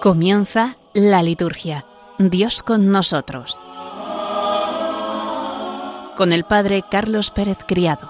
Comienza 0.00 0.76
la 0.94 1.24
liturgia. 1.24 1.84
Dios 2.20 2.62
con 2.62 2.92
nosotros. 2.92 3.58
Con 6.16 6.32
el 6.32 6.44
Padre 6.44 6.84
Carlos 6.88 7.32
Pérez 7.32 7.58
Criado. 7.66 8.08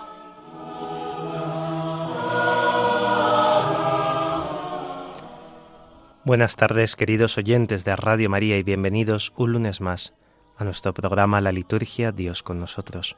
Buenas 6.25 6.57
tardes, 6.57 6.95
queridos 6.95 7.39
oyentes 7.39 7.87
de 7.87 7.97
Radio 7.97 8.29
María, 8.29 8.59
y 8.59 8.63
bienvenidos 8.63 9.33
un 9.39 9.53
lunes 9.53 9.81
más 9.81 10.13
a 10.59 10.65
nuestro 10.65 10.93
programa 10.93 11.41
La 11.41 11.53
Liturgia 11.53 12.13
Dios 12.13 12.43
con 12.43 12.61
nosotros. 12.61 13.17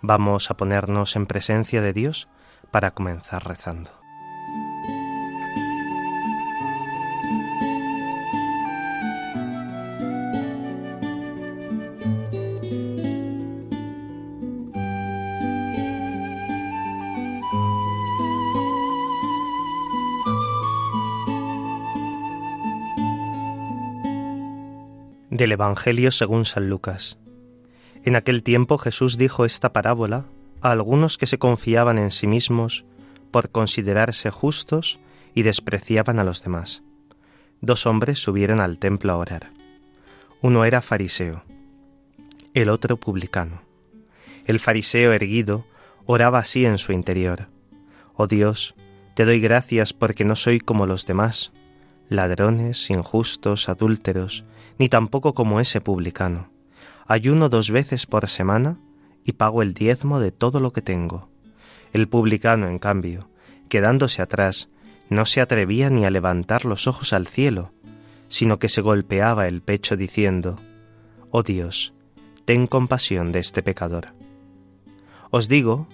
Vamos 0.00 0.50
a 0.50 0.56
ponernos 0.56 1.16
en 1.16 1.26
presencia 1.26 1.82
de 1.82 1.92
Dios 1.92 2.28
para 2.70 2.92
comenzar 2.92 3.46
rezando. 3.46 4.05
Del 25.36 25.52
Evangelio 25.52 26.12
según 26.12 26.46
San 26.46 26.70
Lucas. 26.70 27.18
En 28.04 28.16
aquel 28.16 28.42
tiempo 28.42 28.78
Jesús 28.78 29.18
dijo 29.18 29.44
esta 29.44 29.70
parábola 29.70 30.24
a 30.62 30.70
algunos 30.70 31.18
que 31.18 31.26
se 31.26 31.38
confiaban 31.38 31.98
en 31.98 32.10
sí 32.10 32.26
mismos 32.26 32.86
por 33.30 33.50
considerarse 33.50 34.30
justos 34.30 34.98
y 35.34 35.42
despreciaban 35.42 36.18
a 36.18 36.24
los 36.24 36.42
demás. 36.42 36.82
Dos 37.60 37.84
hombres 37.84 38.18
subieron 38.18 38.60
al 38.60 38.78
templo 38.78 39.12
a 39.12 39.16
orar. 39.16 39.50
Uno 40.40 40.64
era 40.64 40.80
fariseo, 40.80 41.42
el 42.54 42.70
otro 42.70 42.96
publicano. 42.96 43.60
El 44.46 44.58
fariseo 44.58 45.12
erguido 45.12 45.66
oraba 46.06 46.38
así 46.38 46.64
en 46.64 46.78
su 46.78 46.92
interior. 46.92 47.48
Oh 48.14 48.26
Dios, 48.26 48.74
te 49.12 49.26
doy 49.26 49.40
gracias 49.40 49.92
porque 49.92 50.24
no 50.24 50.34
soy 50.34 50.60
como 50.60 50.86
los 50.86 51.04
demás, 51.04 51.52
ladrones, 52.08 52.88
injustos, 52.88 53.68
adúlteros, 53.68 54.46
ni 54.78 54.88
tampoco 54.88 55.34
como 55.34 55.60
ese 55.60 55.80
publicano. 55.80 56.50
Ayuno 57.06 57.48
dos 57.48 57.70
veces 57.70 58.06
por 58.06 58.28
semana 58.28 58.78
y 59.24 59.32
pago 59.32 59.62
el 59.62 59.74
diezmo 59.74 60.20
de 60.20 60.32
todo 60.32 60.60
lo 60.60 60.72
que 60.72 60.82
tengo. 60.82 61.28
El 61.92 62.08
publicano, 62.08 62.68
en 62.68 62.78
cambio, 62.78 63.28
quedándose 63.68 64.22
atrás, 64.22 64.68
no 65.08 65.24
se 65.24 65.40
atrevía 65.40 65.88
ni 65.90 66.04
a 66.04 66.10
levantar 66.10 66.64
los 66.64 66.86
ojos 66.86 67.12
al 67.12 67.26
cielo, 67.26 67.72
sino 68.28 68.58
que 68.58 68.68
se 68.68 68.80
golpeaba 68.80 69.48
el 69.48 69.62
pecho 69.62 69.96
diciendo, 69.96 70.56
Oh 71.30 71.42
Dios, 71.42 71.94
ten 72.44 72.66
compasión 72.66 73.32
de 73.32 73.38
este 73.38 73.62
pecador. 73.62 74.14
Os 75.30 75.48
digo 75.48 75.86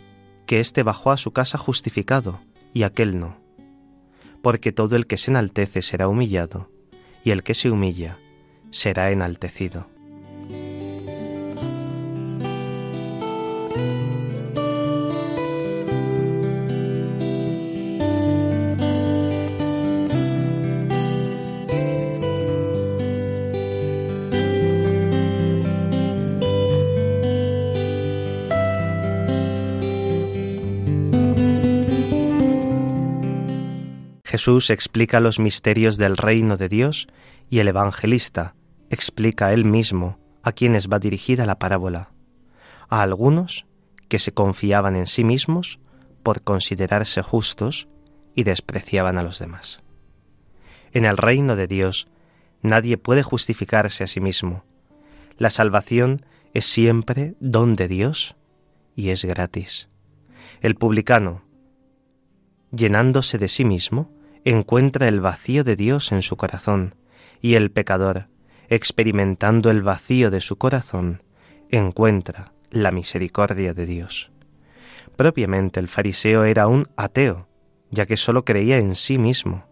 que 0.46 0.60
éste 0.60 0.82
bajó 0.82 1.10
a 1.10 1.16
su 1.16 1.32
casa 1.32 1.58
justificado, 1.58 2.40
y 2.74 2.84
aquel 2.84 3.18
no. 3.18 3.36
Porque 4.42 4.72
todo 4.72 4.96
el 4.96 5.06
que 5.06 5.18
se 5.18 5.30
enaltece 5.30 5.82
será 5.82 6.08
humillado, 6.08 6.70
y 7.22 7.30
el 7.30 7.42
que 7.42 7.54
se 7.54 7.70
humilla 7.70 8.18
será 8.72 9.12
enaltecido. 9.12 9.86
Jesús 34.24 34.70
explica 34.70 35.20
los 35.20 35.38
misterios 35.38 35.98
del 35.98 36.16
reino 36.16 36.56
de 36.56 36.70
Dios 36.70 37.06
y 37.50 37.58
el 37.58 37.68
evangelista 37.68 38.54
explica 38.92 39.52
él 39.52 39.64
mismo 39.64 40.18
a 40.42 40.52
quienes 40.52 40.88
va 40.88 40.98
dirigida 40.98 41.46
la 41.46 41.58
parábola, 41.58 42.12
a 42.88 43.02
algunos 43.02 43.66
que 44.08 44.18
se 44.18 44.32
confiaban 44.32 44.96
en 44.96 45.06
sí 45.06 45.24
mismos 45.24 45.80
por 46.22 46.42
considerarse 46.42 47.22
justos 47.22 47.88
y 48.34 48.44
despreciaban 48.44 49.18
a 49.18 49.22
los 49.22 49.38
demás. 49.38 49.82
En 50.92 51.06
el 51.06 51.16
reino 51.16 51.56
de 51.56 51.66
Dios 51.66 52.08
nadie 52.60 52.98
puede 52.98 53.22
justificarse 53.22 54.04
a 54.04 54.06
sí 54.06 54.20
mismo. 54.20 54.64
La 55.38 55.48
salvación 55.48 56.26
es 56.52 56.66
siempre 56.66 57.34
don 57.40 57.76
de 57.76 57.88
Dios 57.88 58.36
y 58.94 59.08
es 59.08 59.24
gratis. 59.24 59.88
El 60.60 60.74
publicano, 60.74 61.44
llenándose 62.70 63.38
de 63.38 63.48
sí 63.48 63.64
mismo, 63.64 64.12
encuentra 64.44 65.08
el 65.08 65.20
vacío 65.20 65.64
de 65.64 65.76
Dios 65.76 66.12
en 66.12 66.22
su 66.22 66.36
corazón, 66.36 66.94
y 67.40 67.54
el 67.54 67.70
pecador, 67.70 68.28
experimentando 68.74 69.70
el 69.70 69.82
vacío 69.82 70.30
de 70.30 70.40
su 70.40 70.56
corazón, 70.56 71.22
encuentra 71.68 72.54
la 72.70 72.90
misericordia 72.90 73.74
de 73.74 73.84
Dios. 73.84 74.32
Propiamente 75.14 75.78
el 75.78 75.88
fariseo 75.88 76.44
era 76.44 76.66
un 76.68 76.88
ateo, 76.96 77.48
ya 77.90 78.06
que 78.06 78.16
sólo 78.16 78.46
creía 78.46 78.78
en 78.78 78.96
sí 78.96 79.18
mismo. 79.18 79.66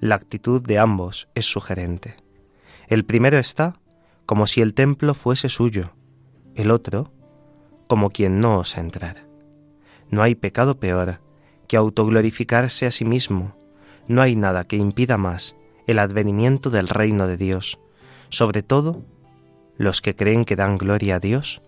La 0.00 0.14
actitud 0.14 0.62
de 0.62 0.78
ambos 0.78 1.28
es 1.34 1.44
sugerente. 1.44 2.16
El 2.86 3.04
primero 3.04 3.36
está 3.36 3.80
como 4.24 4.46
si 4.46 4.62
el 4.62 4.72
templo 4.72 5.12
fuese 5.12 5.50
suyo, 5.50 5.92
el 6.54 6.70
otro 6.70 7.12
como 7.86 8.08
quien 8.08 8.40
no 8.40 8.56
osa 8.56 8.80
entrar. 8.80 9.26
No 10.10 10.22
hay 10.22 10.34
pecado 10.34 10.80
peor 10.80 11.20
que 11.66 11.76
autoglorificarse 11.76 12.86
a 12.86 12.90
sí 12.92 13.04
mismo, 13.04 13.54
no 14.06 14.22
hay 14.22 14.36
nada 14.36 14.64
que 14.64 14.76
impida 14.76 15.18
más 15.18 15.54
el 15.86 15.98
advenimiento 15.98 16.70
del 16.70 16.88
reino 16.88 17.26
de 17.26 17.36
Dios, 17.36 17.78
sobre 18.30 18.62
todo 18.62 19.02
los 19.76 20.02
que 20.02 20.16
creen 20.16 20.44
que 20.44 20.56
dan 20.56 20.78
gloria 20.78 21.16
a 21.16 21.20
Dios, 21.20 21.62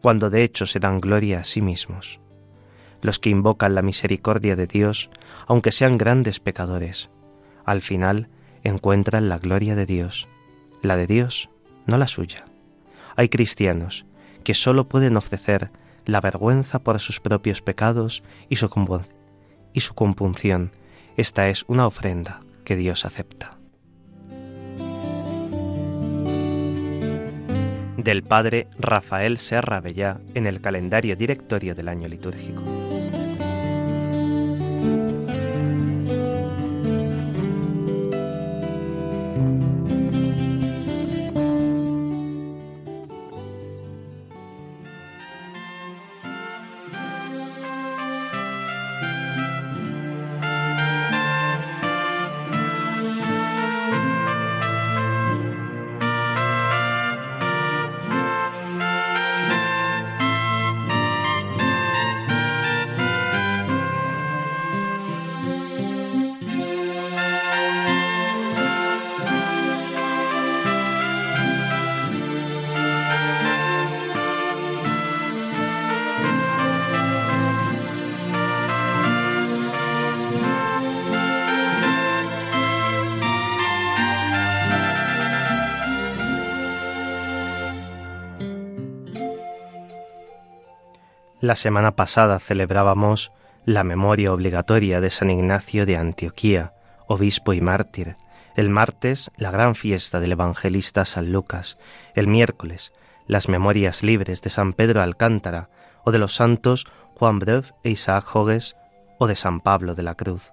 cuando 0.00 0.30
de 0.30 0.44
hecho 0.44 0.66
se 0.66 0.80
dan 0.80 1.00
gloria 1.00 1.40
a 1.40 1.44
sí 1.44 1.62
mismos, 1.62 2.20
los 3.00 3.18
que 3.18 3.30
invocan 3.30 3.74
la 3.74 3.82
misericordia 3.82 4.56
de 4.56 4.66
Dios, 4.66 5.10
aunque 5.46 5.72
sean 5.72 5.96
grandes 5.96 6.40
pecadores, 6.40 7.10
al 7.64 7.80
final 7.80 8.28
encuentran 8.62 9.28
la 9.28 9.38
gloria 9.38 9.74
de 9.74 9.86
Dios, 9.86 10.28
la 10.82 10.96
de 10.96 11.06
Dios, 11.06 11.50
no 11.86 11.98
la 11.98 12.08
suya. 12.08 12.44
Hay 13.16 13.28
cristianos 13.28 14.06
que 14.42 14.54
sólo 14.54 14.88
pueden 14.88 15.16
ofrecer 15.16 15.70
la 16.04 16.20
vergüenza 16.20 16.80
por 16.80 17.00
sus 17.00 17.20
propios 17.20 17.62
pecados 17.62 18.22
y 18.48 18.56
su, 18.56 18.68
y 19.72 19.80
su 19.80 19.94
compunción. 19.94 20.72
Esta 21.16 21.48
es 21.48 21.64
una 21.66 21.86
ofrenda 21.86 22.40
que 22.64 22.76
Dios 22.76 23.04
acepta. 23.04 23.53
Del 28.04 28.22
padre 28.22 28.68
Rafael 28.78 29.38
Serra 29.38 29.80
Bellá 29.80 30.18
en 30.34 30.46
el 30.46 30.60
calendario 30.60 31.16
directorio 31.16 31.74
del 31.74 31.88
año 31.88 32.06
litúrgico. 32.06 32.62
La 91.44 91.56
semana 91.56 91.94
pasada 91.94 92.38
celebrábamos 92.38 93.30
la 93.66 93.84
memoria 93.84 94.32
obligatoria 94.32 95.02
de 95.02 95.10
San 95.10 95.28
Ignacio 95.28 95.84
de 95.84 95.98
Antioquía, 95.98 96.72
obispo 97.06 97.52
y 97.52 97.60
mártir, 97.60 98.16
El 98.56 98.70
martes, 98.70 99.30
la 99.36 99.50
gran 99.50 99.74
fiesta 99.74 100.20
del 100.20 100.32
evangelista 100.32 101.04
San 101.04 101.32
Lucas. 101.32 101.76
El 102.14 102.28
miércoles, 102.28 102.94
las 103.26 103.50
memorias 103.50 104.02
libres 104.02 104.40
de 104.40 104.48
San 104.48 104.72
Pedro 104.72 105.02
Alcántara 105.02 105.68
o 106.02 106.12
de 106.12 106.18
los 106.18 106.34
santos 106.34 106.86
Juan 107.14 107.40
Brev 107.40 107.74
e 107.82 107.90
Isaac 107.90 108.24
Jogues 108.24 108.74
o 109.18 109.26
de 109.26 109.36
San 109.36 109.60
Pablo 109.60 109.94
de 109.94 110.02
la 110.02 110.14
Cruz. 110.14 110.50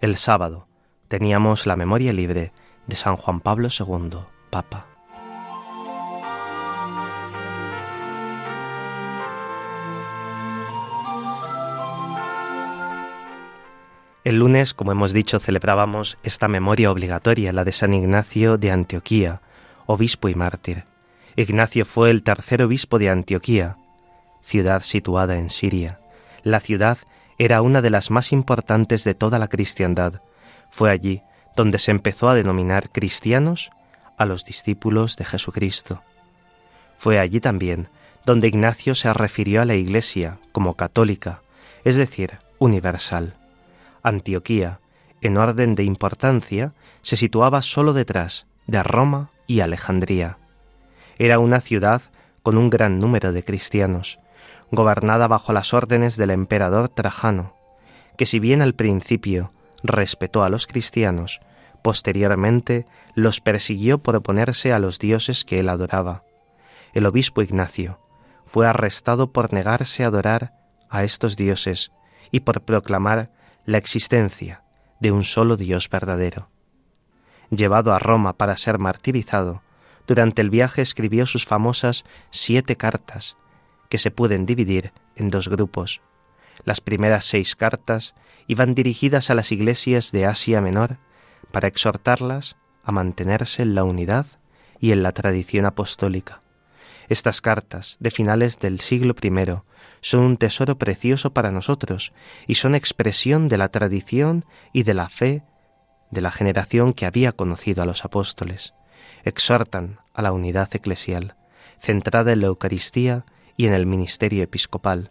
El 0.00 0.16
sábado 0.16 0.66
teníamos 1.06 1.64
la 1.64 1.76
memoria 1.76 2.12
libre 2.12 2.52
de 2.88 2.96
San 2.96 3.14
Juan 3.14 3.38
Pablo 3.38 3.68
II, 3.68 4.18
Papa. 4.50 4.93
El 14.24 14.36
lunes, 14.36 14.72
como 14.72 14.90
hemos 14.90 15.12
dicho, 15.12 15.38
celebrábamos 15.38 16.16
esta 16.22 16.48
memoria 16.48 16.90
obligatoria, 16.90 17.52
la 17.52 17.62
de 17.62 17.72
San 17.72 17.92
Ignacio 17.92 18.56
de 18.56 18.70
Antioquía, 18.70 19.42
obispo 19.84 20.30
y 20.30 20.34
mártir. 20.34 20.86
Ignacio 21.36 21.84
fue 21.84 22.08
el 22.08 22.22
tercer 22.22 22.62
obispo 22.62 22.98
de 22.98 23.10
Antioquía, 23.10 23.76
ciudad 24.40 24.80
situada 24.80 25.36
en 25.36 25.50
Siria. 25.50 26.00
La 26.42 26.60
ciudad 26.60 26.96
era 27.36 27.60
una 27.60 27.82
de 27.82 27.90
las 27.90 28.10
más 28.10 28.32
importantes 28.32 29.04
de 29.04 29.12
toda 29.12 29.38
la 29.38 29.48
cristiandad. 29.48 30.22
Fue 30.70 30.90
allí 30.90 31.20
donde 31.54 31.78
se 31.78 31.90
empezó 31.90 32.30
a 32.30 32.34
denominar 32.34 32.90
cristianos 32.90 33.70
a 34.16 34.24
los 34.24 34.46
discípulos 34.46 35.16
de 35.16 35.26
Jesucristo. 35.26 36.02
Fue 36.96 37.18
allí 37.18 37.40
también 37.40 37.88
donde 38.24 38.48
Ignacio 38.48 38.94
se 38.94 39.12
refirió 39.12 39.60
a 39.60 39.66
la 39.66 39.74
Iglesia 39.74 40.38
como 40.52 40.76
católica, 40.76 41.42
es 41.84 41.98
decir, 41.98 42.38
universal. 42.58 43.34
Antioquía, 44.04 44.80
en 45.22 45.38
orden 45.38 45.74
de 45.74 45.82
importancia, 45.82 46.74
se 47.02 47.16
situaba 47.16 47.62
solo 47.62 47.94
detrás 47.94 48.46
de 48.66 48.82
Roma 48.82 49.30
y 49.46 49.60
Alejandría. 49.60 50.38
Era 51.18 51.38
una 51.38 51.60
ciudad 51.60 52.02
con 52.42 52.58
un 52.58 52.70
gran 52.70 52.98
número 52.98 53.32
de 53.32 53.42
cristianos, 53.42 54.18
gobernada 54.70 55.26
bajo 55.26 55.52
las 55.52 55.72
órdenes 55.72 56.16
del 56.16 56.30
emperador 56.30 56.90
Trajano, 56.90 57.56
que 58.16 58.26
si 58.26 58.38
bien 58.38 58.60
al 58.60 58.74
principio 58.74 59.52
respetó 59.82 60.44
a 60.44 60.50
los 60.50 60.66
cristianos, 60.66 61.40
posteriormente 61.82 62.86
los 63.14 63.40
persiguió 63.40 63.98
por 63.98 64.16
oponerse 64.16 64.72
a 64.72 64.78
los 64.78 64.98
dioses 64.98 65.44
que 65.44 65.60
él 65.60 65.68
adoraba. 65.68 66.22
El 66.92 67.06
obispo 67.06 67.42
Ignacio 67.42 67.98
fue 68.44 68.66
arrestado 68.66 69.32
por 69.32 69.52
negarse 69.52 70.04
a 70.04 70.08
adorar 70.08 70.52
a 70.90 71.04
estos 71.04 71.36
dioses 71.36 71.90
y 72.30 72.40
por 72.40 72.62
proclamar 72.62 73.30
la 73.66 73.78
existencia 73.78 74.62
de 75.00 75.10
un 75.12 75.24
solo 75.24 75.56
Dios 75.56 75.88
verdadero. 75.88 76.50
Llevado 77.50 77.94
a 77.94 77.98
Roma 77.98 78.36
para 78.36 78.56
ser 78.56 78.78
martirizado, 78.78 79.62
durante 80.06 80.42
el 80.42 80.50
viaje 80.50 80.82
escribió 80.82 81.26
sus 81.26 81.46
famosas 81.46 82.04
siete 82.30 82.76
cartas, 82.76 83.36
que 83.88 83.98
se 83.98 84.10
pueden 84.10 84.44
dividir 84.44 84.92
en 85.16 85.30
dos 85.30 85.48
grupos. 85.48 86.02
Las 86.64 86.80
primeras 86.80 87.24
seis 87.24 87.56
cartas 87.56 88.14
iban 88.46 88.74
dirigidas 88.74 89.30
a 89.30 89.34
las 89.34 89.50
iglesias 89.50 90.12
de 90.12 90.26
Asia 90.26 90.60
Menor 90.60 90.98
para 91.50 91.68
exhortarlas 91.68 92.56
a 92.82 92.92
mantenerse 92.92 93.62
en 93.62 93.74
la 93.74 93.84
unidad 93.84 94.26
y 94.78 94.92
en 94.92 95.02
la 95.02 95.12
tradición 95.12 95.64
apostólica. 95.64 96.42
Estas 97.08 97.40
cartas, 97.40 97.96
de 98.00 98.10
finales 98.10 98.58
del 98.58 98.80
siglo 98.80 99.14
I, 99.22 99.30
son 100.04 100.20
un 100.20 100.36
tesoro 100.36 100.76
precioso 100.76 101.32
para 101.32 101.50
nosotros 101.50 102.12
y 102.46 102.56
son 102.56 102.74
expresión 102.74 103.48
de 103.48 103.56
la 103.56 103.70
tradición 103.70 104.44
y 104.70 104.82
de 104.82 104.92
la 104.92 105.08
fe 105.08 105.42
de 106.10 106.20
la 106.20 106.30
generación 106.30 106.92
que 106.92 107.06
había 107.06 107.32
conocido 107.32 107.82
a 107.82 107.86
los 107.86 108.04
apóstoles. 108.04 108.74
Exhortan 109.24 110.00
a 110.12 110.20
la 110.20 110.32
unidad 110.32 110.68
eclesial, 110.76 111.36
centrada 111.78 112.32
en 112.32 112.42
la 112.42 112.48
Eucaristía 112.48 113.24
y 113.56 113.64
en 113.64 113.72
el 113.72 113.86
ministerio 113.86 114.42
episcopal, 114.42 115.10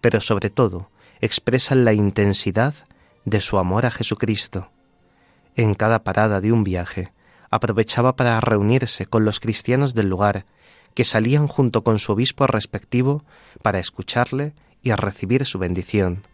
pero 0.00 0.20
sobre 0.20 0.50
todo 0.50 0.92
expresan 1.20 1.84
la 1.84 1.92
intensidad 1.92 2.74
de 3.24 3.40
su 3.40 3.58
amor 3.58 3.86
a 3.86 3.90
Jesucristo. 3.90 4.70
En 5.56 5.74
cada 5.74 6.04
parada 6.04 6.40
de 6.40 6.52
un 6.52 6.62
viaje, 6.62 7.12
aprovechaba 7.50 8.14
para 8.14 8.40
reunirse 8.40 9.06
con 9.06 9.24
los 9.24 9.40
cristianos 9.40 9.94
del 9.94 10.08
lugar 10.08 10.46
que 10.98 11.04
salían 11.04 11.46
junto 11.46 11.84
con 11.84 12.00
su 12.00 12.10
obispo 12.10 12.48
respectivo 12.48 13.22
para 13.62 13.78
escucharle 13.78 14.52
y 14.82 14.90
a 14.90 14.96
recibir 14.96 15.46
su 15.46 15.60
bendición. 15.60 16.26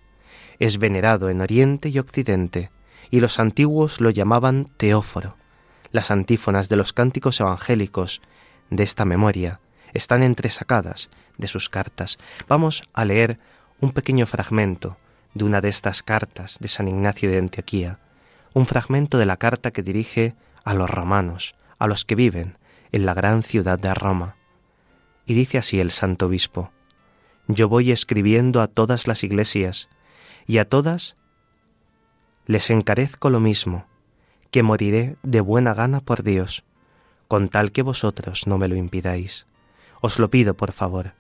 Es 0.59 0.79
venerado 0.79 1.29
en 1.29 1.43
Oriente 1.43 1.91
y 1.91 1.99
Occidente, 1.99 2.71
y 3.11 3.21
los 3.21 3.39
antiguos 3.39 4.01
lo 4.01 4.09
llamaban 4.09 4.71
Teóforo. 4.79 5.37
Las 5.93 6.11
antífonas 6.11 6.71
de 6.71 6.77
los 6.77 6.95
cánticos 6.95 7.41
evangélicos 7.41 8.23
de 8.71 8.85
esta 8.85 9.05
memoria 9.05 9.61
están 9.93 10.23
entresacadas 10.23 11.11
de 11.37 11.47
sus 11.47 11.69
cartas. 11.69 12.17
Vamos 12.49 12.85
a 12.95 13.05
leer 13.05 13.39
un 13.83 13.93
pequeño 13.93 14.25
fragmento 14.25 14.97
de 15.35 15.45
una 15.45 15.61
de 15.61 15.69
estas 15.69 16.03
cartas 16.03 16.57
de 16.59 16.69
San 16.69 16.89
Ignacio 16.89 17.31
de 17.31 17.37
Antioquía, 17.37 17.99
un 18.55 18.65
fragmento 18.65 19.19
de 19.19 19.27
la 19.27 19.37
carta 19.37 19.73
que 19.73 19.83
dirige 19.83 20.35
a 20.65 20.73
los 20.73 20.89
romanos, 20.89 21.55
a 21.79 21.87
los 21.87 22.07
que 22.07 22.15
viven 22.15 22.57
en 22.93 23.05
la 23.05 23.13
gran 23.13 23.43
ciudad 23.43 23.79
de 23.79 23.93
Roma. 23.93 24.37
Y 25.27 25.35
dice 25.35 25.59
así 25.59 25.81
el 25.81 25.91
santo 25.91 26.27
obispo, 26.27 26.71
yo 27.47 27.69
voy 27.69 27.91
escribiendo 27.91 28.61
a 28.61 28.69
todas 28.69 29.07
las 29.07 29.23
iglesias, 29.25 29.89
y 30.47 30.59
a 30.59 30.69
todas 30.69 31.17
les 32.47 32.71
encarezco 32.71 33.31
lo 33.31 33.41
mismo, 33.41 33.87
que 34.51 34.63
moriré 34.63 35.17
de 35.23 35.41
buena 35.41 35.75
gana 35.75 36.01
por 36.01 36.23
Dios, 36.23 36.65
con 37.29 37.49
tal 37.49 37.73
que 37.73 37.83
vosotros 37.83 38.47
no 38.47 38.59
me 38.59 38.69
lo 38.69 38.77
impidáis. 38.77 39.47
Os 40.01 40.19
lo 40.19 40.31
pido, 40.31 40.55
por 40.55 40.73
favor. 40.73 41.15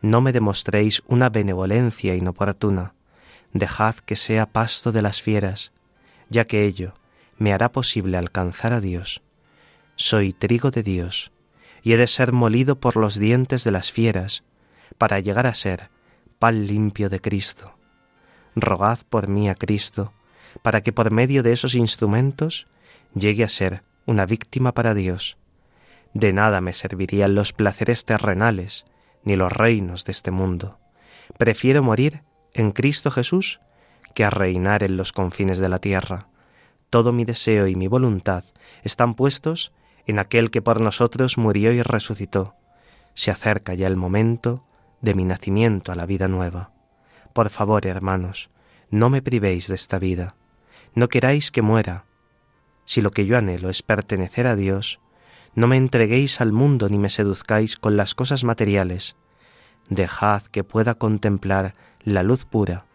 No 0.00 0.20
me 0.20 0.32
demostréis 0.32 1.02
una 1.06 1.28
benevolencia 1.28 2.14
inoportuna, 2.14 2.94
dejad 3.52 3.96
que 3.96 4.16
sea 4.16 4.46
pasto 4.46 4.92
de 4.92 5.02
las 5.02 5.20
fieras, 5.20 5.72
ya 6.30 6.46
que 6.46 6.64
ello 6.64 6.94
me 7.36 7.52
hará 7.52 7.70
posible 7.70 8.16
alcanzar 8.16 8.72
a 8.72 8.80
Dios. 8.80 9.22
Soy 9.96 10.32
trigo 10.32 10.70
de 10.70 10.82
Dios, 10.82 11.32
y 11.88 11.94
he 11.94 11.96
de 11.96 12.06
ser 12.06 12.32
molido 12.32 12.78
por 12.78 12.98
los 12.98 13.18
dientes 13.18 13.64
de 13.64 13.70
las 13.70 13.90
fieras, 13.90 14.44
para 14.98 15.20
llegar 15.20 15.46
a 15.46 15.54
ser 15.54 15.88
pan 16.38 16.66
limpio 16.66 17.08
de 17.08 17.18
Cristo. 17.18 17.78
Rogad 18.54 18.98
por 19.08 19.28
mí 19.28 19.48
a 19.48 19.54
Cristo, 19.54 20.12
para 20.60 20.82
que 20.82 20.92
por 20.92 21.10
medio 21.10 21.42
de 21.42 21.52
esos 21.52 21.74
instrumentos 21.74 22.66
llegue 23.14 23.42
a 23.42 23.48
ser 23.48 23.84
una 24.04 24.26
víctima 24.26 24.74
para 24.74 24.92
Dios. 24.92 25.38
De 26.12 26.34
nada 26.34 26.60
me 26.60 26.74
servirían 26.74 27.34
los 27.34 27.54
placeres 27.54 28.04
terrenales, 28.04 28.84
ni 29.22 29.36
los 29.36 29.50
reinos 29.50 30.04
de 30.04 30.12
este 30.12 30.30
mundo. 30.30 30.78
Prefiero 31.38 31.82
morir 31.82 32.22
en 32.52 32.72
Cristo 32.72 33.10
Jesús 33.10 33.60
que 34.12 34.24
a 34.24 34.30
reinar 34.30 34.82
en 34.82 34.98
los 34.98 35.14
confines 35.14 35.58
de 35.58 35.70
la 35.70 35.78
tierra. 35.78 36.28
Todo 36.90 37.14
mi 37.14 37.24
deseo 37.24 37.66
y 37.66 37.76
mi 37.76 37.86
voluntad 37.86 38.44
están 38.82 39.14
puestos 39.14 39.72
en 40.08 40.18
aquel 40.18 40.50
que 40.50 40.62
por 40.62 40.80
nosotros 40.80 41.36
murió 41.36 41.70
y 41.70 41.82
resucitó. 41.82 42.56
Se 43.14 43.30
acerca 43.30 43.74
ya 43.74 43.86
el 43.86 43.96
momento 43.96 44.64
de 45.02 45.14
mi 45.14 45.24
nacimiento 45.24 45.92
a 45.92 45.96
la 45.96 46.06
vida 46.06 46.28
nueva. 46.28 46.72
Por 47.34 47.50
favor, 47.50 47.86
hermanos, 47.86 48.50
no 48.90 49.10
me 49.10 49.20
privéis 49.20 49.68
de 49.68 49.74
esta 49.74 49.98
vida. 49.98 50.34
No 50.94 51.08
queráis 51.08 51.50
que 51.50 51.60
muera. 51.60 52.06
Si 52.86 53.02
lo 53.02 53.10
que 53.10 53.26
yo 53.26 53.36
anhelo 53.36 53.68
es 53.68 53.82
pertenecer 53.82 54.46
a 54.46 54.56
Dios, 54.56 54.98
no 55.54 55.66
me 55.66 55.76
entreguéis 55.76 56.40
al 56.40 56.52
mundo 56.52 56.88
ni 56.88 56.98
me 56.98 57.10
seduzcáis 57.10 57.76
con 57.76 57.98
las 57.98 58.14
cosas 58.14 58.44
materiales. 58.44 59.14
Dejad 59.90 60.42
que 60.44 60.64
pueda 60.64 60.94
contemplar 60.94 61.74
la 62.02 62.22
luz 62.22 62.46
pura. 62.46 62.86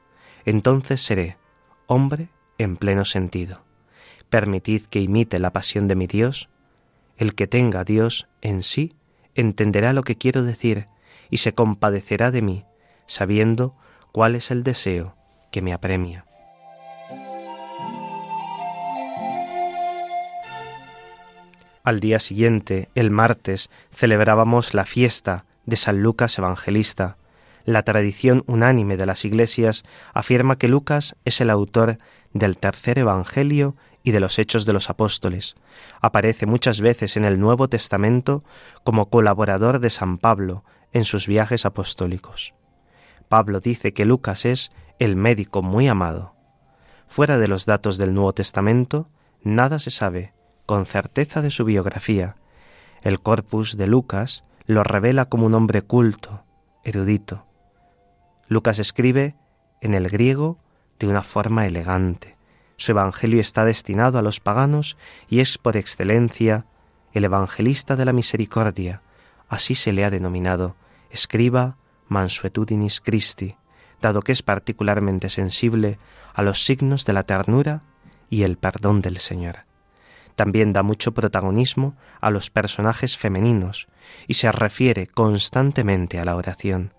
Entonces 0.45 0.99
seré 1.01 1.37
hombre 1.85 2.29
en 2.57 2.75
pleno 2.75 3.05
sentido. 3.05 3.63
Permitid 4.31 4.85
que 4.87 4.99
imite 4.99 5.37
la 5.37 5.53
pasión 5.53 5.87
de 5.87 5.95
mi 5.95 6.07
Dios 6.07 6.49
el 7.17 7.35
que 7.35 7.47
tenga 7.47 7.81
a 7.81 7.83
Dios 7.83 8.27
en 8.41 8.63
sí 8.63 8.95
entenderá 9.35 9.93
lo 9.93 10.03
que 10.03 10.17
quiero 10.17 10.43
decir 10.43 10.87
y 11.29 11.37
se 11.37 11.53
compadecerá 11.53 12.31
de 12.31 12.41
mí, 12.41 12.65
sabiendo 13.07 13.75
cuál 14.11 14.35
es 14.35 14.51
el 14.51 14.63
deseo 14.63 15.15
que 15.51 15.61
me 15.61 15.73
apremia. 15.73 16.25
Al 21.83 21.99
día 21.99 22.19
siguiente, 22.19 22.89
el 22.95 23.11
martes, 23.11 23.69
celebrábamos 23.91 24.73
la 24.73 24.85
fiesta 24.85 25.45
de 25.65 25.75
San 25.75 26.01
Lucas 26.01 26.37
Evangelista. 26.37 27.17
La 27.65 27.83
tradición 27.83 28.43
unánime 28.47 28.95
de 28.95 29.05
las 29.05 29.25
iglesias 29.25 29.83
afirma 30.13 30.57
que 30.57 30.69
Lucas 30.69 31.15
es 31.25 31.41
el 31.41 31.49
autor 31.49 31.97
del 32.31 32.57
tercer 32.57 32.99
Evangelio 32.99 33.75
y 34.03 34.11
de 34.11 34.19
los 34.19 34.37
Hechos 34.37 34.65
de 34.65 34.73
los 34.73 34.89
Apóstoles. 34.89 35.55
Aparece 36.01 36.45
muchas 36.45 36.81
veces 36.81 37.15
en 37.17 37.25
el 37.25 37.39
Nuevo 37.39 37.69
Testamento 37.69 38.43
como 38.83 39.09
colaborador 39.09 39.79
de 39.79 39.89
San 39.89 40.17
Pablo 40.17 40.63
en 40.91 41.05
sus 41.05 41.25
viajes 41.25 41.65
apostólicos. 41.65 42.53
Pablo 43.29 43.61
dice 43.61 43.93
que 43.93 44.05
Lucas 44.05 44.45
es 44.45 44.71
el 44.99 45.15
médico 45.15 45.63
muy 45.63 45.87
amado. 45.87 46.35
Fuera 47.07 47.37
de 47.37 47.47
los 47.47 47.65
datos 47.65 47.97
del 47.97 48.13
Nuevo 48.13 48.33
Testamento, 48.33 49.09
nada 49.41 49.79
se 49.79 49.89
sabe 49.89 50.33
con 50.65 50.85
certeza 50.85 51.41
de 51.41 51.51
su 51.51 51.65
biografía. 51.65 52.35
El 53.01 53.19
corpus 53.21 53.77
de 53.77 53.87
Lucas 53.87 54.43
lo 54.65 54.83
revela 54.83 55.25
como 55.25 55.45
un 55.45 55.53
hombre 55.53 55.81
culto, 55.81 56.45
erudito. 56.83 57.45
Lucas 58.47 58.79
escribe 58.79 59.35
en 59.81 59.93
el 59.93 60.09
griego 60.09 60.59
de 60.99 61.07
una 61.07 61.23
forma 61.23 61.65
elegante. 61.65 62.37
Su 62.83 62.91
evangelio 62.91 63.39
está 63.39 63.63
destinado 63.63 64.19
a 64.19 64.21
los 64.21 64.41
paganos 64.41 64.97
y 65.29 65.39
es 65.39 65.57
por 65.57 65.77
excelencia 65.77 66.65
el 67.13 67.23
evangelista 67.23 67.95
de 67.95 68.03
la 68.03 68.11
misericordia, 68.11 69.01
así 69.47 69.73
se 69.73 69.93
le 69.93 70.03
ha 70.03 70.09
denominado, 70.09 70.75
escriba 71.09 71.77
mansuetudinis 72.09 72.99
Christi, 72.99 73.55
dado 74.01 74.21
que 74.21 74.33
es 74.33 74.43
particularmente 74.43 75.29
sensible 75.29 75.97
a 76.33 76.41
los 76.41 76.65
signos 76.65 77.05
de 77.05 77.13
la 77.13 77.23
ternura 77.23 77.83
y 78.29 78.43
el 78.43 78.57
perdón 78.57 79.01
del 79.01 79.19
Señor. 79.19 79.59
También 80.35 80.73
da 80.73 80.83
mucho 80.83 81.13
protagonismo 81.13 81.95
a 82.19 82.31
los 82.31 82.49
personajes 82.49 83.15
femeninos 83.15 83.87
y 84.27 84.33
se 84.33 84.51
refiere 84.51 85.07
constantemente 85.07 86.19
a 86.19 86.25
la 86.25 86.35
oración. 86.35 86.93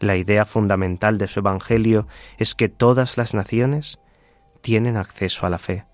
La 0.00 0.16
idea 0.16 0.44
fundamental 0.44 1.16
de 1.16 1.28
su 1.28 1.40
Evangelio 1.40 2.08
es 2.36 2.54
que 2.54 2.68
todas 2.68 3.16
las 3.16 3.32
naciones 3.32 3.98
tienen 4.64 4.96
acceso 4.96 5.44
a 5.44 5.50
la 5.50 5.58
fe, 5.58 5.84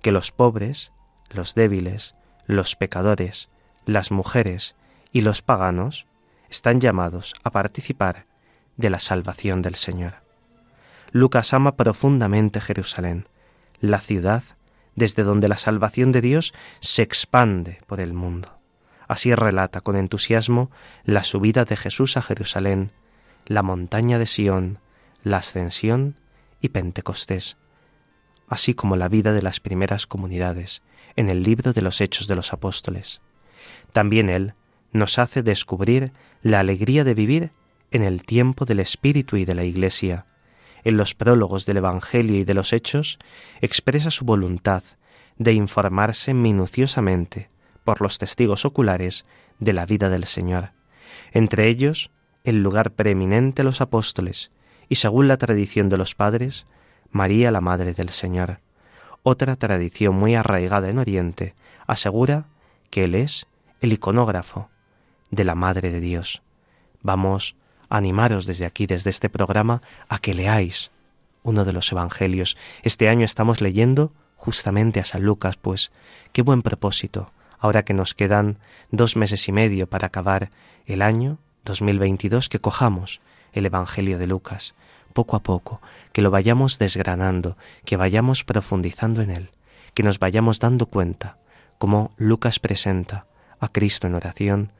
que 0.00 0.10
los 0.10 0.32
pobres, 0.32 0.90
los 1.28 1.54
débiles, 1.54 2.14
los 2.46 2.74
pecadores, 2.74 3.50
las 3.84 4.10
mujeres 4.10 4.74
y 5.12 5.20
los 5.20 5.42
paganos 5.42 6.06
están 6.48 6.80
llamados 6.80 7.34
a 7.44 7.50
participar 7.50 8.24
de 8.78 8.88
la 8.88 9.00
salvación 9.00 9.60
del 9.60 9.74
Señor. 9.74 10.14
Lucas 11.12 11.52
ama 11.52 11.76
profundamente 11.76 12.62
Jerusalén, 12.62 13.28
la 13.80 14.00
ciudad 14.00 14.42
desde 14.94 15.22
donde 15.22 15.48
la 15.48 15.58
salvación 15.58 16.10
de 16.10 16.22
Dios 16.22 16.54
se 16.80 17.02
expande 17.02 17.82
por 17.86 18.00
el 18.00 18.14
mundo. 18.14 18.58
Así 19.08 19.34
relata 19.34 19.82
con 19.82 19.94
entusiasmo 19.94 20.70
la 21.04 21.22
subida 21.22 21.66
de 21.66 21.76
Jesús 21.76 22.16
a 22.16 22.22
Jerusalén, 22.22 22.92
la 23.44 23.62
montaña 23.62 24.18
de 24.18 24.26
Sión, 24.26 24.78
la 25.22 25.36
ascensión 25.36 26.16
y 26.62 26.70
Pentecostés, 26.70 27.58
así 28.48 28.74
como 28.74 28.96
la 28.96 29.08
vida 29.08 29.32
de 29.32 29.42
las 29.42 29.60
primeras 29.60 30.06
comunidades 30.06 30.82
en 31.16 31.28
el 31.28 31.42
libro 31.42 31.72
de 31.72 31.82
los 31.82 32.00
Hechos 32.00 32.26
de 32.28 32.36
los 32.36 32.52
Apóstoles. 32.52 33.20
También 33.92 34.28
él 34.28 34.54
nos 34.92 35.18
hace 35.18 35.42
descubrir 35.42 36.12
la 36.42 36.60
alegría 36.60 37.04
de 37.04 37.14
vivir 37.14 37.50
en 37.90 38.02
el 38.02 38.22
tiempo 38.24 38.64
del 38.64 38.80
Espíritu 38.80 39.36
y 39.36 39.44
de 39.44 39.54
la 39.54 39.64
Iglesia. 39.64 40.26
En 40.84 40.96
los 40.96 41.14
prólogos 41.14 41.66
del 41.66 41.78
Evangelio 41.78 42.36
y 42.36 42.44
de 42.44 42.54
los 42.54 42.72
Hechos 42.72 43.18
expresa 43.60 44.10
su 44.10 44.24
voluntad 44.24 44.82
de 45.38 45.52
informarse 45.52 46.34
minuciosamente 46.34 47.48
por 47.84 48.00
los 48.00 48.18
testigos 48.18 48.64
oculares 48.64 49.26
de 49.58 49.72
la 49.72 49.86
vida 49.86 50.08
del 50.08 50.24
Señor, 50.24 50.72
entre 51.32 51.68
ellos 51.68 52.10
el 52.44 52.62
lugar 52.62 52.92
preeminente 52.92 53.64
los 53.64 53.80
apóstoles 53.80 54.50
y 54.88 54.96
según 54.96 55.28
la 55.28 55.36
tradición 55.36 55.88
de 55.88 55.96
los 55.96 56.14
padres, 56.14 56.66
María 57.16 57.50
la 57.50 57.60
Madre 57.60 57.94
del 57.94 58.10
Señor. 58.10 58.60
Otra 59.22 59.56
tradición 59.56 60.14
muy 60.14 60.36
arraigada 60.36 60.88
en 60.90 60.98
Oriente 60.98 61.54
asegura 61.86 62.44
que 62.90 63.04
Él 63.04 63.14
es 63.14 63.46
el 63.80 63.92
iconógrafo 63.92 64.68
de 65.30 65.44
la 65.44 65.54
Madre 65.54 65.90
de 65.90 66.00
Dios. 66.00 66.42
Vamos 67.02 67.56
a 67.88 67.96
animaros 67.96 68.46
desde 68.46 68.66
aquí, 68.66 68.86
desde 68.86 69.10
este 69.10 69.28
programa, 69.28 69.80
a 70.08 70.18
que 70.18 70.34
leáis 70.34 70.90
uno 71.42 71.64
de 71.64 71.72
los 71.72 71.90
Evangelios. 71.90 72.56
Este 72.82 73.08
año 73.08 73.24
estamos 73.24 73.60
leyendo 73.60 74.12
justamente 74.36 75.00
a 75.00 75.04
San 75.04 75.22
Lucas, 75.22 75.56
pues 75.56 75.90
qué 76.32 76.42
buen 76.42 76.62
propósito, 76.62 77.32
ahora 77.58 77.84
que 77.84 77.94
nos 77.94 78.14
quedan 78.14 78.58
dos 78.90 79.16
meses 79.16 79.48
y 79.48 79.52
medio 79.52 79.88
para 79.88 80.08
acabar 80.08 80.50
el 80.84 81.00
año 81.00 81.38
2022, 81.64 82.48
que 82.48 82.60
cojamos 82.60 83.20
el 83.52 83.64
Evangelio 83.64 84.18
de 84.18 84.26
Lucas, 84.26 84.74
poco 85.16 85.34
a 85.34 85.42
poco, 85.42 85.80
que 86.12 86.20
lo 86.20 86.30
vayamos 86.30 86.78
desgranando, 86.78 87.56
que 87.86 87.96
vayamos 87.96 88.44
profundizando 88.44 89.22
en 89.22 89.30
él, 89.30 89.50
que 89.94 90.02
nos 90.02 90.18
vayamos 90.18 90.58
dando 90.60 90.84
cuenta, 90.86 91.38
como 91.78 92.12
Lucas 92.18 92.58
presenta 92.60 93.26
a 93.58 93.68
Cristo 93.68 94.06
en 94.06 94.14
oración, 94.14 94.72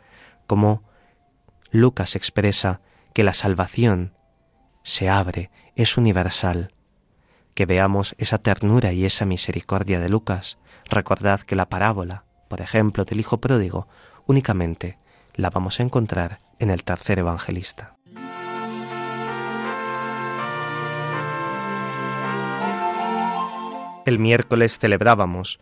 como 0.47 0.83
Lucas 1.71 2.17
expresa 2.17 2.83
que 3.15 3.25
la 3.25 3.33
salvación 3.33 4.13
se 4.83 5.09
abre, 5.09 5.51
es 5.75 5.97
universal, 5.97 6.75
que 7.55 7.65
veamos 7.65 8.15
esa 8.19 8.37
ternura 8.37 8.93
y 8.93 9.07
esa 9.07 9.25
misericordia 9.25 10.01
de 10.01 10.11
Lucas. 10.11 10.59
Recordad 10.85 11.41
que 11.41 11.57
la 11.57 11.71
parábola, 11.71 12.25
por 12.49 12.61
ejemplo, 12.61 13.07
del 13.07 13.21
Hijo 13.21 13.41
Pródigo, 13.41 13.89
únicamente 14.27 14.99
la 15.33 15.49
vamos 15.49 15.81
a 15.81 15.83
encontrar 15.83 16.41
en 16.59 16.69
el 16.69 16.85
tercer 16.85 17.21
evangelista. 17.21 17.96
El 24.07 24.21
miércoles 24.21 24.79
celebrábamos 24.79 25.59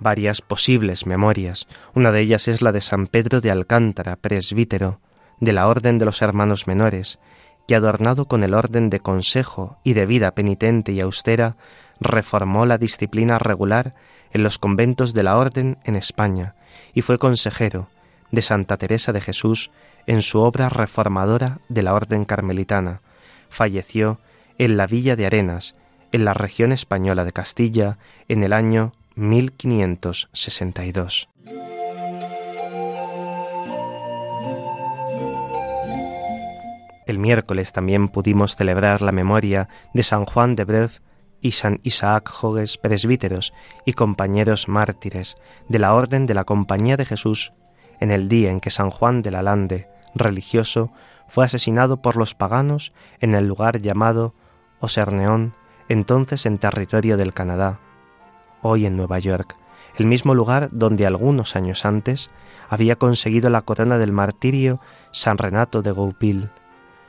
varias 0.00 0.42
posibles 0.42 1.06
memorias. 1.06 1.68
Una 1.94 2.10
de 2.10 2.20
ellas 2.20 2.48
es 2.48 2.60
la 2.60 2.72
de 2.72 2.80
San 2.80 3.06
Pedro 3.06 3.40
de 3.40 3.52
Alcántara, 3.52 4.16
presbítero 4.16 5.00
de 5.38 5.52
la 5.52 5.68
Orden 5.68 5.96
de 5.98 6.04
los 6.04 6.20
Hermanos 6.20 6.66
Menores, 6.66 7.20
que 7.68 7.76
adornado 7.76 8.26
con 8.26 8.42
el 8.42 8.54
orden 8.54 8.90
de 8.90 8.98
consejo 8.98 9.78
y 9.84 9.92
de 9.92 10.06
vida 10.06 10.34
penitente 10.34 10.90
y 10.90 10.98
austera, 10.98 11.56
reformó 12.00 12.66
la 12.66 12.78
disciplina 12.78 13.38
regular 13.38 13.94
en 14.32 14.42
los 14.42 14.58
conventos 14.58 15.14
de 15.14 15.22
la 15.22 15.38
Orden 15.38 15.78
en 15.84 15.94
España 15.94 16.56
y 16.94 17.02
fue 17.02 17.16
consejero 17.18 17.90
de 18.32 18.42
Santa 18.42 18.76
Teresa 18.76 19.12
de 19.12 19.20
Jesús 19.20 19.70
en 20.08 20.22
su 20.22 20.40
obra 20.40 20.68
reformadora 20.68 21.60
de 21.68 21.84
la 21.84 21.94
Orden 21.94 22.24
Carmelitana. 22.24 23.02
Falleció 23.50 24.18
en 24.58 24.76
la 24.76 24.88
Villa 24.88 25.14
de 25.14 25.26
Arenas, 25.26 25.76
en 26.12 26.24
la 26.24 26.34
región 26.34 26.72
española 26.72 27.24
de 27.24 27.32
Castilla, 27.32 27.98
en 28.28 28.42
el 28.42 28.52
año 28.52 28.92
1562. 29.14 31.28
El 37.06 37.18
miércoles 37.18 37.72
también 37.72 38.08
pudimos 38.08 38.54
celebrar 38.54 39.00
la 39.00 39.12
memoria 39.12 39.70
de 39.94 40.02
San 40.02 40.26
Juan 40.26 40.56
de 40.56 40.64
Breuz 40.64 41.00
y 41.40 41.52
San 41.52 41.80
Isaac 41.82 42.28
Jogues, 42.28 42.76
presbíteros 42.76 43.54
y 43.86 43.94
compañeros 43.94 44.68
mártires 44.68 45.38
de 45.68 45.78
la 45.78 45.94
Orden 45.94 46.26
de 46.26 46.34
la 46.34 46.44
Compañía 46.44 46.98
de 46.98 47.06
Jesús, 47.06 47.54
en 48.00 48.10
el 48.10 48.28
día 48.28 48.50
en 48.50 48.60
que 48.60 48.70
San 48.70 48.90
Juan 48.90 49.22
de 49.22 49.30
la 49.30 49.42
Lande, 49.42 49.88
religioso, 50.14 50.92
fue 51.28 51.44
asesinado 51.44 52.02
por 52.02 52.16
los 52.16 52.34
paganos 52.34 52.92
en 53.20 53.34
el 53.34 53.46
lugar 53.46 53.80
llamado 53.80 54.34
Oserneón, 54.80 55.54
entonces 55.88 56.46
en 56.46 56.58
territorio 56.58 57.16
del 57.16 57.34
Canadá, 57.34 57.80
hoy 58.62 58.86
en 58.86 58.96
Nueva 58.96 59.18
York, 59.18 59.56
el 59.96 60.06
mismo 60.06 60.34
lugar 60.34 60.68
donde 60.70 61.06
algunos 61.06 61.56
años 61.56 61.84
antes 61.84 62.30
había 62.68 62.96
conseguido 62.96 63.50
la 63.50 63.62
corona 63.62 63.98
del 63.98 64.12
martirio 64.12 64.80
San 65.10 65.38
Renato 65.38 65.82
de 65.82 65.90
Goupil. 65.90 66.50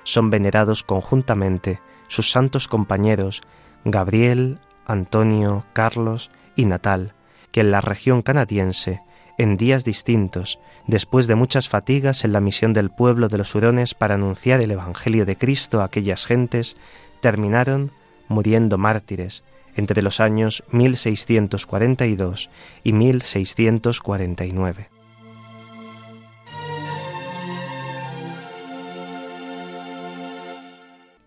Son 0.03 0.29
venerados 0.29 0.83
conjuntamente 0.83 1.81
sus 2.07 2.31
santos 2.31 2.67
compañeros 2.67 3.41
Gabriel, 3.85 4.59
Antonio, 4.85 5.65
Carlos 5.73 6.31
y 6.55 6.65
Natal, 6.65 7.13
que 7.51 7.61
en 7.61 7.71
la 7.71 7.81
región 7.81 8.21
canadiense, 8.21 9.01
en 9.37 9.55
días 9.55 9.85
distintos, 9.85 10.59
después 10.87 11.27
de 11.27 11.35
muchas 11.35 11.69
fatigas 11.69 12.25
en 12.25 12.33
la 12.33 12.41
misión 12.41 12.73
del 12.73 12.89
pueblo 12.89 13.29
de 13.29 13.37
los 13.37 13.55
hurones 13.55 13.93
para 13.93 14.15
anunciar 14.15 14.61
el 14.61 14.71
Evangelio 14.71 15.25
de 15.25 15.37
Cristo 15.37 15.81
a 15.81 15.85
aquellas 15.85 16.25
gentes, 16.25 16.75
terminaron 17.21 17.91
muriendo 18.29 18.77
mártires 18.77 19.43
entre 19.75 20.01
los 20.01 20.19
años 20.19 20.63
1642 20.71 22.49
y 22.83 22.93
1649. 22.93 24.89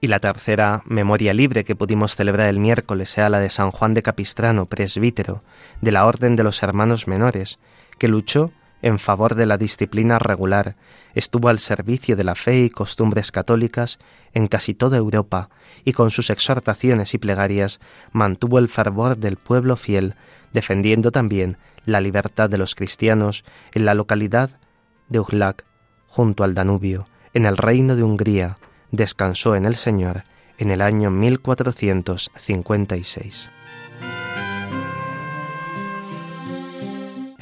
Y 0.00 0.09
la 0.09 0.18
tercera 0.18 0.82
memoria 0.85 1.32
libre 1.32 1.64
que 1.64 1.76
pudimos 1.76 2.16
celebrar 2.16 2.49
el 2.49 2.59
miércoles 2.59 3.09
sea 3.09 3.28
la 3.28 3.38
de 3.38 3.50
San 3.50 3.71
Juan 3.71 3.94
de 3.94 4.02
Capistrano, 4.02 4.66
presbítero 4.66 5.44
de 5.80 5.92
la 5.92 6.06
Orden 6.06 6.35
de 6.35 6.42
los 6.42 6.61
Hermanos 6.64 7.06
Menores, 7.06 7.61
que 7.99 8.09
luchó 8.09 8.50
en 8.82 8.98
favor 8.98 9.34
de 9.34 9.46
la 9.46 9.56
disciplina 9.56 10.18
regular, 10.18 10.76
estuvo 11.14 11.48
al 11.48 11.58
servicio 11.58 12.16
de 12.16 12.24
la 12.24 12.34
fe 12.34 12.64
y 12.64 12.70
costumbres 12.70 13.32
católicas 13.32 13.98
en 14.34 14.48
casi 14.48 14.74
toda 14.74 14.98
Europa 14.98 15.48
y 15.84 15.92
con 15.92 16.10
sus 16.10 16.28
exhortaciones 16.30 17.14
y 17.14 17.18
plegarias 17.18 17.80
mantuvo 18.12 18.58
el 18.58 18.68
fervor 18.68 19.16
del 19.16 19.36
pueblo 19.36 19.76
fiel, 19.76 20.16
defendiendo 20.52 21.12
también 21.12 21.56
la 21.86 22.00
libertad 22.00 22.50
de 22.50 22.58
los 22.58 22.74
cristianos 22.74 23.44
en 23.72 23.84
la 23.84 23.94
localidad 23.94 24.58
de 25.08 25.20
Uglac, 25.20 25.64
junto 26.06 26.42
al 26.44 26.54
Danubio, 26.54 27.06
en 27.34 27.46
el 27.46 27.56
reino 27.56 27.96
de 27.96 28.02
Hungría, 28.02 28.58
descansó 28.90 29.56
en 29.56 29.64
el 29.64 29.76
Señor 29.76 30.24
en 30.58 30.70
el 30.70 30.80
año 30.80 31.10
1456. 31.10 33.50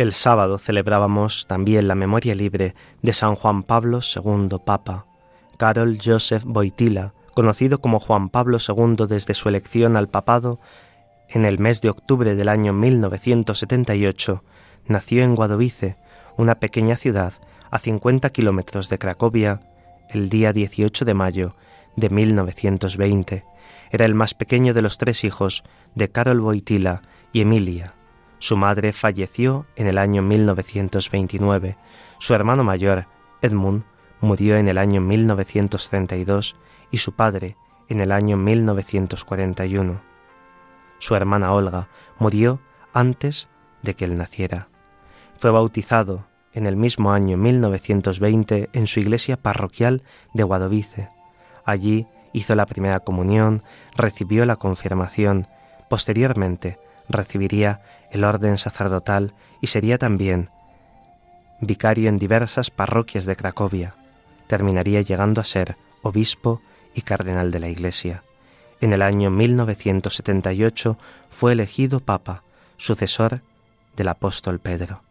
El 0.01 0.15
sábado 0.15 0.57
celebrábamos 0.57 1.47
también 1.47 1.87
la 1.87 1.95
memoria 1.95 2.35
libre 2.35 2.75
de 3.03 3.13
San 3.13 3.35
Juan 3.35 3.63
Pablo 3.63 4.01
II 4.01 4.49
Papa, 4.65 5.05
Karol 5.59 5.99
Joseph 6.03 6.43
Wojtyla, 6.47 7.13
conocido 7.35 7.83
como 7.83 8.01
Juan 8.01 8.31
Pablo 8.31 8.57
II 8.67 9.07
desde 9.07 9.35
su 9.35 9.51
elección 9.51 9.99
al 9.99 10.09
papado 10.09 10.59
en 11.29 11.45
el 11.45 11.59
mes 11.59 11.83
de 11.83 11.91
octubre 11.91 12.35
del 12.35 12.49
año 12.49 12.73
1978, 12.73 14.43
nació 14.87 15.23
en 15.23 15.35
Guadovice, 15.35 15.99
una 16.39 16.55
pequeña 16.55 16.97
ciudad 16.97 17.35
a 17.71 17.79
50 17.79 18.31
kilómetros 18.31 18.89
de 18.89 18.97
Cracovia, 18.97 19.61
el 20.09 20.31
día 20.31 20.55
18 20.55 21.05
de 21.05 21.13
mayo 21.13 21.57
de 21.97 22.09
1920. 22.09 23.45
Era 23.91 24.07
el 24.07 24.15
más 24.15 24.33
pequeño 24.33 24.73
de 24.73 24.81
los 24.81 24.97
tres 24.97 25.25
hijos 25.25 25.63
de 25.95 26.11
Karol 26.11 26.41
Wojtyla 26.41 27.03
y 27.35 27.43
Emilia. 27.43 28.00
Su 28.41 28.57
madre 28.57 28.95
falleció 28.95 29.67
en 29.77 29.87
el 29.87 29.99
año 29.99 30.23
1929. 30.23 31.77
Su 32.19 32.35
hermano 32.35 32.65
mayor, 32.65 33.07
Edmund, 33.43 33.85
murió 34.23 34.57
en 34.57 34.67
el 34.67 34.79
año 34.79 35.03
1932 35.03 36.57
y 36.91 36.97
su 36.97 37.13
padre 37.13 37.57
en 37.91 38.01
el 38.01 38.11
año 38.11 38.39
1941. 38.39 40.01
Su 40.99 41.15
hermana 41.15 41.53
Olga 41.53 41.89
murió 42.19 42.61
antes 42.95 43.49
de 43.83 43.95
que 43.95 44.07
él 44.07 44.17
naciera. 44.17 44.69
Fue 45.39 45.51
bautizado 45.51 46.27
en 46.55 46.65
el 46.67 46.77
mismo 46.77 47.13
año 47.13 47.37
1920 47.37 48.71
en 48.73 48.87
su 48.87 49.01
iglesia 49.01 49.37
parroquial 49.37 50.03
de 50.33 50.45
Guadovice. 50.45 51.11
Allí 51.67 52.07
hizo 52.33 52.55
la 52.55 52.65
primera 52.65 53.01
comunión, 53.01 53.63
recibió 53.97 54.47
la 54.47 54.57
confirmación, 54.57 55.47
posteriormente 55.91 56.79
recibiría 57.11 57.83
el 58.11 58.25
orden 58.25 58.59
sacerdotal 58.59 59.35
y 59.61 59.69
sería 59.69 59.99
también 59.99 60.51
vicario 61.61 62.09
en 62.09 62.19
diversas 62.19 62.71
parroquias 62.71 63.27
de 63.27 63.37
Cracovia. 63.37 63.95
Terminaría 64.47 65.03
llegando 65.03 65.41
a 65.41 65.45
ser 65.45 65.77
obispo 66.03 66.61
y 66.95 67.03
cardenal 67.03 67.51
de 67.51 67.61
la 67.61 67.69
Iglesia. 67.69 68.25
En 68.81 68.93
el 68.93 69.03
año 69.03 69.31
1978 69.31 70.99
fue 71.29 71.53
elegido 71.53 72.01
papa, 72.01 72.43
sucesor 72.79 73.43
del 73.97 74.09
apóstol 74.09 74.59
Pedro. 74.59 75.03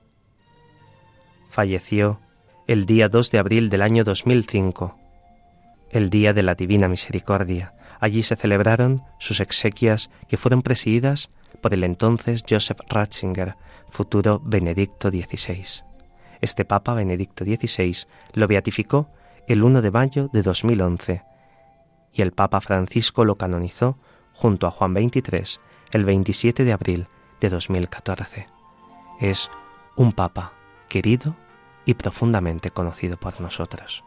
Falleció 1.49 2.19
el 2.67 2.85
día 2.85 3.09
2 3.09 3.31
de 3.31 3.39
abril 3.39 3.69
del 3.69 3.81
año 3.81 4.03
2005, 4.03 4.95
el 5.91 6.09
día 6.09 6.33
de 6.33 6.43
la 6.43 6.55
Divina 6.55 6.87
Misericordia. 6.87 7.73
Allí 7.99 8.23
se 8.23 8.35
celebraron 8.35 9.03
sus 9.19 9.39
exequias 9.39 10.09
que 10.27 10.37
fueron 10.37 10.61
presididas 10.61 11.29
por 11.61 11.73
el 11.73 11.83
entonces 11.83 12.43
Joseph 12.47 12.79
Ratzinger, 12.89 13.55
futuro 13.89 14.41
Benedicto 14.43 15.09
XVI. 15.09 15.83
Este 16.41 16.65
Papa 16.65 16.93
Benedicto 16.93 17.43
XVI 17.43 17.95
lo 18.33 18.47
beatificó 18.47 19.09
el 19.47 19.63
1 19.63 19.81
de 19.81 19.91
mayo 19.91 20.29
de 20.31 20.41
2011 20.41 21.23
y 22.13 22.21
el 22.21 22.31
Papa 22.31 22.61
Francisco 22.61 23.25
lo 23.25 23.37
canonizó 23.37 23.97
junto 24.33 24.67
a 24.67 24.71
Juan 24.71 24.93
XXIII 24.93 25.59
el 25.91 26.05
27 26.05 26.63
de 26.63 26.73
abril 26.73 27.07
de 27.41 27.49
2014. 27.49 28.47
Es 29.19 29.49
un 29.95 30.13
Papa 30.13 30.53
querido 30.87 31.35
y 31.85 31.95
profundamente 31.95 32.69
conocido 32.69 33.17
por 33.17 33.41
nosotros. 33.41 34.03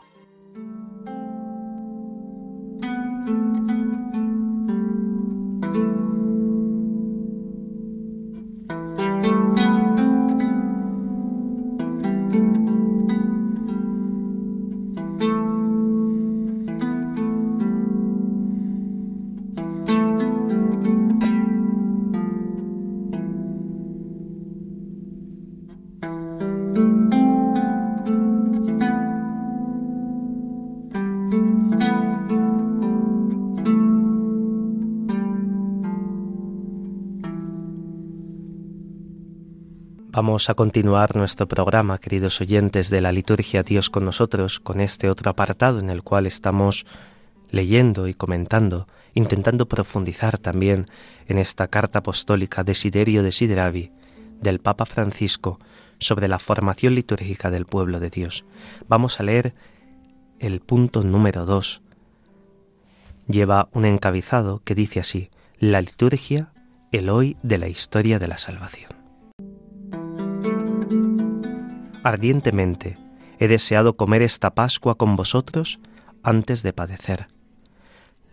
Vamos 40.22 40.48
a 40.48 40.54
continuar 40.54 41.16
nuestro 41.16 41.48
programa, 41.48 41.98
queridos 41.98 42.40
oyentes 42.40 42.90
de 42.90 43.00
la 43.00 43.10
liturgia 43.10 43.64
Dios 43.64 43.90
con 43.90 44.04
nosotros, 44.04 44.60
con 44.60 44.80
este 44.80 45.10
otro 45.10 45.32
apartado 45.32 45.80
en 45.80 45.90
el 45.90 46.04
cual 46.04 46.28
estamos 46.28 46.86
leyendo 47.50 48.06
y 48.06 48.14
comentando, 48.14 48.86
intentando 49.14 49.66
profundizar 49.66 50.38
también 50.38 50.86
en 51.26 51.38
esta 51.38 51.66
carta 51.66 51.98
apostólica 51.98 52.62
Desiderio 52.62 53.24
Desideravi 53.24 53.90
del 54.40 54.60
Papa 54.60 54.86
Francisco 54.86 55.58
sobre 55.98 56.28
la 56.28 56.38
formación 56.38 56.94
litúrgica 56.94 57.50
del 57.50 57.66
pueblo 57.66 57.98
de 57.98 58.10
Dios. 58.10 58.44
Vamos 58.86 59.18
a 59.18 59.24
leer 59.24 59.56
el 60.38 60.60
punto 60.60 61.02
número 61.02 61.46
2. 61.46 61.82
Lleva 63.26 63.68
un 63.72 63.86
encabezado 63.86 64.62
que 64.62 64.76
dice 64.76 65.00
así, 65.00 65.30
la 65.58 65.80
liturgia, 65.80 66.52
el 66.92 67.08
hoy 67.08 67.36
de 67.42 67.58
la 67.58 67.66
historia 67.66 68.20
de 68.20 68.28
la 68.28 68.38
salvación. 68.38 69.01
Ardientemente 72.02 72.98
he 73.38 73.48
deseado 73.48 73.96
comer 73.96 74.22
esta 74.22 74.54
Pascua 74.54 74.96
con 74.96 75.14
vosotros 75.14 75.78
antes 76.22 76.62
de 76.62 76.72
padecer. 76.72 77.28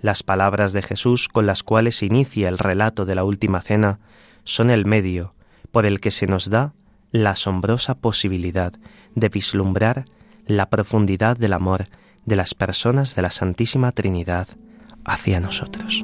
Las 0.01 0.23
palabras 0.23 0.73
de 0.73 0.81
Jesús 0.81 1.27
con 1.27 1.45
las 1.45 1.61
cuales 1.61 2.01
inicia 2.01 2.49
el 2.49 2.57
relato 2.57 3.05
de 3.05 3.15
la 3.15 3.23
última 3.23 3.61
cena 3.61 3.99
son 4.43 4.69
el 4.71 4.85
medio 4.85 5.35
por 5.71 5.85
el 5.85 5.99
que 5.99 6.09
se 6.09 6.25
nos 6.25 6.49
da 6.49 6.73
la 7.11 7.31
asombrosa 7.31 7.95
posibilidad 7.95 8.73
de 9.15 9.29
vislumbrar 9.29 10.05
la 10.45 10.69
profundidad 10.69 11.37
del 11.37 11.53
amor 11.53 11.85
de 12.25 12.35
las 12.35 12.55
personas 12.55 13.15
de 13.15 13.21
la 13.21 13.29
Santísima 13.29 13.91
Trinidad 13.91 14.47
hacia 15.05 15.39
nosotros. 15.39 16.03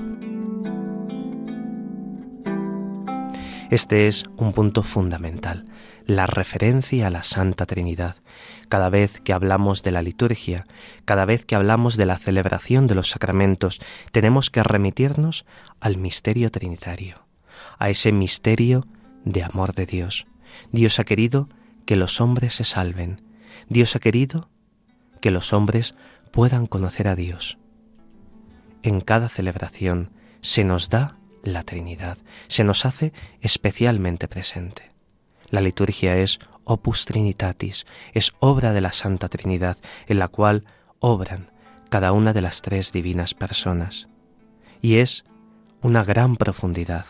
Este 3.71 4.07
es 4.07 4.25
un 4.37 4.53
punto 4.53 4.83
fundamental 4.83 5.65
la 6.05 6.27
referencia 6.27 7.07
a 7.07 7.09
la 7.09 7.23
Santa 7.23 7.65
Trinidad. 7.65 8.17
Cada 8.69 8.89
vez 8.89 9.21
que 9.21 9.33
hablamos 9.33 9.83
de 9.83 9.91
la 9.91 10.01
liturgia, 10.01 10.65
cada 11.05 11.25
vez 11.25 11.45
que 11.45 11.55
hablamos 11.55 11.97
de 11.97 12.05
la 12.05 12.17
celebración 12.17 12.87
de 12.87 12.95
los 12.95 13.09
sacramentos, 13.09 13.79
tenemos 14.11 14.49
que 14.49 14.63
remitirnos 14.63 15.45
al 15.79 15.97
misterio 15.97 16.51
trinitario, 16.51 17.25
a 17.77 17.89
ese 17.89 18.11
misterio 18.11 18.87
de 19.23 19.43
amor 19.43 19.73
de 19.73 19.85
Dios. 19.85 20.27
Dios 20.71 20.99
ha 20.99 21.03
querido 21.03 21.49
que 21.85 21.95
los 21.95 22.21
hombres 22.21 22.55
se 22.55 22.63
salven. 22.63 23.21
Dios 23.69 23.95
ha 23.95 23.99
querido 23.99 24.49
que 25.21 25.31
los 25.31 25.53
hombres 25.53 25.95
puedan 26.31 26.67
conocer 26.67 27.07
a 27.07 27.15
Dios. 27.15 27.57
En 28.83 29.01
cada 29.01 29.29
celebración 29.29 30.11
se 30.41 30.63
nos 30.63 30.89
da 30.89 31.17
la 31.43 31.63
Trinidad, 31.63 32.17
se 32.47 32.63
nos 32.63 32.85
hace 32.85 33.13
especialmente 33.41 34.27
presente. 34.27 34.94
La 35.49 35.61
liturgia 35.61 36.17
es 36.17 36.39
opus 36.63 37.05
trinitatis, 37.05 37.85
es 38.13 38.31
obra 38.39 38.73
de 38.73 38.81
la 38.81 38.91
Santa 38.91 39.29
Trinidad, 39.29 39.77
en 40.07 40.19
la 40.19 40.27
cual 40.27 40.65
obran 40.99 41.51
cada 41.89 42.11
una 42.11 42.33
de 42.33 42.41
las 42.41 42.61
tres 42.61 42.91
divinas 42.91 43.33
personas. 43.33 44.09
Y 44.81 44.97
es 44.97 45.23
una 45.81 46.03
gran 46.03 46.35
profundidad, 46.35 47.05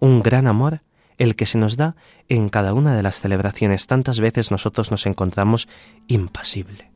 un 0.00 0.22
gran 0.22 0.46
amor 0.46 0.82
el 1.18 1.36
que 1.36 1.46
se 1.46 1.58
nos 1.58 1.76
da 1.76 1.94
en 2.28 2.48
cada 2.48 2.72
una 2.74 2.94
de 2.94 3.02
las 3.02 3.20
celebraciones. 3.20 3.86
Tantas 3.86 4.20
veces 4.20 4.50
nosotros 4.50 4.90
nos 4.90 5.06
encontramos 5.06 5.68
impasible. 6.08 6.90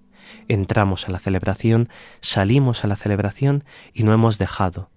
Entramos 0.48 1.08
a 1.08 1.12
la 1.12 1.18
celebración, 1.18 1.88
salimos 2.20 2.84
a 2.84 2.88
la 2.88 2.96
celebración 2.96 3.64
y 3.92 4.04
no 4.04 4.12
hemos 4.12 4.38
dejado 4.38 4.90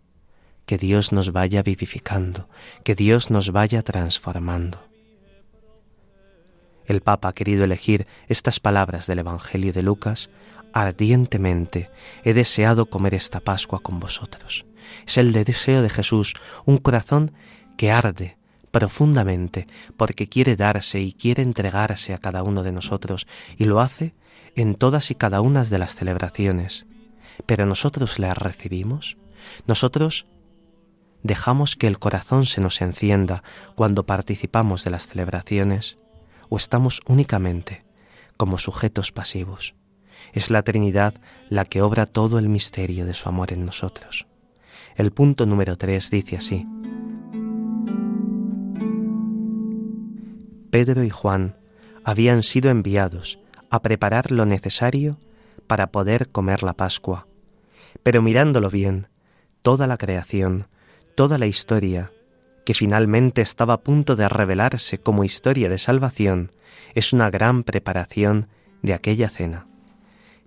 que 0.65 0.78
Dios 0.78 1.12
nos 1.12 1.32
vaya 1.32 1.63
vivificando, 1.63 2.47
que 2.84 2.95
Dios 2.95 3.32
nos 3.32 3.52
vaya 3.52 3.82
transformando. 3.82 4.88
El 6.89 7.02
Papa 7.02 7.28
ha 7.28 7.34
querido 7.34 7.63
elegir 7.63 8.08
estas 8.30 8.60
palabras 8.60 9.06
del 9.06 9.19
Evangelio 9.19 9.71
de 9.71 9.84
Lucas, 9.84 10.32
ardientemente 10.73 11.91
he 12.23 12.34
deseado 12.34 12.88
comer 12.88 13.13
esta 13.13 13.41
Pascua 13.41 13.80
con 13.80 13.99
vosotros. 13.99 14.65
Es 15.06 15.19
el 15.19 15.32
deseo 15.32 15.84
de 15.84 15.91
Jesús, 15.91 16.34
un 16.65 16.80
corazón 16.80 17.32
que 17.78 17.91
arde 17.91 18.38
profundamente 18.71 19.67
porque 19.97 20.30
quiere 20.30 20.56
darse 20.56 20.99
y 20.99 21.13
quiere 21.13 21.43
entregarse 21.43 22.15
a 22.15 22.17
cada 22.17 22.41
uno 22.41 22.63
de 22.63 22.71
nosotros 22.71 23.28
y 23.56 23.65
lo 23.65 23.82
hace 23.82 24.15
en 24.56 24.73
todas 24.73 25.12
y 25.12 25.15
cada 25.15 25.41
una 25.41 25.63
de 25.63 25.78
las 25.78 25.93
celebraciones. 25.93 26.88
Pero 27.45 27.67
nosotros 27.67 28.17
le 28.17 28.34
recibimos, 28.34 29.15
nosotros 29.67 30.25
dejamos 31.21 31.75
que 31.75 31.86
el 31.86 31.99
corazón 31.99 32.47
se 32.47 32.62
nos 32.62 32.82
encienda 32.82 33.43
cuando 33.75 34.08
participamos 34.08 34.84
de 34.84 34.89
las 34.89 35.06
celebraciones 35.06 35.99
o 36.49 36.57
estamos 36.57 37.01
únicamente 37.07 37.83
como 38.38 38.57
sujetos 38.57 39.12
pasivos. 39.12 39.75
Es 40.33 40.49
la 40.49 40.63
Trinidad 40.63 41.13
la 41.49 41.65
que 41.65 41.81
obra 41.81 42.05
todo 42.05 42.39
el 42.39 42.49
misterio 42.49 43.05
de 43.05 43.13
su 43.13 43.29
amor 43.29 43.53
en 43.53 43.65
nosotros. 43.65 44.27
El 44.95 45.12
punto 45.12 45.45
número 45.45 45.77
3 45.77 46.09
dice 46.09 46.38
así. 46.38 46.67
Pedro 50.71 51.03
y 51.03 51.09
Juan 51.09 51.57
habían 52.03 52.43
sido 52.43 52.69
enviados 52.69 53.39
a 53.69 53.81
preparar 53.81 54.31
lo 54.31 54.45
necesario 54.45 55.17
para 55.67 55.91
poder 55.91 56.29
comer 56.29 56.63
la 56.63 56.73
Pascua. 56.73 57.27
Pero 58.03 58.21
mirándolo 58.21 58.69
bien, 58.69 59.07
toda 59.62 59.88
la 59.88 59.97
creación, 59.97 60.67
toda 61.15 61.38
la 61.38 61.47
historia, 61.47 62.12
que 62.69 62.75
finalmente 62.75 63.41
estaba 63.41 63.73
a 63.73 63.82
punto 63.82 64.15
de 64.15 64.29
revelarse 64.29 64.99
como 64.99 65.23
historia 65.23 65.69
de 65.69 65.79
salvación, 65.79 66.51
es 66.93 67.13
una 67.13 67.32
gran 67.32 67.63
preparación 67.63 68.47
de 68.84 68.93
aquella 68.93 69.27
cena. 69.27 69.65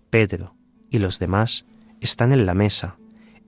Pedro 0.08 0.54
y 0.88 1.00
los 1.00 1.18
demás 1.18 1.66
están 2.00 2.30
en 2.30 2.46
la 2.46 2.54
mesa, 2.54 2.96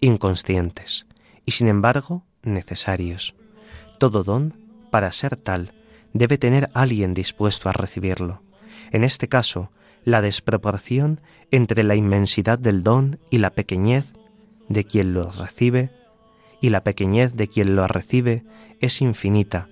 inconscientes, 0.01 1.07
y 1.47 1.53
sin 1.53 1.69
embargo 1.69 2.25
necesarios. 2.43 3.37
Todo 4.01 4.25
don, 4.25 4.55
para 4.91 5.13
ser 5.13 5.37
tal, 5.37 5.73
debe 6.13 6.37
tener 6.37 6.69
alguien 6.75 7.15
dispuesto 7.15 7.69
a 7.69 7.73
recibirlo. 7.73 8.43
En 8.91 9.05
este 9.05 9.29
caso, 9.29 9.71
la 10.03 10.21
desproporción 10.21 11.21
entre 11.53 11.85
la 11.85 11.95
inmensidad 11.95 12.59
del 12.59 12.83
don 12.83 13.21
y 13.31 13.39
la 13.39 13.51
pequeñez 13.51 14.15
de 14.69 14.83
quien 14.83 15.15
lo 15.15 15.31
recibe, 15.31 15.93
y 16.61 16.71
la 16.71 16.83
pequeñez 16.83 17.35
de 17.35 17.47
quien 17.47 17.77
lo 17.77 17.87
recibe 17.87 18.43
es 18.81 19.01
infinita 19.01 19.69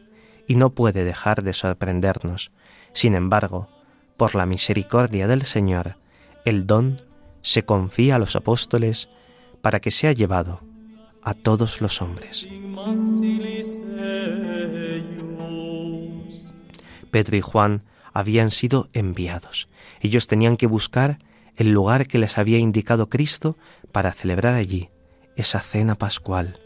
y 0.46 0.56
no 0.56 0.70
puede 0.70 1.04
dejar 1.04 1.42
de 1.42 1.52
sorprendernos. 1.52 2.52
Sin 2.92 3.14
embargo, 3.14 3.68
por 4.16 4.34
la 4.34 4.46
misericordia 4.46 5.26
del 5.26 5.42
Señor, 5.42 5.96
el 6.44 6.66
don 6.66 7.00
se 7.42 7.64
confía 7.64 8.16
a 8.16 8.18
los 8.18 8.36
apóstoles 8.36 9.08
para 9.60 9.80
que 9.80 9.90
sea 9.90 10.12
llevado 10.12 10.60
a 11.22 11.34
todos 11.34 11.80
los 11.80 12.02
hombres. 12.02 12.48
Pedro 17.10 17.36
y 17.36 17.40
Juan 17.40 17.82
habían 18.12 18.50
sido 18.50 18.88
enviados. 18.92 19.68
Ellos 20.00 20.26
tenían 20.26 20.56
que 20.56 20.66
buscar 20.66 21.18
el 21.56 21.70
lugar 21.70 22.06
que 22.06 22.18
les 22.18 22.38
había 22.38 22.58
indicado 22.58 23.08
Cristo 23.08 23.56
para 23.92 24.12
celebrar 24.12 24.54
allí 24.54 24.90
esa 25.36 25.60
cena 25.60 25.94
pascual. 25.94 26.58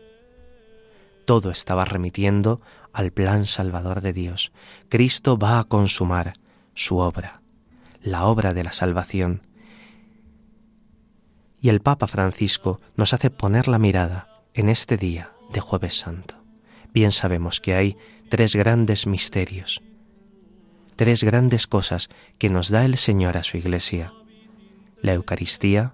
Todo 1.27 1.51
estaba 1.51 1.85
remitiendo 1.85 2.61
al 2.93 3.11
plan 3.11 3.47
salvador 3.47 4.01
de 4.01 4.13
Dios. 4.13 4.53
Cristo 4.89 5.37
va 5.37 5.59
a 5.59 5.65
consumar 5.65 6.35
su 6.75 6.99
obra, 6.99 7.43
la 8.01 8.27
obra 8.27 8.55
de 8.55 8.63
la 8.63 8.73
salvación. 8.73 9.43
Y 11.61 11.69
el 11.69 11.81
Papa 11.81 12.07
Francisco 12.07 12.81
nos 12.95 13.13
hace 13.13 13.31
poner 13.31 13.67
la 13.67 13.81
mirada 13.81 14.29
en 14.55 14.69
este 14.69 14.97
día 14.97 15.33
de 15.53 15.61
jueves 15.61 15.99
santo. 15.99 16.37
Bien 16.95 17.11
sabemos 17.11 17.61
que 17.61 17.75
hay 17.75 17.97
tres 18.31 18.55
grandes 18.55 19.09
misterios 19.09 19.83
tres 20.95 21.25
grandes 21.25 21.67
cosas 21.67 22.09
que 22.39 22.49
nos 22.49 22.71
da 22.71 22.87
el 22.87 22.97
Señor 22.97 23.37
a 23.37 23.45
su 23.45 23.59
Iglesia. 23.59 24.15
La 25.03 25.13
Eucaristía, 25.13 25.93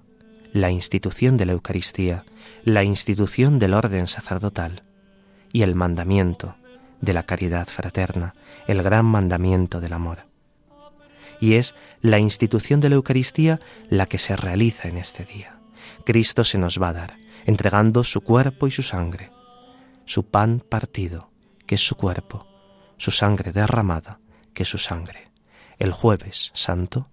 la 0.53 0.71
institución 0.71 1.37
de 1.37 1.47
la 1.47 1.53
Eucaristía, 1.55 2.25
la 2.63 2.85
institución 2.85 3.59
del 3.59 3.75
orden 3.75 4.07
sacerdotal 4.07 4.85
y 5.53 5.63
el 5.63 5.75
mandamiento 5.75 6.57
de 7.01 7.13
la 7.13 7.25
caridad 7.25 7.69
fraterna, 7.69 8.35
el 8.67 8.83
gran 8.83 9.05
mandamiento 9.05 9.81
del 9.81 9.93
amor. 9.93 10.25
Y 11.41 11.55
es 11.55 11.75
la 12.01 12.19
institución 12.19 12.81
de 12.81 12.89
la 12.89 12.95
Eucaristía 12.95 13.61
la 13.91 14.07
que 14.07 14.19
se 14.19 14.37
realiza 14.37 14.89
en 14.89 14.97
este 14.97 15.25
día. 15.25 15.59
Cristo 16.05 16.45
se 16.45 16.59
nos 16.59 16.81
va 16.81 16.89
a 16.89 16.93
dar, 16.93 17.17
entregando 17.45 18.05
su 18.05 18.21
cuerpo 18.21 18.67
y 18.67 18.71
su 18.71 18.83
sangre, 18.83 19.31
su 20.05 20.25
pan 20.25 20.63
partido, 20.67 21.31
que 21.67 21.75
es 21.75 21.81
su 21.81 21.97
cuerpo, 21.97 22.47
su 22.97 23.11
sangre 23.11 23.53
derramada, 23.53 24.21
que 24.55 24.65
su 24.65 24.79
sangre. 24.79 25.33
El 25.79 25.93
jueves 25.93 26.53
santo, 26.55 27.09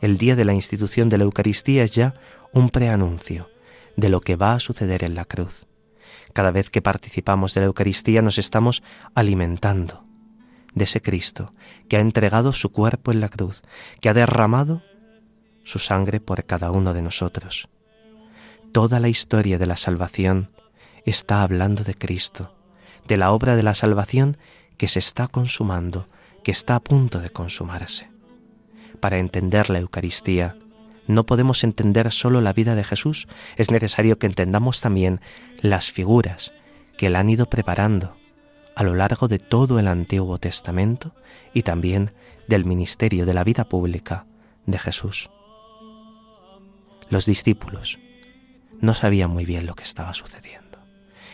el 0.00 0.16
día 0.16 0.36
de 0.36 0.46
la 0.46 0.54
institución 0.54 1.10
de 1.10 1.18
la 1.18 1.24
Eucaristía 1.24 1.82
es 1.82 1.92
ya 1.92 2.14
un 2.52 2.70
preanuncio 2.70 3.50
de 3.96 4.08
lo 4.08 4.20
que 4.20 4.36
va 4.36 4.54
a 4.54 4.60
suceder 4.60 5.04
en 5.04 5.14
la 5.14 5.26
cruz. 5.26 5.66
Cada 6.32 6.50
vez 6.50 6.70
que 6.70 6.82
participamos 6.82 7.54
de 7.54 7.60
la 7.60 7.66
Eucaristía 7.66 8.22
nos 8.22 8.38
estamos 8.38 8.82
alimentando 9.14 10.04
de 10.74 10.84
ese 10.84 11.02
Cristo 11.02 11.52
que 11.88 11.96
ha 11.96 12.00
entregado 12.00 12.52
su 12.52 12.70
cuerpo 12.70 13.12
en 13.12 13.20
la 13.20 13.28
cruz, 13.28 13.62
que 14.00 14.08
ha 14.08 14.14
derramado 14.14 14.82
su 15.64 15.78
sangre 15.78 16.20
por 16.20 16.44
cada 16.44 16.70
uno 16.70 16.94
de 16.94 17.02
nosotros. 17.02 17.68
Toda 18.72 19.00
la 19.00 19.08
historia 19.08 19.58
de 19.58 19.66
la 19.66 19.76
salvación 19.76 20.50
está 21.04 21.42
hablando 21.42 21.82
de 21.82 21.94
Cristo, 21.94 22.54
de 23.08 23.16
la 23.16 23.32
obra 23.32 23.56
de 23.56 23.62
la 23.64 23.74
salvación 23.74 24.36
que 24.76 24.88
se 24.88 25.00
está 25.00 25.26
consumando 25.26 26.08
que 26.44 26.52
está 26.52 26.76
a 26.76 26.80
punto 26.80 27.20
de 27.20 27.30
consumarse. 27.30 28.08
Para 29.00 29.18
entender 29.18 29.70
la 29.70 29.80
Eucaristía, 29.80 30.56
no 31.10 31.24
podemos 31.26 31.64
entender 31.64 32.12
solo 32.12 32.40
la 32.40 32.52
vida 32.52 32.74
de 32.74 32.84
Jesús, 32.84 33.26
es 33.56 33.70
necesario 33.70 34.18
que 34.18 34.26
entendamos 34.26 34.80
también 34.80 35.20
las 35.60 35.90
figuras 35.90 36.52
que 36.96 37.10
la 37.10 37.20
han 37.20 37.30
ido 37.30 37.46
preparando 37.46 38.16
a 38.76 38.82
lo 38.82 38.94
largo 38.94 39.28
de 39.28 39.38
todo 39.38 39.78
el 39.78 39.88
Antiguo 39.88 40.38
Testamento 40.38 41.14
y 41.52 41.62
también 41.62 42.12
del 42.48 42.64
ministerio 42.64 43.26
de 43.26 43.34
la 43.34 43.44
vida 43.44 43.68
pública 43.68 44.26
de 44.66 44.78
Jesús. 44.78 45.30
Los 47.08 47.26
discípulos 47.26 47.98
no 48.80 48.94
sabían 48.94 49.30
muy 49.30 49.44
bien 49.44 49.66
lo 49.66 49.74
que 49.74 49.82
estaba 49.82 50.14
sucediendo. 50.14 50.78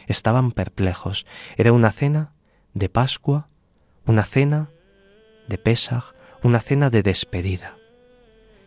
Estaban 0.07 0.53
perplejos. 0.53 1.27
Era 1.57 1.73
una 1.73 1.93
cena 1.93 2.33
de 2.75 2.89
Pascua, 2.89 3.49
una 4.07 4.25
cena 4.25 4.71
de 5.49 5.59
Pesaj, 5.59 6.13
una 6.43 6.61
cena 6.61 6.91
de 6.91 7.03
despedida. 7.03 7.77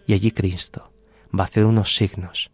Y 0.06 0.14
allí 0.14 0.32
Cristo 0.32 0.92
va 1.38 1.44
a 1.44 1.48
hacer 1.48 1.66
unos 1.66 1.96
signos 1.96 2.52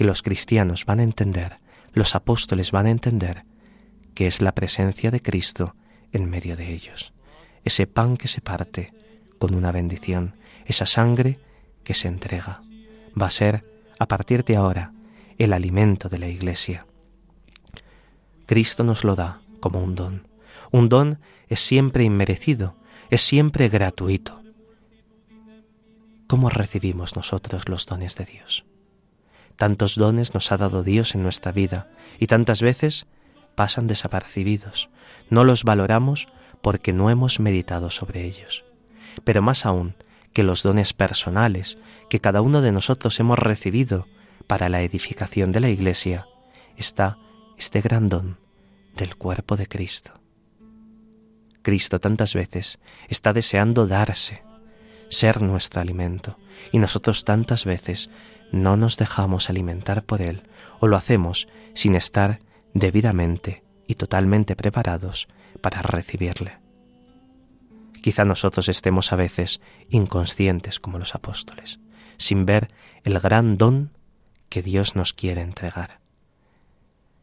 que 0.00 0.04
los 0.04 0.22
cristianos 0.22 0.86
van 0.86 1.00
a 1.00 1.02
entender, 1.02 1.58
los 1.92 2.14
apóstoles 2.14 2.70
van 2.70 2.86
a 2.86 2.90
entender, 2.90 3.44
que 4.14 4.26
es 4.26 4.40
la 4.40 4.54
presencia 4.54 5.10
de 5.10 5.20
Cristo 5.20 5.76
en 6.12 6.28
medio 6.28 6.56
de 6.56 6.72
ellos. 6.72 7.12
Ese 7.64 7.86
pan 7.86 8.16
que 8.16 8.26
se 8.26 8.40
parte 8.40 8.94
con 9.38 9.54
una 9.54 9.72
bendición, 9.72 10.36
esa 10.64 10.86
sangre 10.86 11.38
que 11.84 11.92
se 11.92 12.08
entrega, 12.08 12.62
va 13.20 13.26
a 13.26 13.30
ser, 13.30 13.64
a 13.98 14.08
partir 14.08 14.42
de 14.44 14.56
ahora, 14.56 14.94
el 15.36 15.52
alimento 15.52 16.08
de 16.08 16.18
la 16.18 16.28
Iglesia. 16.28 16.86
Cristo 18.46 18.84
nos 18.84 19.04
lo 19.04 19.16
da 19.16 19.42
como 19.60 19.82
un 19.82 19.94
don. 19.94 20.26
Un 20.70 20.88
don 20.88 21.20
es 21.48 21.60
siempre 21.60 22.04
inmerecido, 22.04 22.74
es 23.10 23.20
siempre 23.20 23.68
gratuito. 23.68 24.39
¿Cómo 26.30 26.48
recibimos 26.48 27.16
nosotros 27.16 27.68
los 27.68 27.86
dones 27.86 28.14
de 28.14 28.24
Dios? 28.24 28.64
Tantos 29.56 29.96
dones 29.96 30.32
nos 30.32 30.52
ha 30.52 30.58
dado 30.58 30.84
Dios 30.84 31.16
en 31.16 31.24
nuestra 31.24 31.50
vida 31.50 31.90
y 32.20 32.28
tantas 32.28 32.62
veces 32.62 33.08
pasan 33.56 33.88
desapercibidos. 33.88 34.90
No 35.28 35.42
los 35.42 35.64
valoramos 35.64 36.28
porque 36.62 36.92
no 36.92 37.10
hemos 37.10 37.40
meditado 37.40 37.90
sobre 37.90 38.22
ellos. 38.22 38.64
Pero 39.24 39.42
más 39.42 39.66
aún 39.66 39.96
que 40.32 40.44
los 40.44 40.62
dones 40.62 40.92
personales 40.92 41.78
que 42.08 42.20
cada 42.20 42.42
uno 42.42 42.62
de 42.62 42.70
nosotros 42.70 43.18
hemos 43.18 43.36
recibido 43.36 44.06
para 44.46 44.68
la 44.68 44.82
edificación 44.82 45.50
de 45.50 45.58
la 45.58 45.68
Iglesia, 45.70 46.28
está 46.76 47.18
este 47.58 47.80
gran 47.80 48.08
don 48.08 48.38
del 48.94 49.16
cuerpo 49.16 49.56
de 49.56 49.66
Cristo. 49.66 50.12
Cristo 51.62 51.98
tantas 51.98 52.34
veces 52.34 52.78
está 53.08 53.32
deseando 53.32 53.88
darse, 53.88 54.44
ser 55.10 55.42
nuestro 55.42 55.82
alimento, 55.82 56.38
y 56.72 56.78
nosotros 56.78 57.24
tantas 57.24 57.66
veces 57.66 58.08
no 58.52 58.76
nos 58.76 58.96
dejamos 58.96 59.50
alimentar 59.50 60.04
por 60.04 60.22
Él 60.22 60.42
o 60.78 60.86
lo 60.86 60.96
hacemos 60.96 61.48
sin 61.74 61.94
estar 61.94 62.40
debidamente 62.72 63.64
y 63.86 63.96
totalmente 63.96 64.56
preparados 64.56 65.28
para 65.60 65.82
recibirle. 65.82 66.58
Quizá 68.02 68.24
nosotros 68.24 68.68
estemos 68.68 69.12
a 69.12 69.16
veces 69.16 69.60
inconscientes 69.90 70.80
como 70.80 70.98
los 70.98 71.14
apóstoles, 71.14 71.80
sin 72.16 72.46
ver 72.46 72.70
el 73.04 73.18
gran 73.20 73.58
don 73.58 73.92
que 74.48 74.62
Dios 74.62 74.96
nos 74.96 75.12
quiere 75.12 75.42
entregar. 75.42 76.00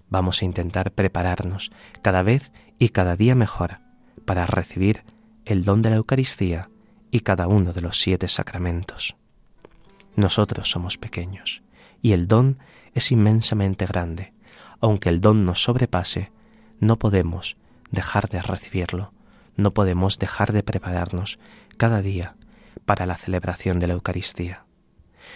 Vamos 0.10 0.42
a 0.42 0.46
intentar 0.46 0.92
prepararnos 0.92 1.72
cada 2.02 2.22
vez 2.22 2.52
y 2.80 2.90
cada 2.90 3.16
día 3.16 3.34
mejor 3.34 3.80
para 4.26 4.46
recibir 4.46 5.04
el 5.46 5.64
don 5.64 5.82
de 5.82 5.90
la 5.90 5.96
Eucaristía 5.98 6.70
y 7.18 7.22
cada 7.22 7.48
uno 7.48 7.74
de 7.74 7.82
los 7.82 8.00
siete 8.00 8.28
sacramentos. 8.28 9.16
Nosotros 10.16 10.70
somos 10.70 11.00
pequeños 11.00 11.64
y 12.00 12.12
el 12.12 12.28
don 12.28 12.60
es 12.94 13.12
inmensamente 13.12 13.88
grande. 13.88 14.34
Aunque 14.82 15.10
el 15.10 15.20
don 15.20 15.44
nos 15.44 15.64
sobrepase, 15.64 16.32
no 16.80 17.00
podemos 17.00 17.58
dejar 17.90 18.30
de 18.30 18.40
recibirlo, 18.44 19.14
no 19.56 19.74
podemos 19.74 20.20
dejar 20.20 20.54
de 20.54 20.62
prepararnos 20.62 21.40
cada 21.78 22.04
día 22.04 22.36
para 22.86 23.08
la 23.08 23.16
celebración 23.16 23.80
de 23.80 23.88
la 23.88 23.94
Eucaristía. 23.94 24.66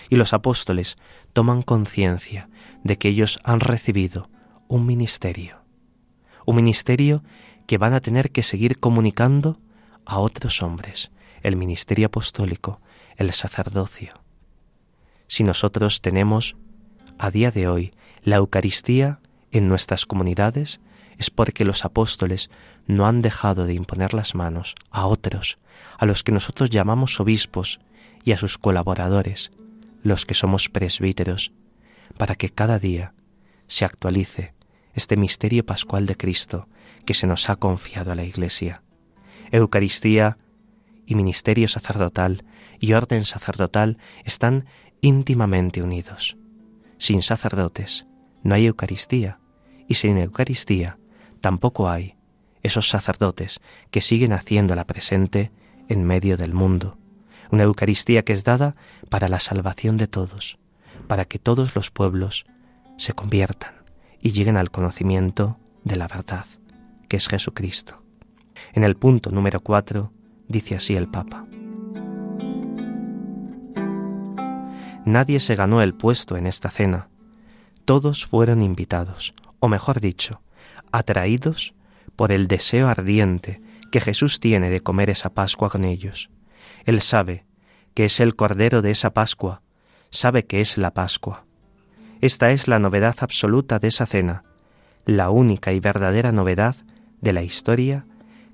Y 0.08 0.18
los 0.18 0.34
apóstoles 0.34 0.98
toman 1.34 1.64
conciencia 1.64 2.48
de 2.84 3.00
que 3.00 3.10
ellos 3.10 3.40
han 3.44 3.60
recibido 3.60 4.30
un 4.68 4.86
ministerio, 4.86 5.64
un 6.46 6.58
ministerio 6.58 7.24
que 7.66 7.80
van 7.80 7.94
a 7.94 8.02
tener 8.02 8.32
que 8.32 8.44
seguir 8.44 8.80
comunicando 8.80 9.60
a 10.06 10.20
otros 10.20 10.62
hombres, 10.62 11.12
el 11.44 11.56
ministerio 11.56 12.08
apostólico, 12.08 12.82
el 13.18 13.32
sacerdocio. 13.34 14.22
Si 15.28 15.44
nosotros 15.44 16.02
tenemos 16.02 16.56
a 17.18 17.32
día 17.32 17.52
de 17.52 17.68
hoy 17.68 17.94
la 18.24 18.38
Eucaristía 18.38 19.20
en 19.52 19.68
nuestras 19.68 20.06
comunidades, 20.06 20.80
es 21.18 21.30
porque 21.30 21.66
los 21.66 21.86
apóstoles 21.86 22.50
no 22.88 23.06
han 23.06 23.22
dejado 23.22 23.66
de 23.66 23.74
imponer 23.74 24.14
las 24.14 24.34
manos 24.36 24.76
a 24.90 25.06
otros, 25.08 25.60
a 25.98 26.06
los 26.06 26.24
que 26.24 26.32
nosotros 26.32 26.70
llamamos 26.70 27.20
obispos, 27.20 27.80
y 28.24 28.32
a 28.34 28.38
sus 28.38 28.58
colaboradores, 28.58 29.52
los 30.04 30.26
que 30.26 30.34
somos 30.34 30.70
presbíteros, 30.70 31.52
para 32.18 32.36
que 32.36 32.50
cada 32.50 32.80
día 32.80 33.14
se 33.68 33.86
actualice 33.86 34.54
este 34.94 35.18
misterio 35.18 35.66
pascual 35.66 36.06
de 36.06 36.18
Cristo 36.18 36.68
que 37.06 37.14
se 37.14 37.28
nos 37.28 37.50
ha 37.50 37.56
confiado 37.56 38.12
a 38.12 38.16
la 38.16 38.24
Iglesia. 38.24 38.84
Eucaristía 39.52 40.38
y 41.12 41.16
ministerio 41.16 41.68
sacerdotal 41.68 42.46
y 42.80 42.94
orden 42.94 43.26
sacerdotal 43.26 43.98
están 44.24 44.66
íntimamente 45.02 45.84
unidos. 45.84 46.38
Sin 47.00 47.22
sacerdotes 47.22 48.08
no 48.44 48.56
hay 48.56 48.68
Eucaristía 48.68 49.40
y 49.90 49.96
sin 49.96 50.18
Eucaristía 50.18 50.98
tampoco 51.42 51.90
hay 51.90 52.16
esos 52.64 52.88
sacerdotes 52.88 53.60
que 53.90 54.00
siguen 54.00 54.32
haciéndola 54.32 54.88
presente 54.88 55.52
en 55.90 56.06
medio 56.06 56.38
del 56.38 56.54
mundo. 56.54 56.98
Una 57.52 57.64
Eucaristía 57.64 58.24
que 58.24 58.32
es 58.32 58.46
dada 58.46 58.78
para 59.10 59.28
la 59.28 59.42
salvación 59.42 59.98
de 59.98 60.08
todos, 60.08 60.60
para 61.08 61.26
que 61.26 61.40
todos 61.40 61.76
los 61.76 61.92
pueblos 61.92 62.46
se 62.98 63.12
conviertan 63.12 63.84
y 64.22 64.32
lleguen 64.32 64.56
al 64.56 64.72
conocimiento 64.72 65.58
de 65.84 65.98
la 65.98 66.08
verdad, 66.08 66.46
que 67.10 67.18
es 67.18 67.28
Jesucristo. 67.28 68.02
En 68.72 68.86
el 68.86 68.96
punto 68.96 69.30
número 69.32 69.60
cuatro 69.60 70.14
dice 70.52 70.76
así 70.76 70.96
el 70.96 71.08
Papa. 71.08 71.46
Nadie 75.06 75.40
se 75.40 75.56
ganó 75.56 75.82
el 75.82 75.96
puesto 75.96 76.38
en 76.38 76.46
esta 76.46 76.70
cena. 76.70 77.10
Todos 77.86 78.26
fueron 78.26 78.62
invitados, 78.62 79.34
o 79.60 79.68
mejor 79.68 80.00
dicho, 80.00 80.42
atraídos 80.92 81.74
por 82.16 82.32
el 82.32 82.48
deseo 82.48 82.88
ardiente 82.88 83.62
que 83.92 84.00
Jesús 84.00 84.40
tiene 84.40 84.70
de 84.70 84.82
comer 84.82 85.10
esa 85.10 85.34
Pascua 85.34 85.70
con 85.70 85.84
ellos. 85.84 86.30
Él 86.86 87.02
sabe 87.02 87.46
que 87.94 88.06
es 88.06 88.20
el 88.20 88.36
Cordero 88.36 88.82
de 88.82 88.92
esa 88.92 89.14
Pascua, 89.14 89.64
sabe 90.12 90.46
que 90.46 90.62
es 90.62 90.78
la 90.78 90.94
Pascua. 90.94 91.46
Esta 92.22 92.52
es 92.52 92.68
la 92.68 92.78
novedad 92.78 93.16
absoluta 93.22 93.80
de 93.80 93.88
esa 93.88 94.06
cena, 94.06 94.44
la 95.06 95.32
única 95.32 95.74
y 95.74 95.80
verdadera 95.80 96.32
novedad 96.32 96.76
de 97.22 97.34
la 97.34 97.42
historia 97.42 98.06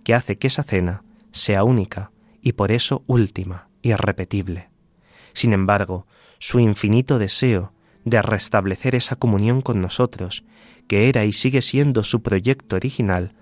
que 0.05 0.13
hace 0.13 0.38
que 0.38 0.47
esa 0.47 0.63
cena 0.63 1.03
sea 1.38 1.63
única 1.63 2.12
y 2.41 2.54
por 2.54 2.71
eso 2.71 3.04
última, 3.08 3.69
irrepetible. 3.82 4.69
Sin 5.34 5.54
embargo, 5.54 6.06
su 6.39 6.60
infinito 6.60 7.19
deseo 7.19 7.73
de 8.06 8.21
restablecer 8.21 8.95
esa 8.95 9.15
comunión 9.15 9.62
con 9.62 9.82
nosotros, 9.82 10.43
que 10.88 11.10
era 11.10 11.26
y 11.26 11.34
sigue 11.34 11.62
siendo 11.62 12.04
su 12.04 12.21
proyecto 12.21 12.76
original, 12.76 13.34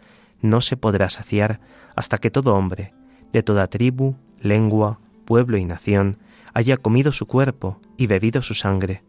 no 0.41 0.61
se 0.61 0.77
podrá 0.77 1.09
saciar 1.09 1.59
hasta 1.95 2.17
que 2.17 2.31
todo 2.31 2.55
hombre, 2.55 2.93
de 3.31 3.43
toda 3.43 3.67
tribu, 3.67 4.15
lengua, 4.39 4.99
pueblo 5.25 5.57
y 5.57 5.65
nación, 5.65 6.19
haya 6.53 6.77
comido 6.77 7.11
su 7.11 7.27
cuerpo 7.27 7.79
y 7.97 8.07
bebido 8.07 8.41
su 8.41 8.53
sangre. 8.53 9.03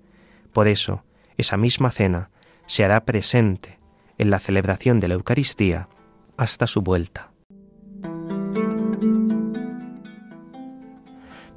Por 0.53 0.69
eso, 0.69 1.05
esa 1.37 1.57
misma 1.57 1.91
cena 1.91 2.31
se 2.67 2.85
hará 2.85 3.05
presente 3.05 3.79
en 4.19 4.31
la 4.31 4.41
celebración 4.41 5.01
de 5.01 5.09
la 5.09 5.15
Eucaristía 5.15 5.89
hasta 6.37 6.67
su 6.67 6.83
vuelta. 6.83 7.31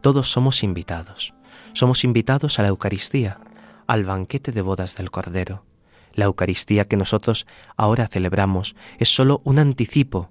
Todos 0.01 0.31
somos 0.31 0.63
invitados. 0.63 1.33
Somos 1.73 2.03
invitados 2.03 2.59
a 2.59 2.63
la 2.63 2.69
Eucaristía, 2.69 3.39
al 3.87 4.05
banquete 4.05 4.51
de 4.51 4.61
bodas 4.61 4.95
del 4.95 5.11
Cordero. 5.11 5.65
La 6.13 6.25
Eucaristía 6.25 6.87
que 6.87 6.97
nosotros 6.97 7.47
ahora 7.75 8.07
celebramos 8.07 8.75
es 8.97 9.13
sólo 9.13 9.41
un 9.43 9.59
anticipo 9.59 10.29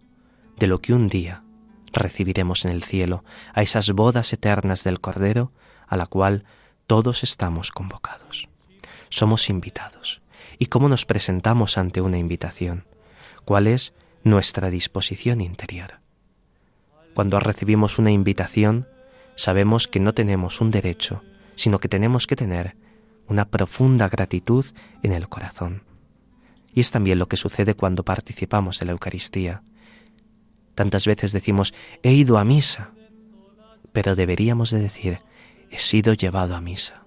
de 0.57 0.67
lo 0.67 0.81
que 0.81 0.95
un 0.95 1.09
día 1.09 1.45
recibiremos 1.93 2.65
en 2.65 2.73
el 2.73 2.83
cielo, 2.83 3.25
a 3.55 3.63
esas 3.63 3.91
bodas 3.93 4.33
eternas 4.33 4.85
del 4.85 5.01
Cordero 5.01 5.53
a 5.87 5.97
la 5.97 6.07
cual 6.07 6.45
todos 6.87 7.23
estamos 7.23 7.71
convocados. 7.71 8.49
Somos 9.09 9.49
invitados. 9.49 10.21
¿Y 10.59 10.67
cómo 10.67 10.89
nos 10.89 11.07
presentamos 11.07 11.79
ante 11.79 12.01
una 12.01 12.19
invitación? 12.19 12.87
¿Cuál 13.45 13.67
es 13.67 13.95
nuestra 14.25 14.71
disposición 14.71 15.41
interior? 15.41 16.01
Cuando 17.15 17.41
recibimos 17.41 17.99
una 17.99 18.11
invitación, 18.11 18.87
sabemos 19.39 19.87
que 19.87 20.01
no 20.01 20.15
tenemos 20.15 20.61
un 20.61 20.73
derecho, 20.73 21.23
sino 21.55 21.79
que 21.79 21.89
tenemos 21.89 22.27
que 22.27 22.35
tener 22.35 22.77
una 23.29 23.45
profunda 23.45 24.09
gratitud 24.09 24.67
en 25.05 25.13
el 25.13 25.29
corazón. 25.29 25.85
Y 26.75 26.81
es 26.81 26.91
también 26.91 27.21
lo 27.21 27.29
que 27.29 27.37
sucede 27.37 27.75
cuando 27.75 28.05
participamos 28.05 28.81
de 28.81 28.87
la 28.87 28.93
Eucaristía. 28.93 29.63
Tantas 30.75 31.07
veces 31.07 31.31
decimos, 31.31 31.73
he 32.03 32.13
ido 32.13 32.37
a 32.37 32.45
misa, 32.45 32.91
pero 33.93 34.17
deberíamos 34.17 34.71
de 34.71 34.81
decir, 34.81 35.21
he 35.71 35.79
sido 35.79 36.15
llevado 36.15 36.57
a 36.57 36.61
misa, 36.61 37.07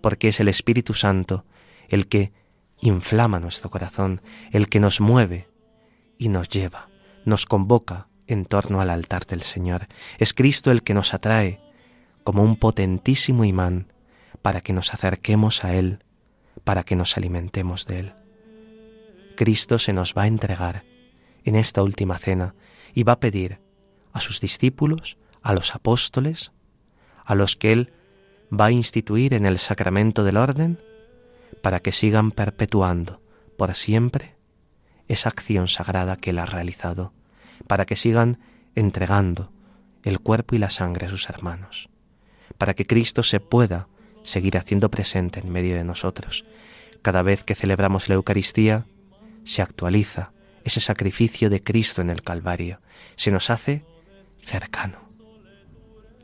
porque 0.00 0.26
es 0.28 0.40
el 0.40 0.48
Espíritu 0.48 0.92
Santo 0.92 1.44
el 1.88 2.08
que 2.08 2.32
inflama 2.80 3.38
nuestro 3.38 3.70
corazón, 3.70 4.22
el 4.50 4.68
que 4.68 4.80
nos 4.80 5.00
mueve 5.00 5.48
y 6.18 6.30
nos 6.30 6.48
lleva, 6.48 6.88
nos 7.24 7.46
convoca 7.46 8.09
en 8.30 8.44
torno 8.44 8.80
al 8.80 8.90
altar 8.90 9.26
del 9.26 9.42
Señor. 9.42 9.86
Es 10.18 10.32
Cristo 10.32 10.70
el 10.70 10.82
que 10.82 10.94
nos 10.94 11.14
atrae 11.14 11.60
como 12.24 12.42
un 12.42 12.56
potentísimo 12.56 13.44
imán 13.44 13.92
para 14.42 14.60
que 14.60 14.72
nos 14.72 14.94
acerquemos 14.94 15.64
a 15.64 15.74
Él, 15.74 16.04
para 16.64 16.82
que 16.82 16.96
nos 16.96 17.16
alimentemos 17.16 17.86
de 17.86 18.00
Él. 18.00 18.14
Cristo 19.36 19.78
se 19.78 19.92
nos 19.92 20.14
va 20.14 20.22
a 20.22 20.26
entregar 20.26 20.84
en 21.44 21.56
esta 21.56 21.82
última 21.82 22.18
cena 22.18 22.54
y 22.94 23.02
va 23.02 23.14
a 23.14 23.20
pedir 23.20 23.60
a 24.12 24.20
sus 24.20 24.40
discípulos, 24.40 25.16
a 25.42 25.52
los 25.52 25.74
apóstoles, 25.74 26.52
a 27.24 27.34
los 27.34 27.56
que 27.56 27.72
Él 27.72 27.92
va 28.52 28.66
a 28.66 28.72
instituir 28.72 29.34
en 29.34 29.46
el 29.46 29.58
sacramento 29.58 30.24
del 30.24 30.36
orden, 30.36 30.78
para 31.62 31.80
que 31.80 31.92
sigan 31.92 32.30
perpetuando 32.30 33.20
por 33.56 33.74
siempre 33.74 34.36
esa 35.08 35.28
acción 35.28 35.68
sagrada 35.68 36.16
que 36.16 36.30
Él 36.30 36.38
ha 36.38 36.46
realizado, 36.46 37.12
para 37.70 37.86
que 37.86 37.94
sigan 37.94 38.40
entregando 38.74 39.52
el 40.02 40.18
cuerpo 40.18 40.56
y 40.56 40.58
la 40.58 40.70
sangre 40.70 41.06
a 41.06 41.08
sus 41.08 41.28
hermanos, 41.30 41.88
para 42.58 42.74
que 42.74 42.84
Cristo 42.84 43.22
se 43.22 43.38
pueda 43.38 43.86
seguir 44.24 44.58
haciendo 44.58 44.90
presente 44.90 45.38
en 45.38 45.52
medio 45.52 45.76
de 45.76 45.84
nosotros. 45.84 46.44
Cada 47.00 47.22
vez 47.22 47.44
que 47.44 47.54
celebramos 47.54 48.08
la 48.08 48.16
Eucaristía, 48.16 48.86
se 49.44 49.62
actualiza 49.62 50.32
ese 50.64 50.80
sacrificio 50.80 51.48
de 51.48 51.62
Cristo 51.62 52.02
en 52.02 52.10
el 52.10 52.22
Calvario, 52.22 52.80
se 53.14 53.30
nos 53.30 53.50
hace 53.50 53.84
cercano. 54.42 55.08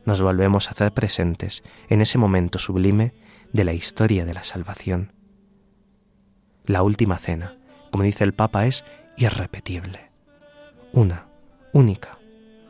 Nos 0.05 0.21
volvemos 0.21 0.67
a 0.67 0.73
hacer 0.73 0.91
presentes 0.91 1.63
en 1.89 2.01
ese 2.01 2.19
momento 2.19 2.59
sublime 2.59 3.15
de 3.53 3.63
la 3.63 3.73
historia 3.73 4.25
de 4.25 4.35
la 4.35 4.43
salvación. 4.43 5.13
La 6.65 6.83
última 6.83 7.19
cena, 7.19 7.57
como 7.93 8.03
dice 8.03 8.25
el 8.25 8.35
Papa, 8.35 8.67
es 8.67 8.85
irrepetible. 9.17 10.11
Una, 10.93 11.29
única, 11.77 12.19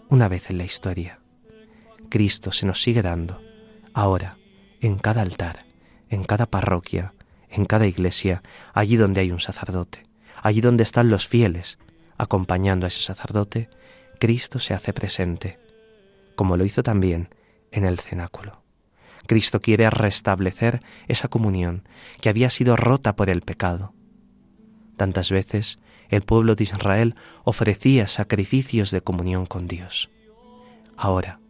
una 0.08 0.28
vez 0.28 0.50
en 0.50 0.58
la 0.58 0.64
historia. 0.64 1.20
Cristo 2.08 2.52
se 2.52 2.66
nos 2.66 2.82
sigue 2.82 3.02
dando, 3.02 3.40
ahora, 3.94 4.36
en 4.80 4.98
cada 4.98 5.22
altar, 5.22 5.64
en 6.08 6.24
cada 6.24 6.46
parroquia, 6.46 7.14
en 7.48 7.66
cada 7.66 7.86
iglesia, 7.86 8.42
allí 8.74 8.96
donde 8.96 9.20
hay 9.20 9.30
un 9.30 9.40
sacerdote 9.40 10.06
allí 10.46 10.60
donde 10.60 10.84
están 10.84 11.10
los 11.10 11.26
fieles, 11.26 11.76
acompañando 12.18 12.86
a 12.86 12.88
ese 12.88 13.00
sacerdote, 13.00 13.68
Cristo 14.20 14.60
se 14.60 14.74
hace 14.74 14.92
presente, 14.92 15.58
como 16.36 16.56
lo 16.56 16.64
hizo 16.64 16.84
también 16.84 17.30
en 17.72 17.84
el 17.84 17.98
cenáculo. 17.98 18.62
Cristo 19.26 19.60
quiere 19.60 19.90
restablecer 19.90 20.82
esa 21.08 21.26
comunión 21.26 21.88
que 22.20 22.28
había 22.28 22.48
sido 22.48 22.76
rota 22.76 23.16
por 23.16 23.28
el 23.28 23.42
pecado. 23.42 23.92
Tantas 24.96 25.32
veces 25.32 25.80
el 26.08 26.22
pueblo 26.22 26.54
de 26.54 26.64
Israel 26.64 27.14
ofrecía 27.44 28.08
sacrificios 28.08 28.90
de 28.90 29.00
comunión 29.00 29.46
con 29.46 29.66
Dios. 29.68 30.10
Ahora, 30.96 31.40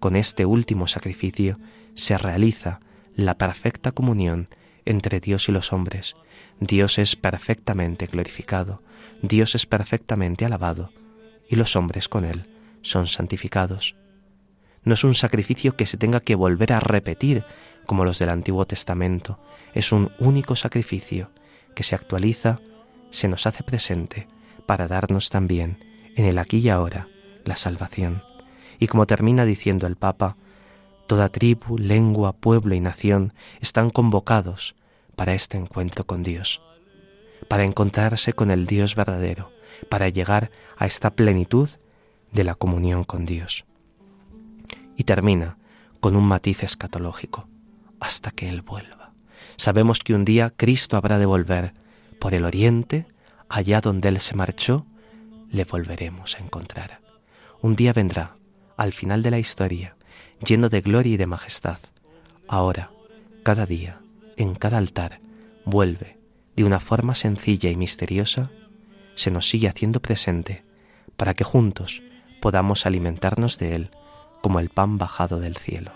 con 0.00 0.16
este 0.16 0.44
último 0.46 0.88
sacrificio, 0.88 1.58
se 1.94 2.18
realiza 2.18 2.80
la 3.14 3.38
perfecta 3.38 3.92
comunión 3.92 4.48
entre 4.84 5.20
Dios 5.20 5.48
y 5.48 5.52
los 5.52 5.72
hombres, 5.72 6.16
Dios 6.60 6.98
es 6.98 7.16
perfectamente 7.16 8.06
glorificado, 8.06 8.82
Dios 9.22 9.54
es 9.54 9.66
perfectamente 9.66 10.44
alabado 10.44 10.90
y 11.48 11.56
los 11.56 11.76
hombres 11.76 12.08
con 12.08 12.24
él 12.24 12.48
son 12.82 13.08
santificados. 13.08 13.96
No 14.84 14.94
es 14.94 15.04
un 15.04 15.14
sacrificio 15.14 15.76
que 15.76 15.86
se 15.86 15.96
tenga 15.96 16.20
que 16.20 16.34
volver 16.34 16.72
a 16.72 16.80
repetir 16.80 17.44
como 17.86 18.04
los 18.04 18.18
del 18.18 18.28
Antiguo 18.28 18.66
Testamento, 18.66 19.40
es 19.74 19.92
un 19.92 20.12
único 20.18 20.56
sacrificio 20.56 21.30
que 21.74 21.82
se 21.82 21.94
actualiza, 21.94 22.60
se 23.16 23.28
nos 23.28 23.46
hace 23.46 23.62
presente 23.62 24.28
para 24.66 24.88
darnos 24.88 25.30
también 25.30 25.78
en 26.16 26.26
el 26.26 26.36
aquí 26.36 26.58
y 26.58 26.68
ahora 26.68 27.08
la 27.46 27.56
salvación. 27.56 28.22
Y 28.78 28.88
como 28.88 29.06
termina 29.06 29.46
diciendo 29.46 29.86
el 29.86 29.96
Papa, 29.96 30.36
toda 31.06 31.30
tribu, 31.30 31.78
lengua, 31.78 32.34
pueblo 32.34 32.74
y 32.74 32.80
nación 32.80 33.32
están 33.58 33.88
convocados 33.88 34.76
para 35.16 35.32
este 35.32 35.56
encuentro 35.56 36.04
con 36.04 36.22
Dios, 36.22 36.60
para 37.48 37.64
encontrarse 37.64 38.34
con 38.34 38.50
el 38.50 38.66
Dios 38.66 38.94
verdadero, 38.94 39.50
para 39.88 40.10
llegar 40.10 40.50
a 40.76 40.84
esta 40.84 41.14
plenitud 41.14 41.70
de 42.32 42.44
la 42.44 42.54
comunión 42.54 43.02
con 43.02 43.24
Dios. 43.24 43.64
Y 44.94 45.04
termina 45.04 45.56
con 46.00 46.16
un 46.16 46.28
matiz 46.28 46.62
escatológico, 46.64 47.48
hasta 47.98 48.30
que 48.30 48.50
Él 48.50 48.60
vuelva. 48.60 49.14
Sabemos 49.56 50.00
que 50.00 50.12
un 50.12 50.26
día 50.26 50.52
Cristo 50.54 50.98
habrá 50.98 51.18
de 51.18 51.24
volver 51.24 51.72
por 52.18 52.34
el 52.34 52.44
oriente, 52.44 53.06
allá 53.48 53.80
donde 53.80 54.08
Él 54.08 54.20
se 54.20 54.34
marchó, 54.34 54.86
le 55.50 55.64
volveremos 55.64 56.36
a 56.36 56.42
encontrar. 56.42 57.00
Un 57.62 57.76
día 57.76 57.92
vendrá, 57.92 58.36
al 58.76 58.92
final 58.92 59.22
de 59.22 59.30
la 59.30 59.38
historia, 59.38 59.96
lleno 60.44 60.68
de 60.68 60.80
gloria 60.80 61.14
y 61.14 61.16
de 61.16 61.26
majestad. 61.26 61.78
Ahora, 62.48 62.90
cada 63.42 63.66
día, 63.66 64.00
en 64.36 64.54
cada 64.54 64.78
altar, 64.78 65.20
vuelve, 65.64 66.18
de 66.56 66.64
una 66.64 66.80
forma 66.80 67.14
sencilla 67.14 67.70
y 67.70 67.76
misteriosa, 67.76 68.50
se 69.14 69.30
nos 69.30 69.48
sigue 69.48 69.68
haciendo 69.68 70.00
presente, 70.00 70.64
para 71.16 71.34
que 71.34 71.44
juntos 71.44 72.02
podamos 72.40 72.86
alimentarnos 72.86 73.58
de 73.58 73.74
Él 73.74 73.90
como 74.42 74.60
el 74.60 74.68
pan 74.68 74.98
bajado 74.98 75.40
del 75.40 75.56
cielo. 75.56 75.92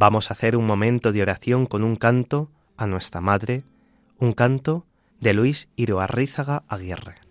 Vamos 0.00 0.30
a 0.30 0.34
hacer 0.34 0.56
un 0.56 0.64
momento 0.64 1.10
de 1.10 1.22
oración 1.22 1.66
con 1.66 1.82
un 1.82 1.96
canto 1.96 2.48
a 2.76 2.86
nuestra 2.86 3.20
Madre, 3.20 3.64
un 4.18 4.32
canto 4.32 4.86
de 5.20 5.34
Luis 5.34 5.68
Iroarrízaga 5.74 6.62
Aguirre. 6.68 7.27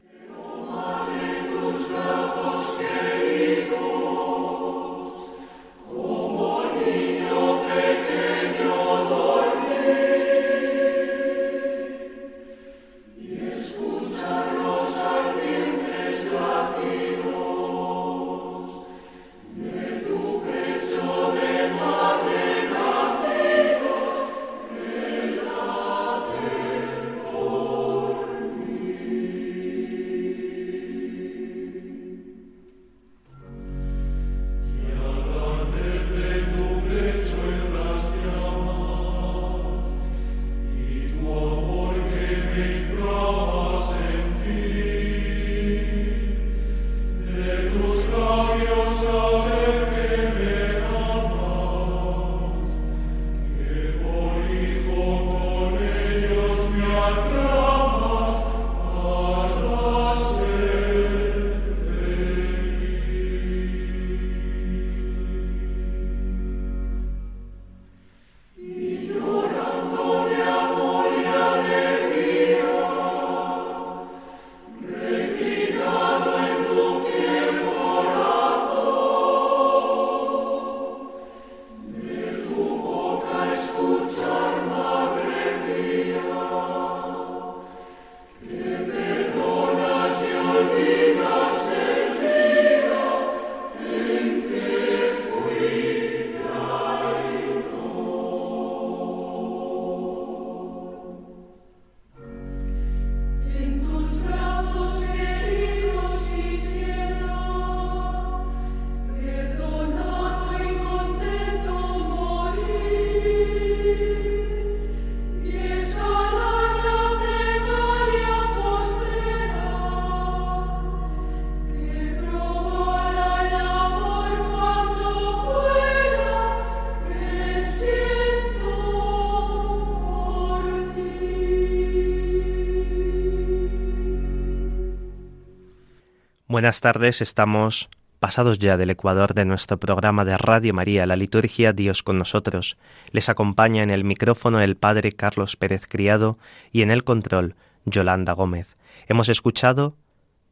Buenas 136.57 136.81
tardes, 136.81 137.21
estamos 137.21 137.87
pasados 138.19 138.57
ya 138.57 138.77
del 138.77 138.89
ecuador 138.89 139.35
de 139.35 139.45
nuestro 139.45 139.77
programa 139.77 140.25
de 140.25 140.39
Radio 140.39 140.73
María, 140.73 141.05
la 141.05 141.15
liturgia 141.15 141.71
Dios 141.71 142.01
con 142.01 142.17
nosotros. 142.17 142.77
Les 143.11 143.29
acompaña 143.29 143.83
en 143.83 143.91
el 143.91 144.03
micrófono 144.03 144.59
el 144.59 144.75
Padre 144.75 145.11
Carlos 145.11 145.55
Pérez 145.55 145.85
Criado 145.87 146.39
y 146.71 146.81
en 146.81 146.89
el 146.89 147.03
control 147.03 147.53
Yolanda 147.85 148.33
Gómez. 148.33 148.75
Hemos 149.07 149.29
escuchado 149.29 149.97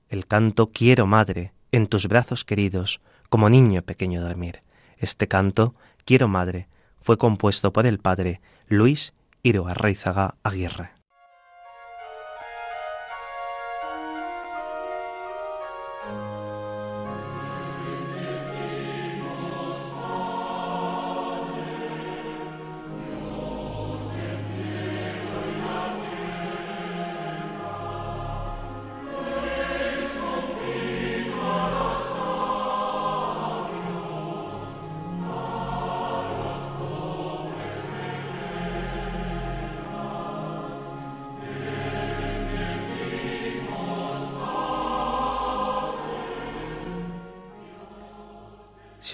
el 0.08 0.28
canto 0.28 0.70
Quiero 0.72 1.08
Madre, 1.08 1.54
en 1.72 1.88
tus 1.88 2.08
brazos 2.08 2.46
queridos, 2.46 3.02
como 3.30 3.50
niño 3.50 3.82
pequeño 3.82 4.22
dormir. 4.22 4.62
Este 5.00 5.28
canto, 5.28 5.74
Quiero 6.06 6.28
Madre, 6.28 6.68
fue 7.02 7.18
compuesto 7.18 7.74
por 7.74 7.88
el 7.88 7.98
Padre 7.98 8.42
Luis 8.68 9.16
Iroarreizaga 9.42 10.36
Aguirre. 10.44 10.95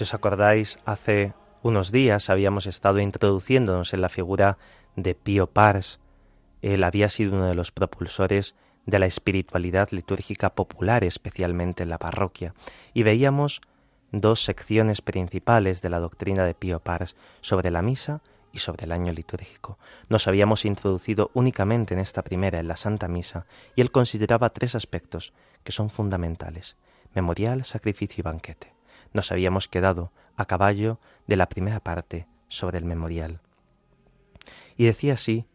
Si 0.02 0.04
os 0.04 0.14
acordáis, 0.14 0.80
hace 0.84 1.32
unos 1.62 1.92
días 1.92 2.28
habíamos 2.28 2.66
estado 2.66 2.98
introduciéndonos 2.98 3.94
en 3.94 4.00
la 4.00 4.08
figura 4.08 4.58
de 4.96 5.14
Pío 5.14 5.46
Pars, 5.46 6.00
Él 6.60 6.82
había 6.82 7.08
sido 7.08 7.36
uno 7.36 7.46
de 7.46 7.54
los 7.54 7.70
propulsores 7.70 8.56
de 8.84 8.98
la 8.98 9.06
espiritualidad 9.06 9.90
litúrgica 9.92 10.56
popular, 10.56 11.04
especialmente 11.04 11.84
en 11.84 11.88
la 11.88 11.98
parroquia, 11.98 12.52
y 12.92 13.04
veíamos 13.04 13.60
dos 14.10 14.42
secciones 14.42 15.02
principales 15.02 15.82
de 15.82 15.90
la 15.90 16.00
doctrina 16.00 16.44
de 16.46 16.54
Pío 16.54 16.80
Pars 16.80 17.14
sobre 17.40 17.70
la 17.70 17.82
misa 17.82 18.22
y 18.52 18.58
sobre 18.58 18.86
el 18.86 18.90
año 18.90 19.12
litúrgico. 19.12 19.78
Nos 20.08 20.26
habíamos 20.26 20.64
introducido 20.64 21.30
únicamente 21.32 21.94
en 21.94 22.00
esta 22.00 22.22
primera, 22.22 22.58
en 22.58 22.66
la 22.66 22.76
Santa 22.76 23.06
Misa, 23.06 23.46
y 23.76 23.82
él 23.82 23.92
consideraba 23.92 24.50
tres 24.50 24.74
aspectos 24.74 25.32
que 25.62 25.70
son 25.70 25.90
fundamentales 25.90 26.74
memorial, 27.14 27.64
sacrificio 27.64 28.22
y 28.22 28.22
banquete. 28.22 28.72
Nos 29.12 29.32
habíamos 29.32 29.68
quedado 29.68 30.12
a 30.36 30.44
caballo 30.46 30.98
de 31.26 31.36
la 31.36 31.48
primera 31.48 31.80
parte 31.80 32.26
sobre 32.48 32.78
el 32.78 32.84
memorial. 32.84 33.40
Y 34.76 34.84
decía 34.84 35.14
así 35.14 35.46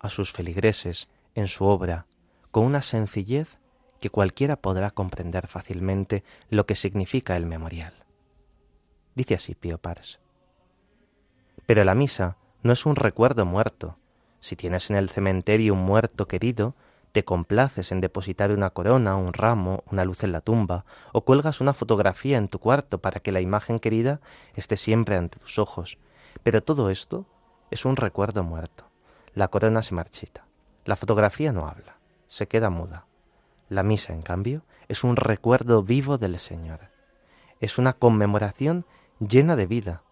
a 0.00 0.08
sus 0.08 0.32
feligreses 0.32 1.08
en 1.34 1.48
su 1.48 1.64
obra, 1.64 2.06
con 2.50 2.64
una 2.64 2.82
sencillez 2.82 3.58
que 4.00 4.10
cualquiera 4.10 4.56
podrá 4.56 4.90
comprender 4.90 5.46
fácilmente 5.46 6.24
lo 6.50 6.66
que 6.66 6.74
significa 6.74 7.36
el 7.36 7.46
memorial. 7.46 7.92
Dice 9.14 9.34
así 9.34 9.54
Pío 9.54 9.78
Pars. 9.78 10.20
Pero 11.66 11.84
la 11.84 11.94
misa 11.94 12.36
no 12.62 12.72
es 12.72 12.86
un 12.86 12.96
recuerdo 12.96 13.44
muerto. 13.44 13.98
Si 14.40 14.56
tienes 14.56 14.90
en 14.90 14.96
el 14.96 15.10
cementerio 15.10 15.74
un 15.74 15.80
muerto 15.80 16.28
querido, 16.28 16.74
te 17.12 17.24
complaces 17.24 17.92
en 17.92 18.00
depositar 18.00 18.52
una 18.52 18.70
corona, 18.70 19.16
un 19.16 19.32
ramo, 19.32 19.82
una 19.90 20.04
luz 20.04 20.24
en 20.24 20.32
la 20.32 20.40
tumba, 20.40 20.84
o 21.12 21.22
cuelgas 21.22 21.60
una 21.60 21.72
fotografía 21.72 22.36
en 22.36 22.48
tu 22.48 22.58
cuarto 22.58 22.98
para 22.98 23.20
que 23.20 23.32
la 23.32 23.40
imagen 23.40 23.78
querida 23.78 24.20
esté 24.54 24.76
siempre 24.76 25.16
ante 25.16 25.38
tus 25.38 25.58
ojos. 25.58 25.98
Pero 26.42 26.62
todo 26.62 26.90
esto 26.90 27.26
es 27.70 27.84
un 27.84 27.96
recuerdo 27.96 28.42
muerto. 28.42 28.84
La 29.34 29.48
corona 29.48 29.82
se 29.82 29.94
marchita. 29.94 30.46
La 30.84 30.96
fotografía 30.96 31.52
no 31.52 31.66
habla, 31.66 31.98
se 32.28 32.48
queda 32.48 32.70
muda. 32.70 33.06
La 33.68 33.82
misa, 33.82 34.14
en 34.14 34.22
cambio, 34.22 34.62
es 34.88 35.04
un 35.04 35.16
recuerdo 35.16 35.82
vivo 35.82 36.16
del 36.18 36.38
Señor. 36.38 36.90
Es 37.60 37.78
una 37.78 37.92
conmemoración 37.92 38.86
llena 39.20 39.56
de 39.56 39.66
vida, 39.66 40.02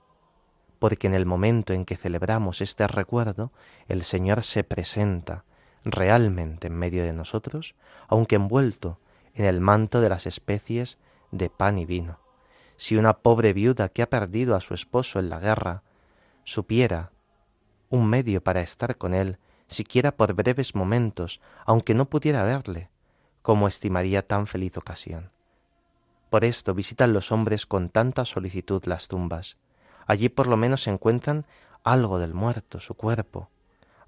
porque 0.78 1.06
en 1.06 1.14
el 1.14 1.24
momento 1.24 1.72
en 1.72 1.84
que 1.84 1.96
celebramos 1.96 2.60
este 2.60 2.86
recuerdo, 2.86 3.52
el 3.88 4.04
Señor 4.04 4.42
se 4.42 4.64
presenta 4.64 5.44
realmente 5.86 6.66
en 6.66 6.74
medio 6.74 7.04
de 7.04 7.12
nosotros, 7.12 7.74
aunque 8.08 8.36
envuelto 8.36 8.98
en 9.34 9.44
el 9.44 9.60
manto 9.60 10.00
de 10.00 10.08
las 10.08 10.26
especies 10.26 10.98
de 11.30 11.48
pan 11.48 11.78
y 11.78 11.86
vino. 11.86 12.18
Si 12.76 12.96
una 12.96 13.14
pobre 13.14 13.52
viuda 13.52 13.88
que 13.88 14.02
ha 14.02 14.10
perdido 14.10 14.54
a 14.54 14.60
su 14.60 14.74
esposo 14.74 15.18
en 15.18 15.30
la 15.30 15.38
guerra 15.38 15.82
supiera 16.44 17.12
un 17.88 18.06
medio 18.06 18.42
para 18.42 18.60
estar 18.60 18.96
con 18.96 19.14
él, 19.14 19.38
siquiera 19.68 20.16
por 20.16 20.34
breves 20.34 20.74
momentos, 20.74 21.40
aunque 21.64 21.94
no 21.94 22.06
pudiera 22.06 22.42
verle, 22.42 22.90
cómo 23.42 23.68
estimaría 23.68 24.26
tan 24.26 24.46
feliz 24.46 24.76
ocasión. 24.76 25.30
Por 26.30 26.44
esto 26.44 26.74
visitan 26.74 27.12
los 27.12 27.30
hombres 27.30 27.64
con 27.64 27.88
tanta 27.88 28.24
solicitud 28.24 28.82
las 28.86 29.06
tumbas. 29.08 29.56
Allí 30.06 30.28
por 30.28 30.48
lo 30.48 30.56
menos 30.56 30.86
encuentran 30.88 31.46
algo 31.84 32.18
del 32.18 32.34
muerto, 32.34 32.80
su 32.80 32.94
cuerpo. 32.94 33.48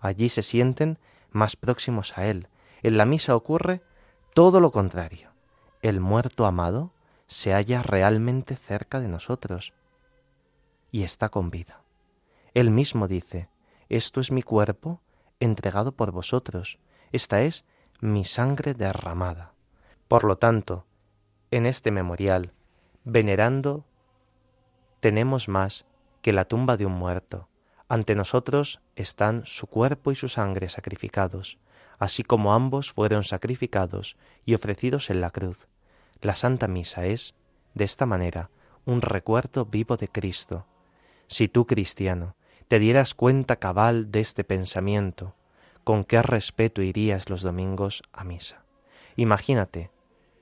Allí 0.01 0.29
se 0.29 0.43
sienten 0.43 0.99
más 1.31 1.57
próximos 1.57 2.17
a 2.17 2.27
él. 2.27 2.49
En 2.83 2.97
la 2.97 3.05
misa 3.05 3.35
ocurre 3.35 3.83
todo 4.35 4.61
lo 4.61 4.71
contrario. 4.71 5.31
El 5.83 6.01
muerto 6.01 6.47
amado 6.47 6.93
se 7.27 7.53
halla 7.53 7.83
realmente 7.83 8.57
cerca 8.57 9.01
de 9.01 9.09
nosotros 9.09 9.73
y 10.91 11.03
está 11.03 11.29
con 11.29 11.51
vida. 11.51 11.83
Él 12.55 12.71
mismo 12.71 13.09
dice, 13.09 13.49
esto 13.89 14.21
es 14.21 14.33
mi 14.33 14.43
cuerpo 14.43 15.01
entregado 15.41 15.93
por 15.93 16.11
vosotros, 16.11 16.79
esta 17.13 17.43
es 17.43 17.65
mi 18.01 18.25
sangre 18.25 18.75
derramada. 18.75 19.53
Por 20.09 20.25
lo 20.25 20.37
tanto, 20.39 20.87
en 21.51 21.67
este 21.67 21.91
memorial, 21.91 22.53
venerando, 23.05 23.85
tenemos 25.01 25.49
más 25.49 25.87
que 26.23 26.33
la 26.33 26.47
tumba 26.47 26.77
de 26.77 26.87
un 26.87 26.93
muerto. 26.93 27.49
Ante 27.89 28.15
nosotros 28.15 28.81
están 28.97 29.43
su 29.47 29.67
cuerpo 29.67 30.13
y 30.13 30.15
su 30.15 30.29
sangre 30.29 30.69
sacrificados, 30.69 31.59
así 31.99 32.23
como 32.23 32.53
ambos 32.53 32.93
fueron 32.93 33.25
sacrificados 33.25 34.17
y 34.45 34.55
ofrecidos 34.55 35.09
en 35.11 35.21
la 35.21 35.31
cruz. 35.31 35.69
La 36.21 36.37
Santa 36.37 36.69
Misa 36.69 37.07
es, 37.07 37.35
de 37.75 37.85
esta 37.85 38.05
manera, 38.05 38.51
un 38.85 39.01
recuerdo 39.01 39.65
vivo 39.65 39.97
de 39.97 40.09
Cristo. 40.09 40.67
Si 41.29 41.49
tú, 41.49 41.67
cristiano, 41.67 42.37
te 42.69 42.79
dieras 42.79 43.15
cuenta 43.15 43.57
cabal 43.57 44.11
de 44.11 44.21
este 44.21 44.45
pensamiento, 44.45 45.35
con 45.85 46.05
qué 46.05 46.21
respeto 46.21 46.83
irías 46.83 47.31
los 47.31 47.41
domingos 47.41 48.03
a 48.13 48.25
misa. 48.25 48.65
Imagínate, 49.17 49.91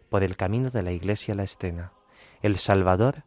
por 0.09 0.24
el 0.24 0.36
camino 0.36 0.70
de 0.70 0.82
la 0.82 0.90
iglesia 0.90 1.36
la 1.36 1.44
escena, 1.44 1.92
el 2.42 2.59
Salvador 2.59 3.24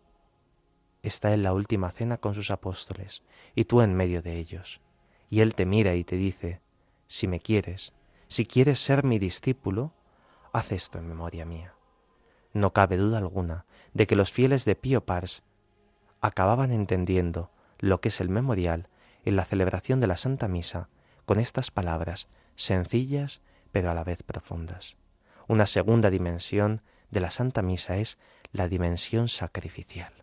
está 1.04 1.34
en 1.34 1.44
la 1.44 1.54
última 1.54 1.92
cena 1.92 2.18
con 2.18 2.36
sus 2.36 2.52
apóstoles 2.52 3.24
y 3.56 3.66
tú 3.66 3.82
en 3.82 3.94
medio 3.94 4.22
de 4.22 4.38
ellos. 4.38 4.82
Y 5.30 5.42
Él 5.42 5.56
te 5.56 5.66
mira 5.66 5.96
y 5.96 6.04
te 6.04 6.16
dice, 6.16 6.62
si 7.08 7.28
me 7.28 7.40
quieres, 7.40 7.94
si 8.28 8.46
quieres 8.46 8.80
ser 8.80 9.04
mi 9.04 9.20
discípulo, 9.20 9.94
haz 10.52 10.72
esto 10.72 11.00
en 11.00 11.08
memoria 11.08 11.46
mía. 11.46 11.74
No 12.54 12.74
cabe 12.74 12.98
duda 12.98 13.18
alguna 13.18 13.66
de 13.94 14.08
que 14.08 14.16
los 14.16 14.32
fieles 14.32 14.66
de 14.66 14.76
Pío 14.76 15.06
Pars 15.06 15.44
acababan 16.22 16.72
entendiendo 16.72 17.52
lo 17.80 18.02
que 18.02 18.10
es 18.10 18.20
el 18.20 18.30
memorial 18.30 18.90
en 19.26 19.36
la 19.36 19.46
celebración 19.46 20.00
de 20.00 20.08
la 20.08 20.18
Santa 20.18 20.48
Misa 20.48 20.90
con 21.26 21.40
estas 21.40 21.72
palabras 21.72 22.28
sencillas 22.56 23.42
pero 23.72 23.92
a 23.92 23.94
la 23.94 24.04
vez 24.04 24.24
profundas. 24.24 24.96
Una 25.48 25.66
segunda 25.66 26.10
dimensión 26.10 26.82
de 27.12 27.20
la 27.20 27.32
Santa 27.32 27.62
Misa 27.62 27.98
es 27.98 28.18
la 28.52 28.68
dimensión 28.68 29.30
sacrificial. 29.30 30.19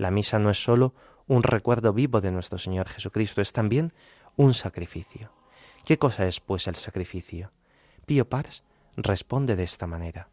La 0.00 0.10
misa 0.10 0.38
no 0.38 0.48
es 0.48 0.64
sólo 0.64 0.94
un 1.26 1.42
recuerdo 1.42 1.92
vivo 1.92 2.22
de 2.22 2.30
nuestro 2.30 2.58
Señor 2.58 2.88
Jesucristo, 2.88 3.42
es 3.42 3.52
también 3.52 3.92
un 4.34 4.54
sacrificio. 4.54 5.30
¿Qué 5.84 5.98
cosa 5.98 6.26
es, 6.26 6.40
pues, 6.40 6.66
el 6.68 6.74
sacrificio? 6.74 7.52
Pío 8.06 8.26
Pars 8.26 8.64
responde 8.96 9.56
de 9.56 9.64
esta 9.64 9.86
manera. 9.86 10.30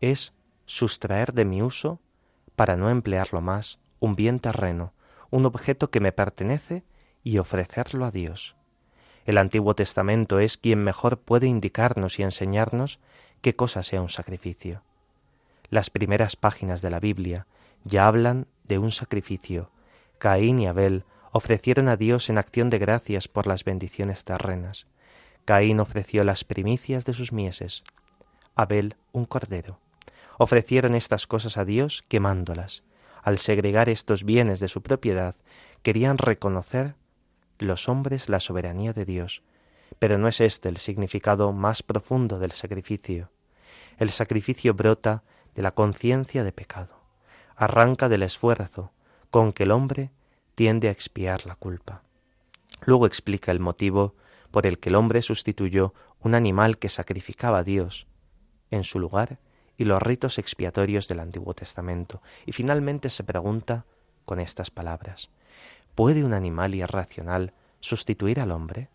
Es 0.00 0.32
sustraer 0.64 1.32
de 1.32 1.44
mi 1.44 1.60
uso, 1.60 1.98
para 2.54 2.76
no 2.76 2.88
emplearlo 2.88 3.40
más, 3.40 3.80
un 3.98 4.14
bien 4.14 4.38
terreno, 4.38 4.92
un 5.30 5.44
objeto 5.44 5.90
que 5.90 5.98
me 5.98 6.12
pertenece 6.12 6.84
y 7.24 7.38
ofrecerlo 7.38 8.04
a 8.04 8.12
Dios. 8.12 8.54
El 9.26 9.38
Antiguo 9.38 9.74
Testamento 9.74 10.38
es 10.38 10.56
quien 10.56 10.84
mejor 10.84 11.18
puede 11.18 11.48
indicarnos 11.48 12.20
y 12.20 12.22
enseñarnos 12.22 13.00
qué 13.42 13.56
cosa 13.56 13.82
sea 13.82 14.02
un 14.02 14.08
sacrificio. 14.08 14.82
Las 15.68 15.90
primeras 15.90 16.36
páginas 16.36 16.80
de 16.80 16.90
la 16.90 17.00
Biblia 17.00 17.48
ya 17.84 18.06
hablan 18.06 18.46
de 18.64 18.78
un 18.78 18.92
sacrificio. 18.92 19.70
Caín 20.18 20.58
y 20.58 20.66
Abel 20.66 21.04
ofrecieron 21.32 21.88
a 21.88 21.96
Dios 21.96 22.28
en 22.30 22.38
acción 22.38 22.70
de 22.70 22.78
gracias 22.78 23.28
por 23.28 23.46
las 23.46 23.64
bendiciones 23.64 24.24
terrenas. 24.24 24.86
Caín 25.44 25.80
ofreció 25.80 26.24
las 26.24 26.44
primicias 26.44 27.04
de 27.04 27.14
sus 27.14 27.32
mieses, 27.32 27.84
Abel 28.54 28.96
un 29.12 29.24
cordero. 29.24 29.78
Ofrecieron 30.36 30.94
estas 30.94 31.26
cosas 31.26 31.56
a 31.56 31.64
Dios 31.64 32.04
quemándolas. 32.08 32.82
Al 33.22 33.38
segregar 33.38 33.88
estos 33.88 34.24
bienes 34.24 34.60
de 34.60 34.68
su 34.68 34.82
propiedad, 34.82 35.36
querían 35.82 36.18
reconocer 36.18 36.94
los 37.58 37.88
hombres 37.88 38.28
la 38.28 38.40
soberanía 38.40 38.92
de 38.92 39.04
Dios, 39.04 39.42
pero 39.98 40.18
no 40.18 40.28
es 40.28 40.40
este 40.40 40.68
el 40.68 40.76
significado 40.76 41.52
más 41.52 41.82
profundo 41.82 42.38
del 42.38 42.52
sacrificio. 42.52 43.30
El 43.98 44.10
sacrificio 44.10 44.74
brota 44.74 45.22
de 45.54 45.62
la 45.62 45.72
conciencia 45.72 46.44
de 46.44 46.52
pecado, 46.52 46.97
arranca 47.58 48.08
del 48.08 48.22
esfuerzo 48.22 48.92
con 49.30 49.52
que 49.52 49.64
el 49.64 49.72
hombre 49.72 50.10
tiende 50.54 50.88
a 50.88 50.92
expiar 50.92 51.44
la 51.44 51.56
culpa. 51.56 52.02
Luego 52.82 53.04
explica 53.04 53.50
el 53.50 53.58
motivo 53.58 54.14
por 54.52 54.64
el 54.64 54.78
que 54.78 54.88
el 54.88 54.94
hombre 54.94 55.22
sustituyó 55.22 55.92
un 56.20 56.34
animal 56.34 56.78
que 56.78 56.88
sacrificaba 56.88 57.58
a 57.58 57.64
Dios 57.64 58.06
en 58.70 58.84
su 58.84 59.00
lugar 59.00 59.38
y 59.76 59.84
los 59.84 60.00
ritos 60.00 60.38
expiatorios 60.38 61.08
del 61.08 61.20
Antiguo 61.20 61.54
Testamento, 61.54 62.22
y 62.46 62.52
finalmente 62.52 63.10
se 63.10 63.24
pregunta 63.24 63.84
con 64.24 64.40
estas 64.40 64.70
palabras 64.70 65.28
¿Puede 65.94 66.24
un 66.24 66.34
animal 66.34 66.76
irracional 66.76 67.52
sustituir 67.80 68.38
al 68.40 68.52
hombre? 68.52 68.88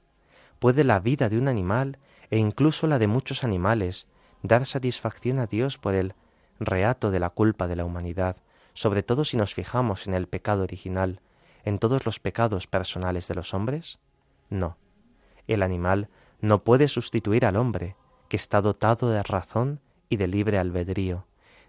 ¿Puede 0.60 0.86
la 0.86 1.02
vida 1.02 1.28
de 1.28 1.38
un 1.38 1.50
animal 1.50 1.98
e 2.30 2.38
incluso 2.38 2.88
la 2.88 2.98
de 2.98 3.08
muchos 3.08 3.44
animales 3.44 4.08
dar 4.42 4.66
satisfacción 4.66 5.40
a 5.40 5.48
Dios 5.48 5.78
por 5.78 5.96
el 5.96 6.14
reato 6.60 7.12
de 7.12 7.20
la 7.20 7.30
culpa 7.30 7.68
de 7.68 7.76
la 7.76 7.86
humanidad, 7.86 8.38
sobre 8.74 9.04
todo 9.04 9.26
si 9.26 9.38
nos 9.38 9.54
fijamos 9.54 10.08
en 10.08 10.14
el 10.14 10.28
pecado 10.28 10.64
original, 10.64 11.22
en 11.66 11.80
todos 11.80 12.06
los 12.06 12.20
pecados 12.20 12.68
personales 12.68 13.28
de 13.28 13.36
los 13.36 13.54
hombres? 13.54 14.00
No. 14.50 14.78
El 15.48 15.64
animal 15.64 16.10
no 16.42 16.64
puede 16.64 16.88
sustituir 16.88 17.46
al 17.46 17.56
hombre, 17.56 17.96
que 18.30 18.38
está 18.38 18.62
dotado 18.62 19.10
de 19.10 19.24
razón 19.24 19.80
y 20.10 20.18
de 20.18 20.28
libre 20.28 20.58
albedrío. 20.58 21.26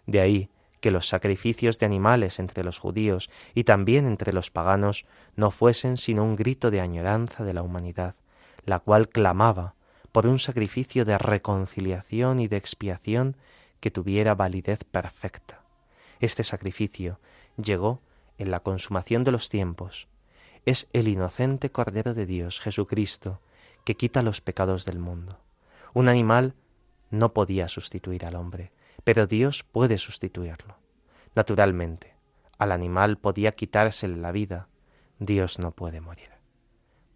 De 0.07 0.21
ahí 0.21 0.51
que 0.81 0.91
los 0.91 1.09
sacrificios 1.09 1.79
de 1.79 1.87
animales 1.87 2.39
entre 2.39 2.63
los 2.63 2.79
judíos 2.79 3.31
y 3.55 3.65
también 3.65 4.07
entre 4.07 4.35
los 4.35 4.51
paganos 4.51 5.07
no 5.35 5.51
fuesen 5.51 5.97
sino 5.97 6.25
un 6.25 6.37
grito 6.37 6.71
de 6.71 6.83
añoranza 6.83 7.43
de 7.43 7.55
la 7.55 7.63
humanidad, 7.63 8.17
la 8.67 8.81
cual 8.81 9.09
clamaba 9.09 9.75
por 10.13 10.27
un 10.27 10.39
sacrificio 10.39 11.05
de 11.05 11.17
reconciliación 11.17 12.39
y 12.39 12.49
de 12.49 12.59
expiación 12.59 13.37
que 13.81 13.91
tuviera 13.91 14.35
validez 14.35 14.85
perfecta. 14.85 15.64
Este 16.25 16.43
sacrificio 16.43 17.21
llegó 17.63 18.01
en 18.39 18.51
la 18.51 18.61
consumación 18.61 19.25
de 19.25 19.31
los 19.31 19.51
tiempos. 19.51 20.09
Es 20.65 20.89
el 20.95 21.07
inocente 21.09 21.71
Cordero 21.71 22.15
de 22.15 22.25
Dios, 22.25 22.61
Jesucristo, 22.61 23.43
que 23.85 23.95
quita 23.95 24.23
los 24.23 24.41
pecados 24.41 24.87
del 24.87 24.99
mundo. 24.99 25.39
Un 25.93 26.09
animal 26.09 26.55
no 27.11 27.35
podía 27.35 27.69
sustituir 27.69 28.25
al 28.25 28.37
hombre, 28.37 28.73
pero 29.05 29.27
Dios 29.27 29.65
puede 29.65 29.99
sustituirlo. 29.99 30.79
Naturalmente, 31.35 32.15
al 32.57 32.73
animal 32.73 33.19
podía 33.19 33.53
quitársele 33.53 34.17
la 34.17 34.33
vida, 34.33 34.69
Dios 35.19 35.59
no 35.59 35.73
puede 35.73 36.01
morir. 36.01 36.31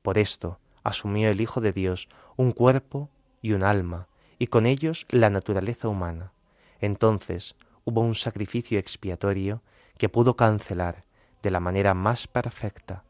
Por 0.02 0.18
esto 0.18 0.60
asumió 0.84 1.30
el 1.30 1.40
Hijo 1.40 1.62
de 1.62 1.72
Dios 1.72 2.10
un 2.36 2.52
cuerpo 2.52 3.08
y 3.40 3.52
un 3.52 3.64
alma, 3.64 4.06
y 4.38 4.48
con 4.48 4.66
ellos 4.66 5.06
la 5.08 5.30
naturaleza 5.30 5.88
humana. 5.88 6.32
Entonces 6.78 7.56
hubo 7.88 8.02
un 8.02 8.14
sacrificio 8.14 8.78
expiatorio 8.78 9.62
que 9.96 10.10
pudo 10.10 10.36
cancelar 10.36 11.04
de 11.42 11.50
la 11.50 11.58
manera 11.58 11.94
más 11.94 12.26
perfecta 12.26 13.02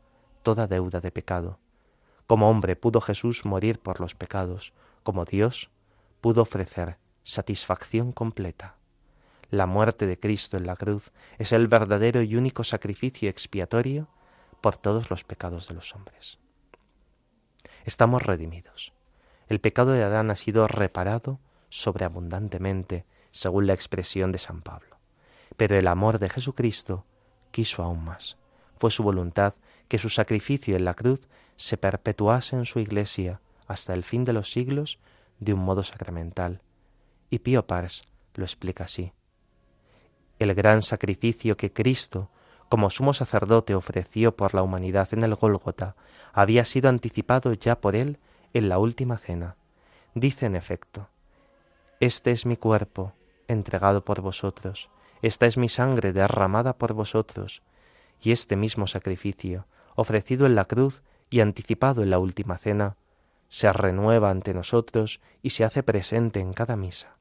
toda 0.45 0.68
deuda 0.68 1.01
de 1.01 1.11
pecado. 1.11 1.59
Como 2.29 2.49
hombre 2.49 2.76
pudo 2.76 3.01
Jesús 3.01 3.45
morir 3.45 3.81
por 3.81 4.01
los 4.01 4.14
pecados, 4.14 4.72
como 5.03 5.24
Dios 5.24 5.70
pudo 6.20 6.43
ofrecer 6.43 6.97
satisfacción 7.24 8.12
completa. 8.12 8.76
La 9.51 9.66
muerte 9.66 10.07
de 10.07 10.20
Cristo 10.20 10.57
en 10.57 10.66
la 10.66 10.76
cruz 10.76 11.11
es 11.39 11.51
el 11.51 11.66
verdadero 11.66 12.22
y 12.22 12.37
único 12.37 12.62
sacrificio 12.62 13.29
expiatorio 13.29 14.07
por 14.61 14.76
todos 14.76 15.11
los 15.11 15.24
pecados 15.24 15.66
de 15.66 15.74
los 15.74 15.93
hombres. 15.93 16.39
Estamos 17.85 18.22
redimidos. 18.22 18.93
El 19.49 19.61
pecado 19.61 19.91
de 19.91 20.05
Adán 20.05 20.31
ha 20.31 20.37
sido 20.37 20.68
reparado 20.68 21.41
sobreabundantemente, 21.68 23.07
según 23.31 23.66
la 23.66 23.74
expresión 23.74 24.33
de 24.33 24.39
San 24.39 24.62
Pablo. 24.62 24.97
Pero 25.57 25.76
el 25.76 25.87
amor 25.87 26.18
de 26.18 26.29
Jesucristo 26.29 27.05
quiso 27.51 27.83
aún 27.83 28.05
más. 28.05 28.37
Fue 28.79 28.91
su 28.91 29.03
voluntad 29.03 29.55
que 29.89 29.99
su 29.99 30.09
sacrificio 30.09 30.76
en 30.76 30.85
la 30.85 30.95
cruz 30.95 31.29
se 31.57 31.76
perpetuase 31.76 32.57
en 32.57 32.66
su 32.66 32.79
iglesia 32.79 33.41
hasta 33.66 33.93
el 33.95 34.05
fin 34.05 34.24
de 34.24 34.33
los 34.33 34.53
siglos 34.53 34.99
de 35.41 35.53
un 35.53 35.61
modo 35.61 35.83
sacramental. 35.85 36.62
Y 37.31 37.41
Pío 37.41 37.66
Pars 37.66 38.03
lo 38.35 38.45
explica 38.45 38.85
así. 38.85 39.12
El 40.39 40.55
gran 40.55 40.83
sacrificio 40.83 41.57
que 41.57 41.72
Cristo, 41.72 42.31
como 42.68 42.91
sumo 42.91 43.12
sacerdote, 43.12 43.74
ofreció 43.74 44.37
por 44.37 44.55
la 44.55 44.62
humanidad 44.62 45.09
en 45.12 45.24
el 45.24 45.35
Gólgota, 45.35 45.97
había 46.33 46.64
sido 46.64 46.89
anticipado 46.89 47.53
ya 47.53 47.81
por 47.81 47.97
él 47.97 48.18
en 48.55 48.68
la 48.68 48.79
última 48.79 49.18
cena. 49.18 49.57
Dice 50.14 50.47
en 50.47 50.55
efecto, 50.55 51.09
Este 52.01 52.31
es 52.31 52.47
mi 52.47 52.57
cuerpo, 52.57 53.14
entregado 53.49 54.05
por 54.05 54.20
vosotros, 54.20 54.88
esta 55.22 55.46
es 55.46 55.57
mi 55.57 55.68
sangre 55.68 56.12
derramada 56.12 56.74
por 56.74 56.92
vosotros, 56.92 57.62
y 58.20 58.32
este 58.32 58.57
mismo 58.57 58.86
sacrificio, 58.86 59.66
ofrecido 59.96 60.46
en 60.46 60.55
la 60.55 60.66
cruz 60.66 61.03
y 61.30 61.40
anticipado 61.40 62.03
en 62.03 62.11
la 62.11 62.18
última 62.18 62.57
cena, 62.59 62.96
se 63.49 63.72
renueva 63.72 64.30
ante 64.30 64.55
nosotros 64.55 65.20
y 65.42 65.51
se 65.51 65.64
hace 65.64 65.82
presente 65.82 66.40
en 66.40 66.53
cada 66.53 66.76
misa. 66.76 67.16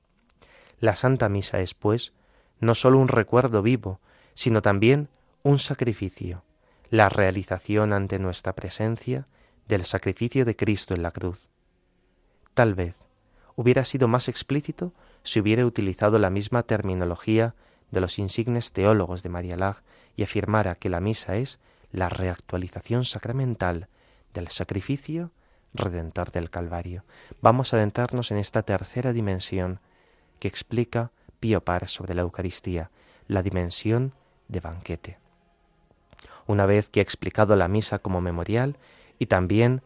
La 0.79 0.95
Santa 0.95 1.29
Misa 1.29 1.59
es, 1.59 1.73
pues, 1.73 2.13
no 2.59 2.75
sólo 2.75 2.99
un 2.99 3.07
recuerdo 3.07 3.61
vivo, 3.61 3.99
sino 4.33 4.61
también 4.61 5.09
un 5.41 5.59
sacrificio, 5.59 6.43
la 6.89 7.09
realización 7.09 7.93
ante 7.93 8.19
nuestra 8.19 8.53
presencia 8.53 9.27
del 9.67 9.85
sacrificio 9.85 10.45
de 10.45 10.55
Cristo 10.55 10.93
en 10.93 11.03
la 11.03 11.11
cruz. 11.11 11.49
Tal 12.53 12.75
vez 12.75 13.07
hubiera 13.55 13.85
sido 13.85 14.07
más 14.07 14.27
explícito 14.27 14.93
si 15.27 15.41
hubiera 15.41 15.65
utilizado 15.65 16.19
la 16.19 16.29
misma 16.29 16.63
terminología 16.63 17.53
de 17.91 17.99
los 17.99 18.17
insignes 18.17 18.71
teólogos 18.71 19.23
de 19.23 19.29
María 19.29 19.57
Lag 19.57 19.83
y 20.15 20.23
afirmara 20.23 20.75
que 20.75 20.89
la 20.89 21.01
misa 21.01 21.35
es 21.35 21.59
la 21.91 22.07
reactualización 22.07 23.03
sacramental 23.03 23.89
del 24.33 24.47
sacrificio 24.47 25.31
redentor 25.73 26.31
del 26.31 26.49
Calvario. 26.49 27.03
Vamos 27.41 27.73
a 27.73 27.75
adentrarnos 27.75 28.31
en 28.31 28.37
esta 28.37 28.63
tercera 28.63 29.11
dimensión 29.11 29.81
que 30.39 30.47
explica 30.47 31.11
Pío 31.41 31.59
Par 31.59 31.89
sobre 31.89 32.13
la 32.13 32.21
Eucaristía, 32.21 32.89
la 33.27 33.43
dimensión 33.43 34.13
de 34.47 34.61
banquete. 34.61 35.17
Una 36.45 36.65
vez 36.65 36.87
que 36.87 37.01
ha 37.01 37.03
explicado 37.03 37.57
la 37.57 37.67
misa 37.67 37.99
como 37.99 38.21
memorial 38.21 38.77
y 39.19 39.25
también 39.25 39.81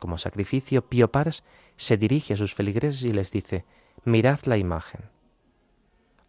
como 0.00 0.18
sacrificio, 0.18 0.88
Pío 0.88 1.12
Pars 1.12 1.44
se 1.76 1.96
dirige 1.96 2.34
a 2.34 2.36
sus 2.36 2.56
feligreses 2.56 3.04
y 3.04 3.12
les 3.12 3.30
dice, 3.30 3.64
mirad 4.04 4.40
la 4.44 4.56
imagen. 4.56 5.02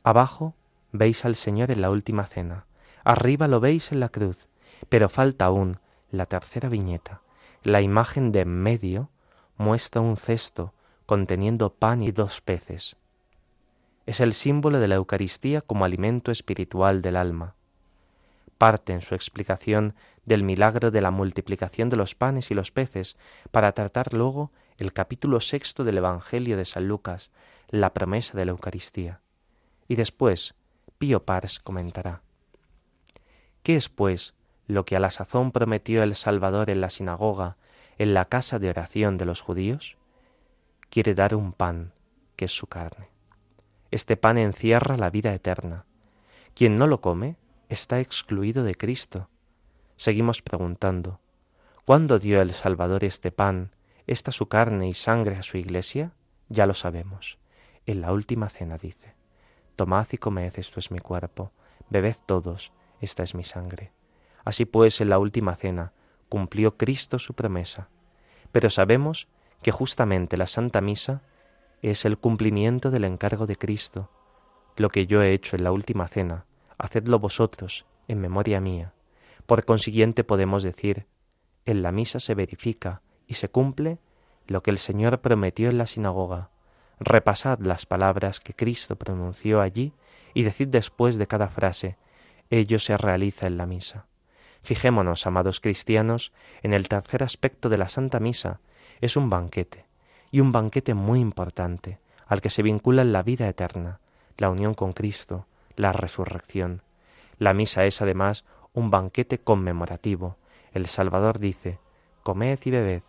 Abajo 0.03 0.55
veis 0.91 1.25
al 1.25 1.35
Señor 1.35 1.71
en 1.71 1.81
la 1.81 1.89
última 1.89 2.25
cena, 2.25 2.65
arriba 3.03 3.47
lo 3.47 3.59
veis 3.59 3.91
en 3.91 3.99
la 3.99 4.09
cruz, 4.09 4.47
pero 4.89 5.09
falta 5.09 5.45
aún 5.45 5.79
la 6.09 6.25
tercera 6.25 6.69
viñeta. 6.69 7.21
La 7.63 7.81
imagen 7.81 8.31
de 8.31 8.45
medio 8.45 9.09
muestra 9.57 10.01
un 10.01 10.17
cesto 10.17 10.73
conteniendo 11.05 11.73
pan 11.73 12.01
y 12.01 12.11
dos 12.11 12.41
peces. 12.41 12.95
Es 14.05 14.19
el 14.19 14.33
símbolo 14.33 14.79
de 14.79 14.87
la 14.87 14.95
Eucaristía 14.95 15.61
como 15.61 15.85
alimento 15.85 16.31
espiritual 16.31 17.01
del 17.01 17.15
alma. 17.15 17.55
Parte 18.57 18.93
en 18.93 19.01
su 19.01 19.15
explicación 19.15 19.95
del 20.25 20.43
milagro 20.43 20.91
de 20.91 21.01
la 21.01 21.11
multiplicación 21.11 21.89
de 21.89 21.97
los 21.97 22.15
panes 22.15 22.51
y 22.51 22.53
los 22.53 22.71
peces 22.71 23.15
para 23.51 23.71
tratar 23.71 24.13
luego 24.13 24.51
el 24.77 24.93
capítulo 24.93 25.39
sexto 25.39 25.83
del 25.83 25.97
Evangelio 25.97 26.57
de 26.57 26.65
San 26.65 26.87
Lucas, 26.87 27.29
la 27.71 27.93
promesa 27.93 28.37
de 28.37 28.45
la 28.45 28.51
Eucaristía. 28.51 29.21
Y 29.87 29.95
después 29.95 30.55
Pío 30.97 31.23
Pars 31.25 31.57
comentará. 31.59 32.21
¿Qué 33.63 33.77
es, 33.77 33.89
pues, 33.89 34.35
lo 34.67 34.85
que 34.85 34.95
a 34.95 34.99
la 34.99 35.09
sazón 35.09 35.51
prometió 35.51 36.03
el 36.03 36.15
Salvador 36.15 36.69
en 36.69 36.81
la 36.81 36.89
sinagoga, 36.89 37.57
en 37.97 38.13
la 38.13 38.25
casa 38.25 38.59
de 38.59 38.69
oración 38.69 39.17
de 39.17 39.25
los 39.25 39.41
judíos? 39.41 39.97
Quiere 40.89 41.15
dar 41.15 41.33
un 41.33 41.53
pan, 41.53 41.93
que 42.35 42.45
es 42.45 42.51
su 42.51 42.67
carne. 42.67 43.09
Este 43.89 44.17
pan 44.17 44.37
encierra 44.37 44.97
la 44.97 45.09
vida 45.09 45.33
eterna. 45.33 45.85
Quien 46.53 46.75
no 46.75 46.87
lo 46.87 47.01
come 47.01 47.37
está 47.69 47.99
excluido 47.99 48.63
de 48.63 48.75
Cristo. 48.75 49.29
Seguimos 49.95 50.41
preguntando, 50.41 51.19
¿cuándo 51.85 52.19
dio 52.19 52.41
el 52.41 52.53
Salvador 52.53 53.03
este 53.05 53.31
pan, 53.31 53.75
esta 54.07 54.31
su 54.31 54.47
carne 54.47 54.89
y 54.89 54.93
sangre 54.93 55.37
a 55.37 55.43
su 55.43 55.57
iglesia? 55.57 56.13
Ya 56.49 56.65
lo 56.65 56.73
sabemos. 56.73 57.40
En 57.85 58.01
la 58.01 58.13
última 58.13 58.49
cena 58.49 58.77
dice. 58.77 59.15
Tomad 59.75 60.07
y 60.11 60.17
comed, 60.17 60.53
esto 60.57 60.79
es 60.79 60.91
mi 60.91 60.99
cuerpo, 60.99 61.51
bebed 61.89 62.15
todos, 62.25 62.71
esta 62.99 63.23
es 63.23 63.33
mi 63.33 63.43
sangre. 63.43 63.91
Así 64.45 64.65
pues, 64.65 65.01
en 65.01 65.09
la 65.09 65.17
última 65.17 65.55
cena 65.55 65.93
cumplió 66.29 66.77
Cristo 66.77 67.19
su 67.19 67.33
promesa. 67.33 67.89
Pero 68.51 68.69
sabemos 68.69 69.27
que 69.61 69.71
justamente 69.71 70.37
la 70.37 70.47
Santa 70.47 70.81
Misa 70.81 71.23
es 71.81 72.05
el 72.05 72.17
cumplimiento 72.17 72.91
del 72.91 73.05
encargo 73.05 73.47
de 73.47 73.55
Cristo. 73.55 74.09
Lo 74.77 74.89
que 74.89 75.07
yo 75.07 75.21
he 75.21 75.33
hecho 75.33 75.55
en 75.55 75.63
la 75.63 75.71
última 75.71 76.07
cena, 76.07 76.45
hacedlo 76.77 77.19
vosotros, 77.19 77.85
en 78.07 78.21
memoria 78.21 78.61
mía. 78.61 78.93
Por 79.45 79.65
consiguiente 79.65 80.23
podemos 80.23 80.63
decir, 80.63 81.07
en 81.65 81.81
la 81.81 81.91
misa 81.91 82.19
se 82.19 82.35
verifica 82.35 83.01
y 83.27 83.33
se 83.33 83.49
cumple 83.49 83.99
lo 84.47 84.61
que 84.63 84.71
el 84.71 84.77
Señor 84.77 85.21
prometió 85.21 85.69
en 85.69 85.77
la 85.77 85.87
sinagoga, 85.87 86.50
Repasad 87.03 87.57
las 87.61 87.87
palabras 87.87 88.39
que 88.39 88.53
Cristo 88.53 88.95
pronunció 88.95 89.59
allí 89.59 89.91
y 90.35 90.43
decid 90.43 90.67
después 90.67 91.17
de 91.17 91.25
cada 91.25 91.49
frase, 91.49 91.97
ello 92.51 92.77
se 92.77 92.95
realiza 92.95 93.47
en 93.47 93.57
la 93.57 93.65
misa. 93.65 94.05
Fijémonos, 94.61 95.25
amados 95.25 95.59
cristianos, 95.59 96.31
en 96.61 96.75
el 96.75 96.87
tercer 96.87 97.23
aspecto 97.23 97.69
de 97.69 97.79
la 97.79 97.89
Santa 97.89 98.19
Misa. 98.19 98.59
Es 99.01 99.15
un 99.15 99.31
banquete, 99.31 99.85
y 100.29 100.41
un 100.41 100.51
banquete 100.51 100.93
muy 100.93 101.19
importante, 101.19 101.97
al 102.27 102.39
que 102.39 102.51
se 102.51 102.61
vincula 102.61 103.03
la 103.03 103.23
vida 103.23 103.49
eterna, 103.49 103.99
la 104.37 104.51
unión 104.51 104.75
con 104.75 104.93
Cristo, 104.93 105.47
la 105.75 105.93
resurrección. 105.93 106.83
La 107.39 107.55
misa 107.55 107.83
es 107.85 108.03
además 108.03 108.45
un 108.73 108.91
banquete 108.91 109.39
conmemorativo. 109.39 110.37
El 110.71 110.85
Salvador 110.85 111.39
dice, 111.39 111.79
Comed 112.21 112.59
y 112.63 112.69
bebed, 112.69 113.01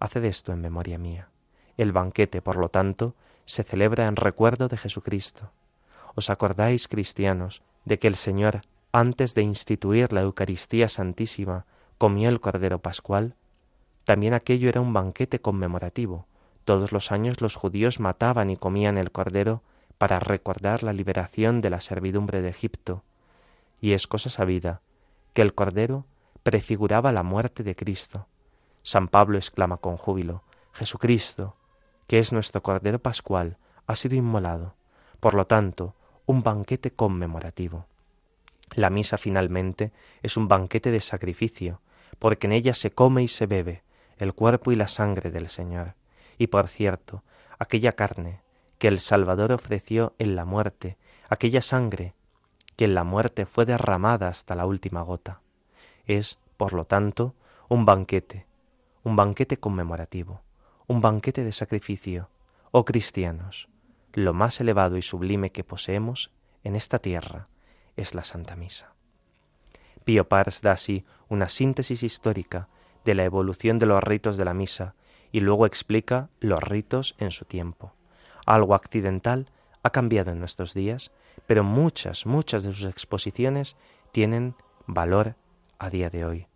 haced 0.00 0.24
esto 0.24 0.52
en 0.52 0.60
memoria 0.60 0.98
mía. 0.98 1.28
El 1.76 1.92
banquete, 1.92 2.42
por 2.42 2.56
lo 2.56 2.70
tanto, 2.70 3.14
se 3.46 3.62
celebra 3.62 4.06
en 4.06 4.16
recuerdo 4.16 4.68
de 4.68 4.76
Jesucristo. 4.76 5.50
¿Os 6.14 6.30
acordáis, 6.30 6.88
cristianos, 6.88 7.62
de 7.84 7.98
que 7.98 8.08
el 8.08 8.16
Señor, 8.16 8.60
antes 8.92 9.34
de 9.34 9.42
instituir 9.42 10.12
la 10.12 10.22
Eucaristía 10.22 10.88
Santísima, 10.88 11.64
comió 11.98 12.28
el 12.28 12.40
Cordero 12.40 12.80
Pascual? 12.80 13.34
También 14.04 14.34
aquello 14.34 14.68
era 14.68 14.80
un 14.80 14.92
banquete 14.92 15.40
conmemorativo. 15.40 16.26
Todos 16.64 16.92
los 16.92 17.12
años 17.12 17.40
los 17.40 17.54
judíos 17.54 18.00
mataban 18.00 18.50
y 18.50 18.56
comían 18.56 18.98
el 18.98 19.12
Cordero 19.12 19.62
para 19.98 20.20
recordar 20.20 20.82
la 20.82 20.92
liberación 20.92 21.60
de 21.60 21.70
la 21.70 21.80
servidumbre 21.80 22.42
de 22.42 22.50
Egipto. 22.50 23.02
Y 23.80 23.92
es 23.92 24.06
cosa 24.06 24.30
sabida 24.30 24.80
que 25.32 25.42
el 25.42 25.54
Cordero 25.54 26.04
prefiguraba 26.42 27.12
la 27.12 27.22
muerte 27.22 27.62
de 27.62 27.76
Cristo. 27.76 28.26
San 28.82 29.08
Pablo 29.08 29.36
exclama 29.36 29.78
con 29.78 29.96
júbilo, 29.96 30.42
Jesucristo, 30.72 31.56
que 32.06 32.18
es 32.18 32.32
nuestro 32.32 32.62
Cordero 32.62 32.98
Pascual, 32.98 33.56
ha 33.86 33.96
sido 33.96 34.14
inmolado. 34.14 34.74
Por 35.20 35.34
lo 35.34 35.46
tanto, 35.46 35.94
un 36.26 36.42
banquete 36.42 36.90
conmemorativo. 36.90 37.86
La 38.74 38.90
misa 38.90 39.16
finalmente 39.16 39.92
es 40.22 40.36
un 40.36 40.48
banquete 40.48 40.90
de 40.90 41.00
sacrificio, 41.00 41.80
porque 42.18 42.46
en 42.46 42.52
ella 42.52 42.74
se 42.74 42.90
come 42.90 43.22
y 43.22 43.28
se 43.28 43.46
bebe 43.46 43.82
el 44.18 44.34
cuerpo 44.34 44.72
y 44.72 44.76
la 44.76 44.88
sangre 44.88 45.30
del 45.30 45.48
Señor. 45.48 45.94
Y 46.38 46.48
por 46.48 46.68
cierto, 46.68 47.22
aquella 47.58 47.92
carne 47.92 48.40
que 48.78 48.88
el 48.88 48.98
Salvador 49.00 49.52
ofreció 49.52 50.14
en 50.18 50.36
la 50.36 50.44
muerte, 50.44 50.96
aquella 51.28 51.62
sangre 51.62 52.14
que 52.76 52.84
en 52.84 52.94
la 52.94 53.04
muerte 53.04 53.46
fue 53.46 53.64
derramada 53.64 54.28
hasta 54.28 54.54
la 54.54 54.66
última 54.66 55.02
gota. 55.02 55.40
Es, 56.06 56.38
por 56.56 56.72
lo 56.72 56.84
tanto, 56.84 57.34
un 57.68 57.84
banquete, 57.84 58.46
un 59.02 59.16
banquete 59.16 59.58
conmemorativo, 59.58 60.42
un 60.86 61.00
banquete 61.00 61.42
de 61.44 61.52
sacrificio. 61.52 62.30
Oh 62.70 62.84
cristianos, 62.84 63.68
lo 64.12 64.34
más 64.34 64.60
elevado 64.60 64.96
y 64.96 65.02
sublime 65.02 65.50
que 65.50 65.64
poseemos 65.64 66.30
en 66.62 66.76
esta 66.76 66.98
tierra 66.98 67.48
es 67.96 68.14
la 68.14 68.24
Santa 68.24 68.56
Misa. 68.56 68.92
Pío 70.04 70.28
Pars 70.28 70.62
da 70.62 70.72
así 70.72 71.04
una 71.28 71.48
síntesis 71.48 72.02
histórica 72.02 72.68
de 73.04 73.14
la 73.14 73.24
evolución 73.24 73.78
de 73.78 73.86
los 73.86 74.02
ritos 74.02 74.36
de 74.36 74.44
la 74.44 74.54
misa 74.54 74.94
y 75.32 75.40
luego 75.40 75.66
explica 75.66 76.28
los 76.38 76.62
ritos 76.62 77.16
en 77.18 77.32
su 77.32 77.44
tiempo. 77.44 77.92
Algo 78.46 78.74
accidental 78.74 79.50
ha 79.82 79.90
cambiado 79.90 80.30
en 80.30 80.38
nuestros 80.38 80.74
días, 80.74 81.10
pero 81.46 81.64
muchas, 81.64 82.26
muchas 82.26 82.62
de 82.62 82.72
sus 82.72 82.88
exposiciones 82.88 83.76
tienen 84.12 84.54
valor 84.86 85.34
a 85.78 85.90
día 85.90 86.10
de 86.10 86.24
hoy. 86.24 86.46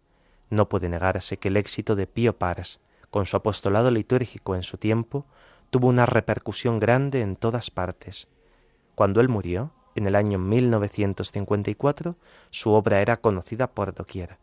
No 0.51 0.69
puede 0.69 0.89
negarse 0.89 1.37
que 1.37 1.49
el 1.49 1.57
éxito 1.57 1.97
de 1.97 2.07
Pío 2.07 2.39
Pars, 2.39 2.81
con 3.11 3.27
su 3.27 3.37
apostolado 3.37 3.91
litúrgico 3.91 4.55
en 4.55 4.63
su 4.63 4.79
tiempo, 4.79 5.27
tuvo 5.71 5.89
una 5.89 6.07
repercusión 6.07 6.79
grande 6.79 7.21
en 7.21 7.37
todas 7.37 7.71
partes. 7.71 8.29
Cuando 8.95 9.21
él 9.21 9.29
murió, 9.29 9.73
en 9.95 10.07
el 10.07 10.15
año 10.15 10.39
1954, 10.39 12.17
su 12.51 12.73
obra 12.73 13.01
era 13.01 13.17
conocida 13.17 13.69
por 13.69 13.95
doquier. 13.95 14.39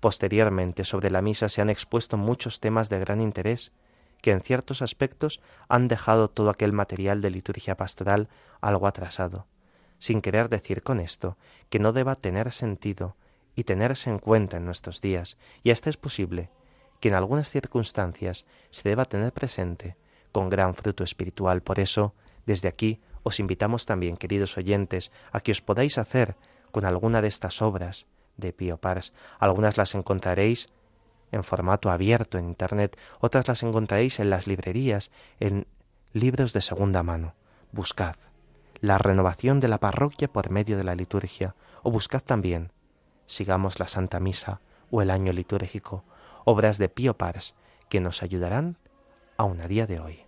Posteriormente, 0.00 0.84
sobre 0.84 1.10
la 1.10 1.22
misa 1.22 1.48
se 1.48 1.60
han 1.60 1.70
expuesto 1.70 2.16
muchos 2.16 2.60
temas 2.60 2.88
de 2.90 3.00
gran 3.00 3.20
interés, 3.20 3.72
que 4.20 4.30
en 4.30 4.40
ciertos 4.40 4.82
aspectos 4.82 5.40
han 5.68 5.88
dejado 5.88 6.28
todo 6.28 6.50
aquel 6.50 6.72
material 6.72 7.20
de 7.20 7.30
liturgia 7.30 7.76
pastoral 7.76 8.28
algo 8.60 8.86
atrasado, 8.86 9.46
sin 9.98 10.22
querer 10.22 10.48
decir 10.48 10.82
con 10.82 11.00
esto 11.00 11.36
que 11.68 11.78
no 11.78 11.92
deba 11.92 12.14
tener 12.14 12.52
sentido 12.52 13.16
y 13.54 13.64
tenerse 13.64 14.10
en 14.10 14.18
cuenta 14.18 14.56
en 14.56 14.64
nuestros 14.64 15.00
días, 15.00 15.36
y 15.62 15.70
hasta 15.70 15.90
es 15.90 15.96
posible 15.96 16.50
que 17.04 17.08
en 17.08 17.16
algunas 17.16 17.50
circunstancias 17.50 18.46
se 18.70 18.88
deba 18.88 19.04
tener 19.04 19.30
presente 19.30 19.94
con 20.32 20.48
gran 20.48 20.74
fruto 20.74 21.04
espiritual. 21.04 21.60
Por 21.60 21.78
eso, 21.78 22.14
desde 22.46 22.66
aquí 22.66 23.02
os 23.22 23.40
invitamos 23.40 23.84
también, 23.84 24.16
queridos 24.16 24.56
oyentes, 24.56 25.12
a 25.30 25.40
que 25.40 25.52
os 25.52 25.60
podáis 25.60 25.98
hacer 25.98 26.34
con 26.70 26.86
alguna 26.86 27.20
de 27.20 27.28
estas 27.28 27.60
obras 27.60 28.06
de 28.38 28.54
Pío 28.54 28.78
Pars. 28.78 29.12
Algunas 29.38 29.76
las 29.76 29.94
encontraréis 29.94 30.70
en 31.30 31.44
formato 31.44 31.90
abierto 31.90 32.38
en 32.38 32.48
Internet, 32.48 32.98
otras 33.20 33.48
las 33.48 33.62
encontraréis 33.62 34.18
en 34.18 34.30
las 34.30 34.46
librerías, 34.46 35.10
en 35.40 35.66
libros 36.14 36.54
de 36.54 36.62
segunda 36.62 37.02
mano. 37.02 37.34
Buscad 37.70 38.16
la 38.80 38.96
renovación 38.96 39.60
de 39.60 39.68
la 39.68 39.76
parroquia 39.76 40.28
por 40.28 40.48
medio 40.48 40.78
de 40.78 40.84
la 40.84 40.94
liturgia, 40.94 41.54
o 41.82 41.90
buscad 41.90 42.22
también, 42.22 42.72
sigamos 43.26 43.78
la 43.78 43.88
Santa 43.88 44.20
Misa 44.20 44.62
o 44.90 45.02
el 45.02 45.10
año 45.10 45.32
litúrgico, 45.32 46.02
obras 46.44 46.78
de 46.78 46.88
Pío 46.88 47.16
Pars 47.16 47.54
que 47.88 48.00
nos 48.00 48.22
ayudarán 48.22 48.78
aún 49.36 49.60
a 49.60 49.68
día 49.68 49.86
de 49.86 50.00
hoy. 50.00 50.24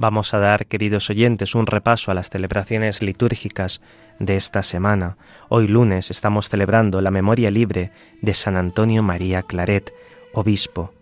Vamos 0.00 0.32
a 0.32 0.38
dar, 0.38 0.66
queridos 0.66 1.10
oyentes, 1.10 1.56
un 1.56 1.66
repaso 1.66 2.12
a 2.12 2.14
las 2.14 2.30
celebraciones 2.30 3.02
litúrgicas 3.02 3.80
de 4.20 4.36
esta 4.36 4.62
semana. 4.62 5.16
Hoy 5.48 5.66
lunes 5.66 6.12
estamos 6.12 6.48
celebrando 6.48 7.00
la 7.00 7.10
memoria 7.10 7.50
libre 7.50 7.90
de 8.22 8.32
San 8.34 8.56
Antonio 8.56 9.02
María 9.02 9.42
Claret, 9.42 9.92
obispo, 10.32 10.92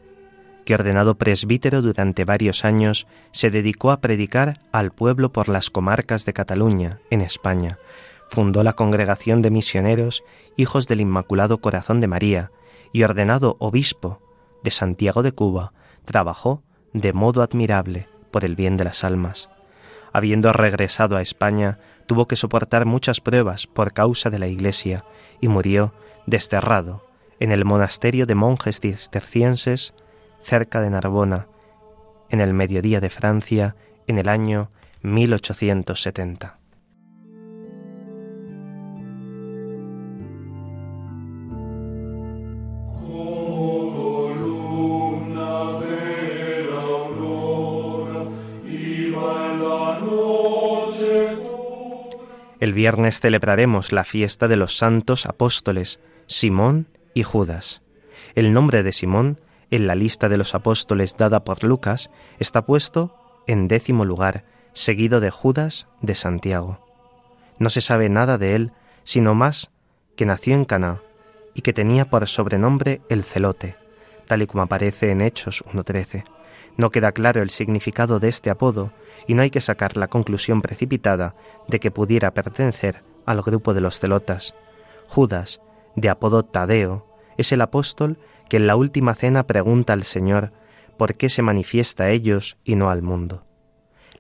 que 0.65 0.73
ordenado 0.73 1.17
presbítero 1.17 1.83
durante 1.83 2.25
varios 2.25 2.65
años 2.65 3.07
se 3.33 3.51
dedicó 3.51 3.91
a 3.91 4.01
predicar 4.01 4.63
al 4.73 4.93
pueblo 4.93 5.31
por 5.31 5.51
las 5.51 5.69
comarcas 5.69 6.25
de 6.25 6.33
Cataluña, 6.33 6.99
en 7.11 7.21
España. 7.21 7.79
Fundó 8.31 8.63
la 8.63 8.73
Congregación 8.73 9.43
de 9.43 9.51
Misioneros 9.51 10.25
Hijos 10.57 10.89
del 10.89 11.03
Inmaculado 11.03 11.59
Corazón 11.59 12.01
de 12.01 12.09
María 12.09 12.51
y 12.95 13.03
ordenado 13.03 13.57
obispo 13.59 14.23
de 14.65 14.71
Santiago 14.71 15.23
de 15.23 15.33
Cuba, 15.33 15.75
trabajó 16.07 16.63
de 16.95 17.13
modo 17.13 17.43
admirable 17.43 18.09
por 18.31 18.45
el 18.45 18.57
bien 18.57 18.77
de 18.77 18.85
las 18.85 19.05
almas. 19.05 19.49
Habiendo 20.13 20.53
regresado 20.53 21.17
a 21.17 21.23
España, 21.23 21.79
tuvo 22.07 22.27
que 22.27 22.37
soportar 22.37 22.87
muchas 22.87 23.21
pruebas 23.21 23.67
por 23.67 23.93
causa 23.93 24.31
de 24.31 24.39
la 24.39 24.47
Iglesia 24.47 25.05
y 25.41 25.49
murió 25.49 25.93
desterrado 26.27 27.07
en 27.41 27.53
el 27.53 27.65
monasterio 27.65 28.27
de 28.27 28.35
monjes 28.35 28.81
cistercienses 28.81 29.95
cerca 30.41 30.81
de 30.81 30.91
Narbona, 30.91 31.49
en 32.31 32.41
el 32.41 32.55
mediodía 32.55 33.01
de 33.01 33.11
Francia, 33.11 33.77
en 34.07 34.19
el 34.19 34.29
año 34.29 34.71
1870. 35.03 36.56
El 52.67 52.73
viernes 52.73 53.21
celebraremos 53.21 53.93
la 53.93 54.03
fiesta 54.03 54.49
de 54.49 54.57
los 54.57 54.77
santos 54.77 55.25
apóstoles 55.25 56.01
Simón 56.27 56.89
y 57.15 57.23
Judas. 57.23 57.81
El 58.35 58.53
nombre 58.53 58.83
de 58.83 58.91
Simón, 58.91 59.41
en 59.71 59.87
la 59.87 59.95
lista 59.95 60.29
de 60.29 60.37
los 60.37 60.53
apóstoles 60.53 61.17
dada 61.17 61.45
por 61.45 61.63
Lucas, 61.63 62.11
está 62.41 62.67
puesto 62.67 63.15
en 63.47 63.69
décimo 63.69 64.05
lugar, 64.05 64.47
seguido 64.73 65.21
de 65.21 65.31
Judas 65.31 65.87
de 66.01 66.17
Santiago. 66.17 66.85
No 67.61 67.71
se 67.71 67.81
sabe 67.81 68.09
nada 68.09 68.37
de 68.37 68.57
él, 68.57 68.73
sino 69.05 69.37
más 69.37 69.71
que 70.17 70.27
nació 70.27 70.57
en 70.57 70.65
Caná 70.65 71.03
y 71.55 71.63
que 71.63 71.73
tenía 71.73 72.11
por 72.11 72.27
sobrenombre 72.27 73.01
el 73.09 73.23
celote, 73.23 73.77
tal 74.25 74.43
y 74.43 74.49
como 74.49 74.65
aparece 74.65 75.13
en 75.13 75.21
Hechos 75.21 75.65
1.13. 75.67 76.25
No 76.77 76.91
queda 76.91 77.13
claro 77.13 77.43
el 77.43 77.51
significado 77.51 78.21
de 78.21 78.29
este 78.29 78.51
apodo 78.51 78.93
y 79.27 79.35
no 79.35 79.43
hay 79.43 79.51
que 79.51 79.61
sacar 79.61 79.97
la 79.97 80.09
conclusión 80.09 80.61
precipitada 80.63 81.35
de 81.69 81.81
que 81.81 81.91
pudiera 81.91 82.33
pertenecer 82.35 83.03
al 83.25 83.43
grupo 83.43 83.75
de 83.75 83.81
los 83.81 83.99
celotas. 83.99 84.55
Judas, 85.09 85.61
de 85.95 86.09
apodo 86.09 86.45
Tadeo, 86.45 87.07
es 87.37 87.53
el 87.53 87.63
apóstol 87.63 88.19
que 88.49 88.59
en 88.59 88.67
la 88.67 88.77
última 88.77 89.15
cena 89.15 89.47
pregunta 89.47 89.93
al 89.93 90.05
Señor 90.05 90.53
por 90.97 91.15
qué 91.15 91.29
se 91.29 91.43
manifiesta 91.43 92.05
a 92.05 92.11
ellos 92.11 92.57
y 92.65 92.77
no 92.77 92.91
al 92.91 93.03
mundo. 93.03 93.45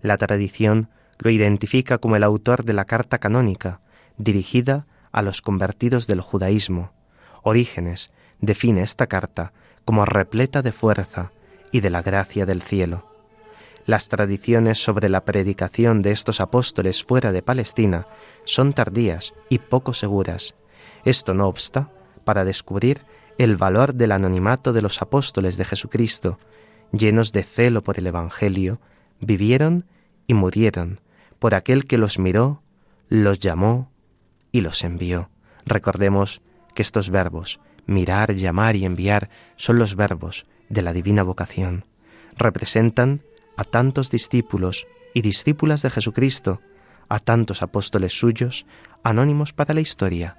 La 0.00 0.16
tradición 0.16 0.90
lo 1.18 1.30
identifica 1.30 1.98
como 1.98 2.16
el 2.16 2.24
autor 2.24 2.64
de 2.64 2.72
la 2.72 2.84
carta 2.84 3.18
canónica, 3.18 3.80
dirigida 4.18 4.86
a 5.12 5.22
los 5.22 5.40
convertidos 5.40 6.06
del 6.06 6.20
judaísmo. 6.20 6.92
Orígenes 7.42 8.10
define 8.40 8.82
esta 8.82 9.06
carta 9.06 9.52
como 9.84 10.04
repleta 10.04 10.62
de 10.62 10.72
fuerza 10.72 11.32
y 11.76 11.80
de 11.80 11.90
la 11.90 12.00
gracia 12.00 12.46
del 12.46 12.62
cielo. 12.62 13.04
Las 13.84 14.08
tradiciones 14.08 14.82
sobre 14.82 15.10
la 15.10 15.26
predicación 15.26 16.00
de 16.00 16.10
estos 16.10 16.40
apóstoles 16.40 17.04
fuera 17.04 17.32
de 17.32 17.42
Palestina 17.42 18.06
son 18.46 18.72
tardías 18.72 19.34
y 19.50 19.58
poco 19.58 19.92
seguras. 19.92 20.54
Esto 21.04 21.34
no 21.34 21.46
obsta 21.46 21.90
para 22.24 22.46
descubrir 22.46 23.02
el 23.36 23.56
valor 23.56 23.94
del 23.94 24.12
anonimato 24.12 24.72
de 24.72 24.80
los 24.80 25.02
apóstoles 25.02 25.58
de 25.58 25.66
Jesucristo, 25.66 26.38
llenos 26.92 27.32
de 27.32 27.42
celo 27.42 27.82
por 27.82 27.98
el 27.98 28.06
Evangelio, 28.06 28.80
vivieron 29.20 29.84
y 30.26 30.32
murieron 30.32 31.00
por 31.38 31.54
aquel 31.54 31.86
que 31.86 31.98
los 31.98 32.18
miró, 32.18 32.62
los 33.10 33.38
llamó 33.38 33.92
y 34.50 34.62
los 34.62 34.82
envió. 34.82 35.28
Recordemos 35.66 36.40
que 36.74 36.80
estos 36.80 37.10
verbos, 37.10 37.60
mirar, 37.84 38.34
llamar 38.34 38.76
y 38.76 38.86
enviar, 38.86 39.28
son 39.56 39.78
los 39.78 39.94
verbos 39.94 40.46
de 40.68 40.82
la 40.82 40.92
divina 40.92 41.22
vocación. 41.22 41.84
Representan 42.36 43.22
a 43.56 43.64
tantos 43.64 44.10
discípulos 44.10 44.86
y 45.14 45.22
discípulas 45.22 45.82
de 45.82 45.90
Jesucristo, 45.90 46.60
a 47.08 47.18
tantos 47.18 47.62
apóstoles 47.62 48.18
suyos, 48.18 48.66
anónimos 49.02 49.52
para 49.52 49.74
la 49.74 49.80
historia, 49.80 50.36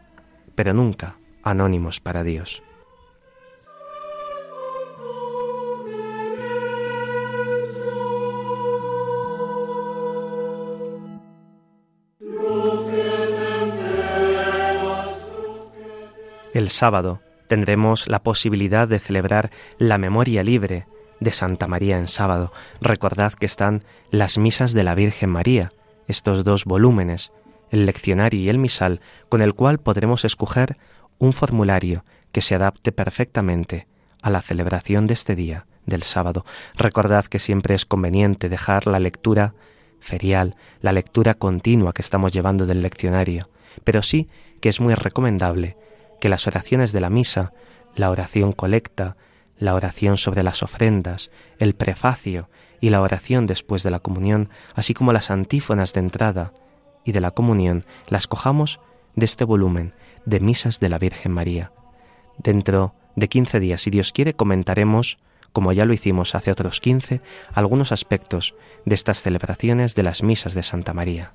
pero 0.56 0.74
nunca 0.74 1.18
anónimos 1.44 2.00
para 2.00 2.24
Dios. 2.24 2.62
El 16.54 16.70
sábado 16.70 17.22
tendremos 17.48 18.08
la 18.08 18.24
posibilidad 18.24 18.88
de 18.88 19.00
celebrar 19.00 19.52
la 19.78 19.98
memoria 19.98 20.44
libre 20.44 20.88
de 21.20 21.32
Santa 21.32 21.68
María 21.68 21.98
en 21.98 22.08
sábado. 22.08 22.52
Recordad 22.82 23.34
que 23.34 23.46
están 23.46 23.84
las 24.12 24.38
misas 24.38 24.74
de 24.74 24.84
la 24.84 24.96
Virgen 24.96 25.30
María, 25.30 25.72
estos 26.08 26.44
dos 26.44 26.66
volúmenes, 26.66 27.32
el 27.72 27.86
leccionario 27.86 28.40
y 28.40 28.50
el 28.50 28.60
misal, 28.60 29.02
con 29.30 29.42
el 29.42 29.54
cual 29.54 29.80
podremos 29.80 30.26
escoger 30.26 30.78
un 31.18 31.34
formulario 31.34 32.06
que 32.32 32.42
se 32.42 32.56
adapte 32.56 32.92
perfectamente 32.92 33.88
a 34.22 34.30
la 34.30 34.42
celebración 34.42 35.08
de 35.08 35.14
este 35.14 35.36
día, 35.36 35.66
del 35.86 36.04
sábado. 36.04 36.46
Recordad 36.76 37.26
que 37.26 37.40
siempre 37.40 37.74
es 37.74 37.86
conveniente 37.86 38.50
dejar 38.50 38.88
la 38.88 39.00
lectura 39.00 39.56
ferial, 40.00 40.56
la 40.82 40.92
lectura 40.92 41.34
continua 41.34 41.94
que 41.94 42.02
estamos 42.02 42.32
llevando 42.32 42.66
del 42.66 42.82
leccionario, 42.82 43.50
pero 43.84 44.02
sí 44.04 44.28
que 44.62 44.70
es 44.70 44.80
muy 44.80 44.94
recomendable 44.94 45.78
que 46.20 46.30
las 46.30 46.48
oraciones 46.48 46.92
de 46.92 47.02
la 47.02 47.10
misa, 47.10 47.54
la 47.96 48.10
oración 48.10 48.52
colecta, 48.52 49.18
la 49.58 49.74
oración 49.74 50.18
sobre 50.18 50.44
las 50.44 50.64
ofrendas, 50.64 51.32
el 51.60 51.74
prefacio 51.74 52.50
y 52.80 52.90
la 52.90 53.02
oración 53.02 53.48
después 53.48 53.84
de 53.84 53.92
la 53.92 54.00
comunión, 54.00 54.50
así 54.76 54.94
como 54.94 55.14
las 55.14 55.32
antífonas 55.32 55.94
de 55.94 56.02
entrada 56.02 56.54
y 57.04 57.12
de 57.12 57.22
la 57.22 57.32
comunión, 57.32 57.86
las 58.08 58.28
cojamos 58.28 58.80
de 59.16 59.26
este 59.26 59.46
volumen 59.46 59.94
de 60.26 60.40
Misas 60.40 60.80
de 60.80 60.90
la 60.90 61.00
Virgen 61.00 61.32
María. 61.32 61.72
Dentro 62.38 62.94
de 63.16 63.30
quince 63.30 63.60
días, 63.60 63.82
si 63.82 63.90
Dios 63.90 64.12
quiere, 64.12 64.36
comentaremos, 64.36 65.18
como 65.54 65.74
ya 65.74 65.86
lo 65.86 65.94
hicimos 65.94 66.36
hace 66.36 66.52
otros 66.52 66.82
quince, 66.82 67.22
algunos 67.54 67.92
aspectos 67.92 68.54
de 68.86 68.94
estas 68.94 69.24
celebraciones 69.24 69.96
de 69.96 70.04
las 70.04 70.22
Misas 70.22 70.54
de 70.54 70.62
Santa 70.62 70.94
María. 70.94 71.34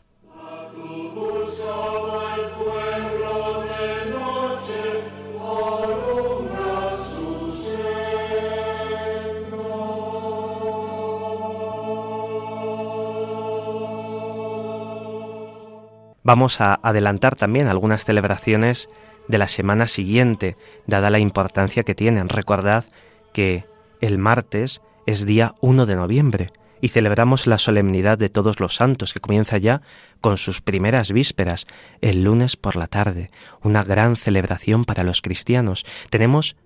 Vamos 16.22 16.60
a 16.60 16.74
adelantar 16.82 17.36
también 17.36 17.66
algunas 17.66 18.04
celebraciones 18.04 18.88
de 19.28 19.38
la 19.38 19.48
semana 19.48 19.88
siguiente, 19.88 20.56
dada 20.86 21.10
la 21.10 21.18
importancia 21.18 21.82
que 21.82 21.94
tienen. 21.94 22.28
Recordad 22.28 22.84
que 23.32 23.64
el 24.00 24.18
martes 24.18 24.82
es 25.06 25.26
día 25.26 25.54
1 25.60 25.86
de 25.86 25.96
noviembre 25.96 26.46
y 26.80 26.88
celebramos 26.88 27.46
la 27.46 27.58
solemnidad 27.58 28.18
de 28.18 28.28
todos 28.28 28.58
los 28.58 28.74
santos, 28.74 29.12
que 29.12 29.20
comienza 29.20 29.56
ya 29.56 29.82
con 30.20 30.36
sus 30.36 30.60
primeras 30.60 31.12
vísperas, 31.12 31.66
el 32.00 32.24
lunes 32.24 32.56
por 32.56 32.74
la 32.74 32.88
tarde, 32.88 33.30
una 33.62 33.84
gran 33.84 34.16
celebración 34.16 34.84
para 34.84 35.04
los 35.04 35.22
cristianos. 35.22 35.84
Tenemos 36.10 36.56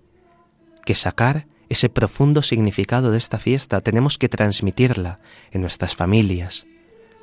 que 0.85 0.95
sacar 0.95 1.45
ese 1.69 1.89
profundo 1.89 2.41
significado 2.41 3.11
de 3.11 3.17
esta 3.17 3.37
fiesta, 3.37 3.81
tenemos 3.81 4.17
que 4.17 4.29
transmitirla 4.29 5.19
en 5.51 5.61
nuestras 5.61 5.95
familias, 5.95 6.65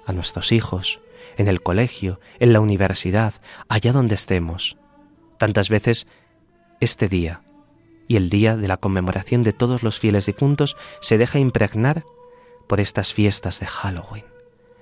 a 0.06 0.12
nuestros 0.12 0.52
hijos, 0.52 1.00
en 1.36 1.48
el 1.48 1.62
colegio, 1.62 2.20
en 2.38 2.52
la 2.52 2.60
universidad, 2.60 3.34
allá 3.68 3.92
donde 3.92 4.14
estemos. 4.14 4.76
Tantas 5.38 5.68
veces 5.68 6.06
este 6.80 7.08
día 7.08 7.42
y 8.08 8.16
el 8.16 8.30
día 8.30 8.56
de 8.56 8.68
la 8.68 8.76
conmemoración 8.76 9.42
de 9.42 9.52
todos 9.52 9.82
los 9.82 9.98
fieles 9.98 10.26
difuntos 10.26 10.76
se 11.00 11.18
deja 11.18 11.38
impregnar 11.38 12.04
por 12.68 12.80
estas 12.80 13.12
fiestas 13.12 13.60
de 13.60 13.66
Halloween. 13.66 14.24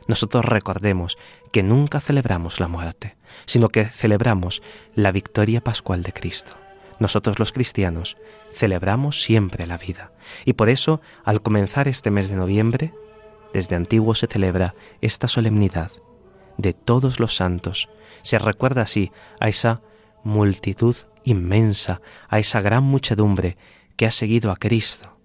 Nosotros 0.09 0.44
recordemos 0.44 1.16
que 1.53 1.62
nunca 1.62 2.00
celebramos 2.00 2.59
la 2.59 2.68
muerte, 2.68 3.16
sino 3.46 3.68
que 3.68 3.84
celebramos 3.84 4.62
la 4.94 5.12
victoria 5.12 5.62
pascual 5.62 6.03
de 6.03 6.12
Cristo. 6.12 6.53
Nosotros 6.98 7.38
los 7.38 7.53
cristianos 7.53 8.16
celebramos 8.53 9.22
siempre 9.22 9.66
la 9.66 9.78
vida 9.78 10.12
y 10.44 10.53
por 10.53 10.68
eso 10.68 11.00
al 11.24 11.42
comenzar 11.42 11.88
este 11.88 12.11
mes 12.11 12.28
de 12.28 12.36
noviembre, 12.36 12.92
desde 13.53 13.76
antiguo 13.76 14.14
se 14.14 14.26
celebra 14.26 14.74
esta 15.00 15.28
solemnidad 15.28 15.90
de 16.59 16.72
todos 16.72 17.20
los 17.20 17.36
santos. 17.36 17.88
Se 18.22 18.38
recuerda 18.38 18.82
así 18.82 19.12
a 19.40 19.48
esa 19.48 19.80
multitud 20.24 20.96
inmensa, 21.24 22.00
a 22.28 22.38
esa 22.38 22.61
gran 22.61 22.84
muchedumbre 22.84 23.57
que 23.96 24.07
ha 24.07 24.11
seguido 24.11 24.50
a 24.50 24.57
Cristo, 24.57 25.16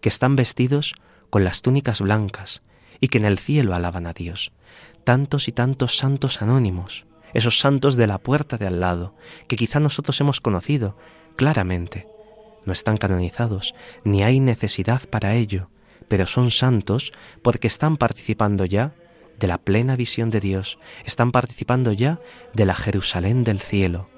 que 0.00 0.08
están 0.08 0.36
vestidos 0.36 0.94
con 1.30 1.44
las 1.44 1.62
túnicas 1.62 2.00
blancas 2.00 2.62
y 3.00 3.08
que 3.08 3.18
en 3.18 3.24
el 3.24 3.38
cielo 3.38 3.74
alaban 3.74 4.06
a 4.06 4.12
Dios. 4.12 4.52
Tantos 5.04 5.48
y 5.48 5.52
tantos 5.52 5.96
santos 5.96 6.42
anónimos, 6.42 7.06
esos 7.34 7.58
santos 7.58 7.96
de 7.96 8.06
la 8.06 8.18
puerta 8.18 8.58
de 8.58 8.66
al 8.66 8.80
lado, 8.80 9.14
que 9.46 9.56
quizá 9.56 9.80
nosotros 9.80 10.20
hemos 10.20 10.40
conocido 10.40 10.96
claramente. 11.36 12.06
No 12.64 12.72
están 12.72 12.96
canonizados, 12.96 13.74
ni 14.04 14.22
hay 14.22 14.40
necesidad 14.40 15.02
para 15.08 15.34
ello, 15.34 15.70
pero 16.08 16.26
son 16.26 16.50
santos 16.50 17.12
porque 17.42 17.66
están 17.66 17.96
participando 17.96 18.64
ya 18.64 18.92
de 19.38 19.46
la 19.46 19.58
plena 19.58 19.96
visión 19.96 20.30
de 20.30 20.40
Dios, 20.40 20.78
están 21.04 21.32
participando 21.32 21.92
ya 21.92 22.20
de 22.54 22.66
la 22.66 22.74
Jerusalén 22.74 23.44
del 23.44 23.60
cielo. 23.60 24.08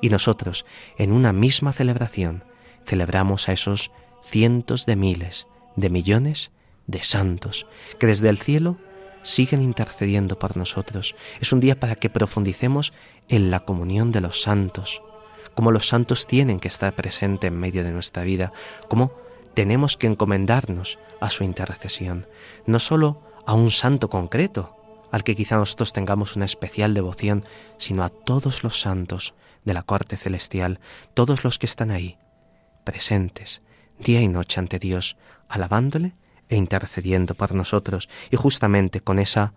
Y 0.00 0.10
nosotros, 0.10 0.66
en 0.98 1.12
una 1.12 1.32
misma 1.32 1.72
celebración, 1.72 2.44
celebramos 2.84 3.48
a 3.48 3.52
esos 3.52 3.90
cientos 4.22 4.86
de 4.86 4.96
miles, 4.96 5.46
de 5.76 5.90
millones 5.90 6.50
de 6.86 7.02
santos, 7.02 7.66
que 7.98 8.06
desde 8.06 8.28
el 8.28 8.38
cielo 8.38 8.76
siguen 9.22 9.62
intercediendo 9.62 10.38
por 10.38 10.56
nosotros. 10.56 11.16
Es 11.40 11.52
un 11.52 11.60
día 11.60 11.80
para 11.80 11.96
que 11.96 12.10
profundicemos 12.10 12.92
en 13.28 13.50
la 13.50 13.60
comunión 13.60 14.12
de 14.12 14.20
los 14.20 14.42
santos, 14.42 15.02
cómo 15.54 15.72
los 15.72 15.88
santos 15.88 16.26
tienen 16.26 16.60
que 16.60 16.68
estar 16.68 16.94
presentes 16.94 17.48
en 17.48 17.58
medio 17.58 17.82
de 17.82 17.92
nuestra 17.92 18.22
vida, 18.22 18.52
cómo 18.88 19.12
tenemos 19.54 19.96
que 19.96 20.06
encomendarnos 20.06 20.98
a 21.20 21.30
su 21.30 21.42
intercesión, 21.42 22.26
no 22.66 22.78
solo 22.78 23.22
a 23.46 23.54
un 23.54 23.70
santo 23.70 24.10
concreto, 24.10 24.76
al 25.10 25.24
que 25.24 25.36
quizá 25.36 25.56
nosotros 25.56 25.92
tengamos 25.92 26.36
una 26.36 26.44
especial 26.44 26.92
devoción, 26.92 27.44
sino 27.78 28.04
a 28.04 28.08
todos 28.08 28.64
los 28.64 28.80
santos 28.80 29.34
de 29.64 29.72
la 29.72 29.82
corte 29.82 30.16
celestial, 30.16 30.80
todos 31.14 31.44
los 31.44 31.58
que 31.58 31.66
están 31.66 31.90
ahí, 31.90 32.18
presentes, 32.84 33.62
día 33.98 34.20
y 34.20 34.28
noche 34.28 34.60
ante 34.60 34.78
Dios, 34.78 35.16
alabándole 35.48 36.14
e 36.48 36.56
intercediendo 36.56 37.34
por 37.34 37.54
nosotros, 37.54 38.08
y 38.30 38.36
justamente 38.36 39.00
con 39.00 39.18
esa 39.18 39.54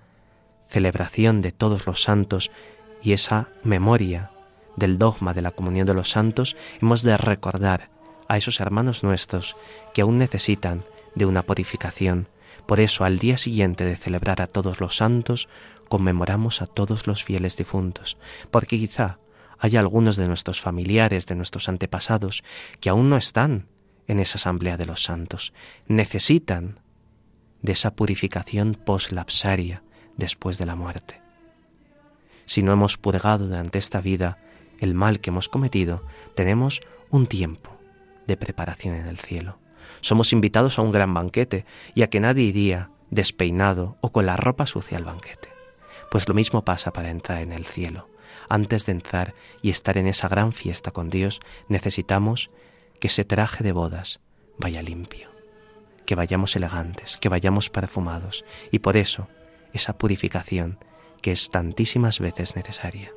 celebración 0.68 1.42
de 1.42 1.52
todos 1.52 1.86
los 1.88 2.04
santos 2.04 2.52
y 3.02 3.14
esa 3.14 3.50
memoria 3.64 4.32
del 4.76 4.98
dogma 4.98 5.34
de 5.34 5.42
la 5.42 5.52
comunión 5.52 5.88
de 5.88 5.94
los 5.94 6.12
santos, 6.12 6.56
hemos 6.82 7.02
de 7.02 7.18
recordar 7.18 7.90
a 8.28 8.38
esos 8.38 8.60
hermanos 8.60 9.04
nuestros 9.04 9.56
que 9.94 10.02
aún 10.02 10.20
necesitan 10.20 10.86
de 11.16 11.26
una 11.26 11.42
purificación, 11.42 12.28
por 12.70 12.80
eso, 12.80 13.04
al 13.04 13.18
día 13.18 13.40
siguiente 13.40 13.84
de 13.84 13.96
celebrar 13.96 14.44
a 14.44 14.46
todos 14.46 14.80
los 14.80 14.96
santos, 14.96 15.50
conmemoramos 15.88 16.62
a 16.62 16.68
todos 16.68 17.08
los 17.08 17.24
fieles 17.24 17.58
difuntos, 17.58 18.20
porque 18.52 18.78
quizá 18.78 19.18
haya 19.58 19.80
algunos 19.80 20.18
de 20.18 20.28
nuestros 20.28 20.62
familiares, 20.62 21.26
de 21.26 21.34
nuestros 21.34 21.68
antepasados, 21.68 22.44
que 22.80 22.92
aún 22.92 23.10
no 23.10 23.18
están 23.18 23.66
en 24.06 24.20
esa 24.20 24.38
asamblea 24.38 24.78
de 24.78 24.86
los 24.86 25.02
santos, 25.02 25.52
necesitan 25.88 26.80
de 27.64 27.72
esa 27.72 27.96
purificación 27.96 28.76
poslapsaria 28.76 29.82
después 30.16 30.60
de 30.60 30.68
la 30.68 30.76
muerte. 30.76 31.24
Si 32.46 32.62
no 32.62 32.72
hemos 32.72 32.98
purgado 32.98 33.48
durante 33.48 33.80
esta 33.80 34.00
vida 34.00 34.38
el 34.78 34.94
mal 34.94 35.22
que 35.22 35.32
hemos 35.32 35.50
cometido, 35.50 36.06
tenemos 36.36 36.82
un 37.10 37.26
tiempo 37.26 37.76
de 38.28 38.38
preparación 38.38 38.94
en 38.94 39.08
el 39.08 39.18
cielo 39.18 39.58
somos 40.02 40.34
invitados 40.34 40.80
a 40.80 40.82
un 40.82 40.92
gran 40.92 41.14
banquete 41.14 41.66
y 41.96 42.04
a 42.04 42.10
que 42.10 42.20
nadie 42.20 42.44
iría 42.44 42.90
despeinado 43.10 43.98
o 44.02 44.12
con 44.12 44.26
la 44.26 44.38
ropa 44.38 44.66
sucia 44.66 44.98
al 44.98 45.04
banquete. 45.04 45.50
Pues 46.12 46.28
lo 46.28 46.34
mismo 46.34 46.64
pasa 46.64 46.92
para 46.92 47.10
entrar 47.10 47.42
en 47.42 47.52
el 47.52 47.66
cielo. 47.66 48.08
Antes 48.48 48.86
de 48.86 48.94
entrar 48.94 49.34
y 49.62 49.70
estar 49.70 49.98
en 49.98 50.08
esa 50.08 50.28
gran 50.28 50.54
fiesta 50.54 50.92
con 50.92 51.10
Dios, 51.10 51.40
necesitamos 51.68 52.50
que 53.00 53.08
ese 53.08 53.24
traje 53.24 53.64
de 53.64 53.72
bodas 53.72 54.20
vaya 54.58 54.82
limpio, 54.82 55.30
que 56.06 56.16
vayamos 56.16 56.56
elegantes, 56.56 57.18
que 57.18 57.30
vayamos 57.30 57.70
perfumados, 57.70 58.44
y 58.72 58.80
por 58.80 58.98
eso 58.98 59.28
esa 59.74 59.98
purificación 59.98 60.80
que 61.22 61.32
es 61.32 61.50
tantísimas 61.50 62.20
veces 62.20 62.56
necesaria. 62.56 63.12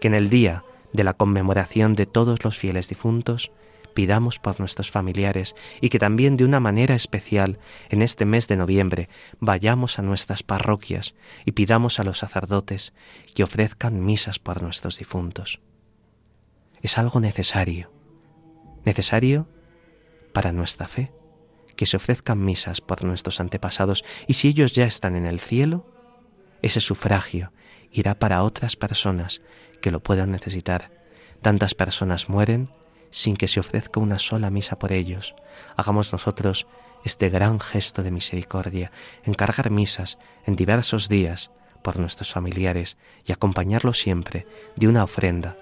Que 0.00 0.08
en 0.08 0.14
el 0.14 0.28
día 0.28 0.64
de 0.92 1.04
la 1.04 1.14
conmemoración 1.14 1.94
de 1.94 2.06
todos 2.06 2.44
los 2.44 2.58
fieles 2.58 2.88
difuntos 2.88 3.50
pidamos 3.92 4.38
por 4.38 4.58
nuestros 4.58 4.90
familiares 4.90 5.54
y 5.80 5.88
que 5.88 5.98
también 5.98 6.36
de 6.36 6.44
una 6.44 6.60
manera 6.60 6.94
especial 6.94 7.58
en 7.88 8.02
este 8.02 8.24
mes 8.24 8.48
de 8.48 8.56
noviembre 8.56 9.08
vayamos 9.40 9.98
a 9.98 10.02
nuestras 10.02 10.42
parroquias 10.42 11.14
y 11.44 11.52
pidamos 11.52 12.00
a 12.00 12.04
los 12.04 12.18
sacerdotes 12.18 12.92
que 13.34 13.44
ofrezcan 13.44 14.04
misas 14.04 14.38
por 14.38 14.62
nuestros 14.62 14.98
difuntos. 14.98 15.60
Es 16.80 16.98
algo 16.98 17.20
necesario, 17.20 17.92
necesario 18.84 19.48
para 20.32 20.52
nuestra 20.52 20.88
fe, 20.88 21.12
que 21.76 21.86
se 21.86 21.96
ofrezcan 21.96 22.44
misas 22.44 22.80
por 22.80 23.04
nuestros 23.04 23.40
antepasados 23.40 24.04
y 24.26 24.34
si 24.34 24.48
ellos 24.48 24.72
ya 24.74 24.84
están 24.84 25.16
en 25.16 25.26
el 25.26 25.40
cielo, 25.40 25.86
ese 26.60 26.80
sufragio 26.80 27.52
irá 27.90 28.18
para 28.18 28.42
otras 28.42 28.76
personas 28.76 29.42
que 29.80 29.90
lo 29.90 30.00
puedan 30.02 30.30
necesitar. 30.30 30.90
Tantas 31.42 31.74
personas 31.74 32.28
mueren 32.28 32.70
sin 33.12 33.36
que 33.36 33.46
se 33.46 33.60
ofrezca 33.60 34.00
una 34.00 34.18
sola 34.18 34.50
misa 34.50 34.80
por 34.80 34.90
ellos. 34.90 35.36
Hagamos 35.76 36.12
nosotros 36.12 36.66
este 37.04 37.28
gran 37.28 37.60
gesto 37.60 38.02
de 38.02 38.10
misericordia, 38.10 38.90
encargar 39.22 39.70
misas 39.70 40.18
en 40.46 40.56
diversos 40.56 41.08
días 41.08 41.52
por 41.82 41.98
nuestros 41.98 42.32
familiares 42.32 42.96
y 43.24 43.32
acompañarlos 43.32 43.98
siempre 43.98 44.46
de 44.74 44.88
una 44.88 45.04
ofrenda. 45.04 45.56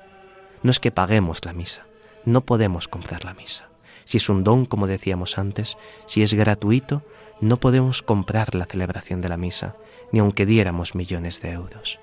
No 0.62 0.70
es 0.70 0.80
que 0.80 0.90
paguemos 0.90 1.44
la 1.44 1.52
misa, 1.52 1.86
no 2.24 2.42
podemos 2.42 2.88
comprar 2.88 3.24
la 3.24 3.34
misa. 3.34 3.68
Si 4.04 4.18
es 4.18 4.28
un 4.28 4.44
don, 4.44 4.66
como 4.66 4.86
decíamos 4.86 5.38
antes, 5.38 5.76
si 6.06 6.22
es 6.22 6.34
gratuito, 6.34 7.02
no 7.40 7.58
podemos 7.58 8.02
comprar 8.02 8.54
la 8.54 8.66
celebración 8.66 9.20
de 9.20 9.28
la 9.28 9.36
misa, 9.36 9.76
ni 10.12 10.20
aunque 10.20 10.46
diéramos 10.46 10.94
millones 10.94 11.40
de 11.40 11.52
euros. 11.52 12.00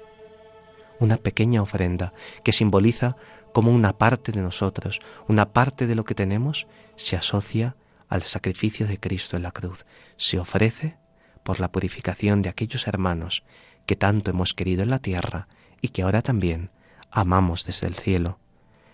Una 0.99 1.17
pequeña 1.17 1.61
ofrenda 1.61 2.13
que 2.43 2.51
simboliza 2.51 3.17
como 3.57 3.71
una 3.71 3.97
parte 3.97 4.31
de 4.31 4.43
nosotros, 4.43 4.99
una 5.27 5.51
parte 5.51 5.87
de 5.87 5.95
lo 5.95 6.05
que 6.05 6.13
tenemos, 6.13 6.67
se 6.95 7.15
asocia 7.15 7.75
al 8.07 8.21
sacrificio 8.21 8.85
de 8.85 8.99
Cristo 8.99 9.35
en 9.35 9.41
la 9.41 9.49
cruz, 9.49 9.87
se 10.15 10.37
ofrece 10.37 10.95
por 11.41 11.59
la 11.59 11.71
purificación 11.71 12.43
de 12.43 12.49
aquellos 12.49 12.85
hermanos 12.85 13.41
que 13.87 13.95
tanto 13.95 14.29
hemos 14.29 14.53
querido 14.53 14.83
en 14.83 14.91
la 14.91 14.99
tierra 14.99 15.47
y 15.81 15.87
que 15.87 16.03
ahora 16.03 16.21
también 16.21 16.69
amamos 17.09 17.65
desde 17.65 17.87
el 17.87 17.95
cielo, 17.95 18.37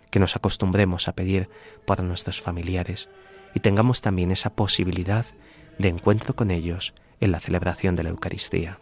que 0.10 0.22
nos 0.22 0.38
acostumbremos 0.38 1.10
a 1.10 1.14
pedir 1.14 1.50
por 1.86 2.02
nuestros 2.02 2.42
familiares 2.42 3.10
y 3.54 3.60
tengamos 3.60 4.02
también 4.02 4.32
esa 4.32 4.56
posibilidad 4.56 5.26
de 5.78 5.90
encuentro 5.90 6.38
con 6.38 6.52
ellos 6.52 6.94
en 7.20 7.34
la 7.34 7.42
celebración 7.42 7.98
de 7.98 8.04
la 8.04 8.12
Eucaristía. 8.12 8.80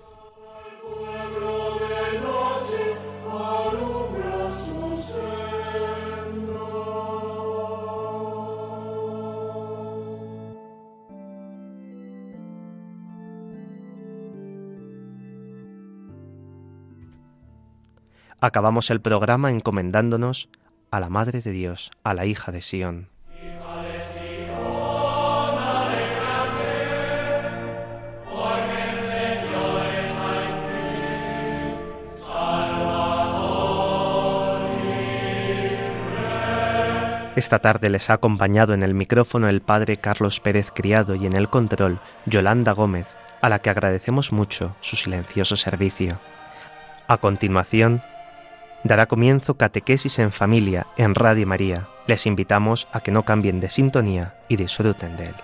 Acabamos 18.43 18.89
el 18.89 19.01
programa 19.01 19.51
encomendándonos 19.51 20.49
a 20.89 20.99
la 20.99 21.09
Madre 21.09 21.41
de 21.41 21.51
Dios, 21.51 21.91
a 22.03 22.15
la 22.15 22.25
hija 22.25 22.51
de 22.51 22.63
Sión. 22.63 23.09
Esta 37.35 37.59
tarde 37.59 37.91
les 37.91 38.09
ha 38.09 38.13
acompañado 38.13 38.73
en 38.73 38.81
el 38.81 38.95
micrófono 38.95 39.49
el 39.49 39.61
padre 39.61 39.97
Carlos 39.97 40.39
Pérez 40.39 40.71
Criado 40.71 41.13
y 41.13 41.27
en 41.27 41.35
el 41.35 41.47
control 41.47 41.99
Yolanda 42.25 42.71
Gómez, 42.71 43.05
a 43.39 43.49
la 43.49 43.59
que 43.59 43.69
agradecemos 43.69 44.31
mucho 44.31 44.75
su 44.81 44.95
silencioso 44.95 45.55
servicio. 45.55 46.19
A 47.07 47.17
continuación, 47.17 48.01
dará 48.83 49.07
comienzo 49.07 49.57
Catequesis 49.57 50.19
en 50.19 50.31
Familia 50.31 50.87
en 50.97 51.15
Radio 51.15 51.45
María. 51.47 51.87
Les 52.07 52.25
invitamos 52.25 52.87
a 52.91 53.01
que 53.01 53.11
no 53.11 53.23
cambien 53.23 53.59
de 53.59 53.69
sintonía 53.69 54.35
y 54.49 54.55
disfruten 54.55 55.17
de 55.17 55.25
él. 55.25 55.35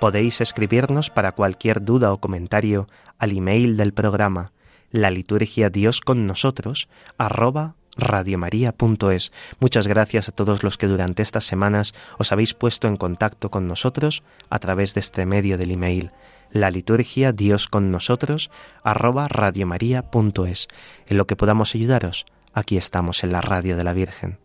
Podéis 0.00 0.40
escribirnos 0.40 1.10
para 1.10 1.32
cualquier 1.32 1.84
duda 1.84 2.12
o 2.12 2.18
comentario 2.18 2.88
al 3.18 3.36
email 3.36 3.76
del 3.76 3.92
programa 3.92 4.52
la 4.90 5.10
liturgia 5.10 5.70
Dios 5.70 6.00
con 6.00 6.26
nosotros 6.26 6.88
arroba 7.16 7.76
radiomaria.es. 7.96 9.32
Muchas 9.58 9.86
gracias 9.86 10.28
a 10.28 10.32
todos 10.32 10.62
los 10.62 10.76
que 10.76 10.86
durante 10.86 11.22
estas 11.22 11.44
semanas 11.44 11.94
os 12.18 12.32
habéis 12.32 12.52
puesto 12.54 12.88
en 12.88 12.96
contacto 12.96 13.50
con 13.50 13.68
nosotros 13.68 14.22
a 14.50 14.58
través 14.58 14.94
de 14.94 15.00
este 15.00 15.24
medio 15.24 15.56
del 15.56 15.70
email 15.70 16.10
la 16.52 16.70
liturgia 16.70 17.32
Dios 17.32 17.66
con 17.66 17.90
nosotros 17.90 18.50
arroba 18.82 19.26
radiomaria.es. 19.26 20.68
En 21.06 21.16
lo 21.16 21.26
que 21.26 21.36
podamos 21.36 21.74
ayudaros, 21.74 22.26
aquí 22.52 22.76
estamos 22.76 23.24
en 23.24 23.32
la 23.32 23.40
radio 23.40 23.76
de 23.76 23.84
la 23.84 23.92
Virgen. 23.92 24.38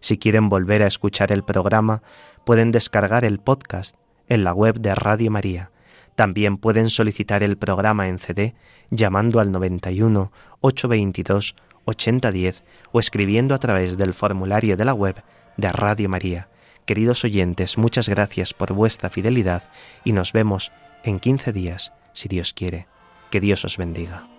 Si 0.00 0.18
quieren 0.18 0.48
volver 0.48 0.82
a 0.82 0.86
escuchar 0.86 1.32
el 1.32 1.44
programa, 1.44 2.02
pueden 2.44 2.72
descargar 2.72 3.24
el 3.24 3.38
podcast 3.38 3.96
en 4.28 4.44
la 4.44 4.52
web 4.52 4.80
de 4.80 4.94
Radio 4.94 5.30
María. 5.30 5.70
También 6.16 6.56
pueden 6.56 6.90
solicitar 6.90 7.42
el 7.42 7.56
programa 7.56 8.08
en 8.08 8.18
CD 8.18 8.54
llamando 8.90 9.40
al 9.40 9.52
91 9.52 10.32
822 10.60 11.54
8010 11.84 12.64
o 12.92 13.00
escribiendo 13.00 13.54
a 13.54 13.58
través 13.58 13.96
del 13.96 14.14
formulario 14.14 14.76
de 14.76 14.84
la 14.84 14.94
web 14.94 15.22
de 15.56 15.72
Radio 15.72 16.08
María. 16.08 16.48
Queridos 16.84 17.24
oyentes, 17.24 17.78
muchas 17.78 18.08
gracias 18.08 18.54
por 18.54 18.72
vuestra 18.72 19.08
fidelidad 19.08 19.70
y 20.04 20.12
nos 20.12 20.32
vemos 20.32 20.72
en 21.04 21.20
15 21.20 21.52
días, 21.52 21.92
si 22.12 22.28
Dios 22.28 22.52
quiere. 22.52 22.86
Que 23.30 23.40
Dios 23.40 23.64
os 23.64 23.76
bendiga. 23.78 24.31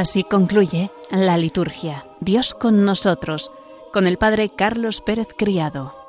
Así 0.00 0.24
concluye 0.24 0.90
la 1.10 1.36
liturgia. 1.36 2.06
Dios 2.20 2.54
con 2.54 2.86
nosotros, 2.86 3.52
con 3.92 4.06
el 4.06 4.16
Padre 4.16 4.48
Carlos 4.48 5.02
Pérez 5.02 5.28
Criado. 5.36 5.99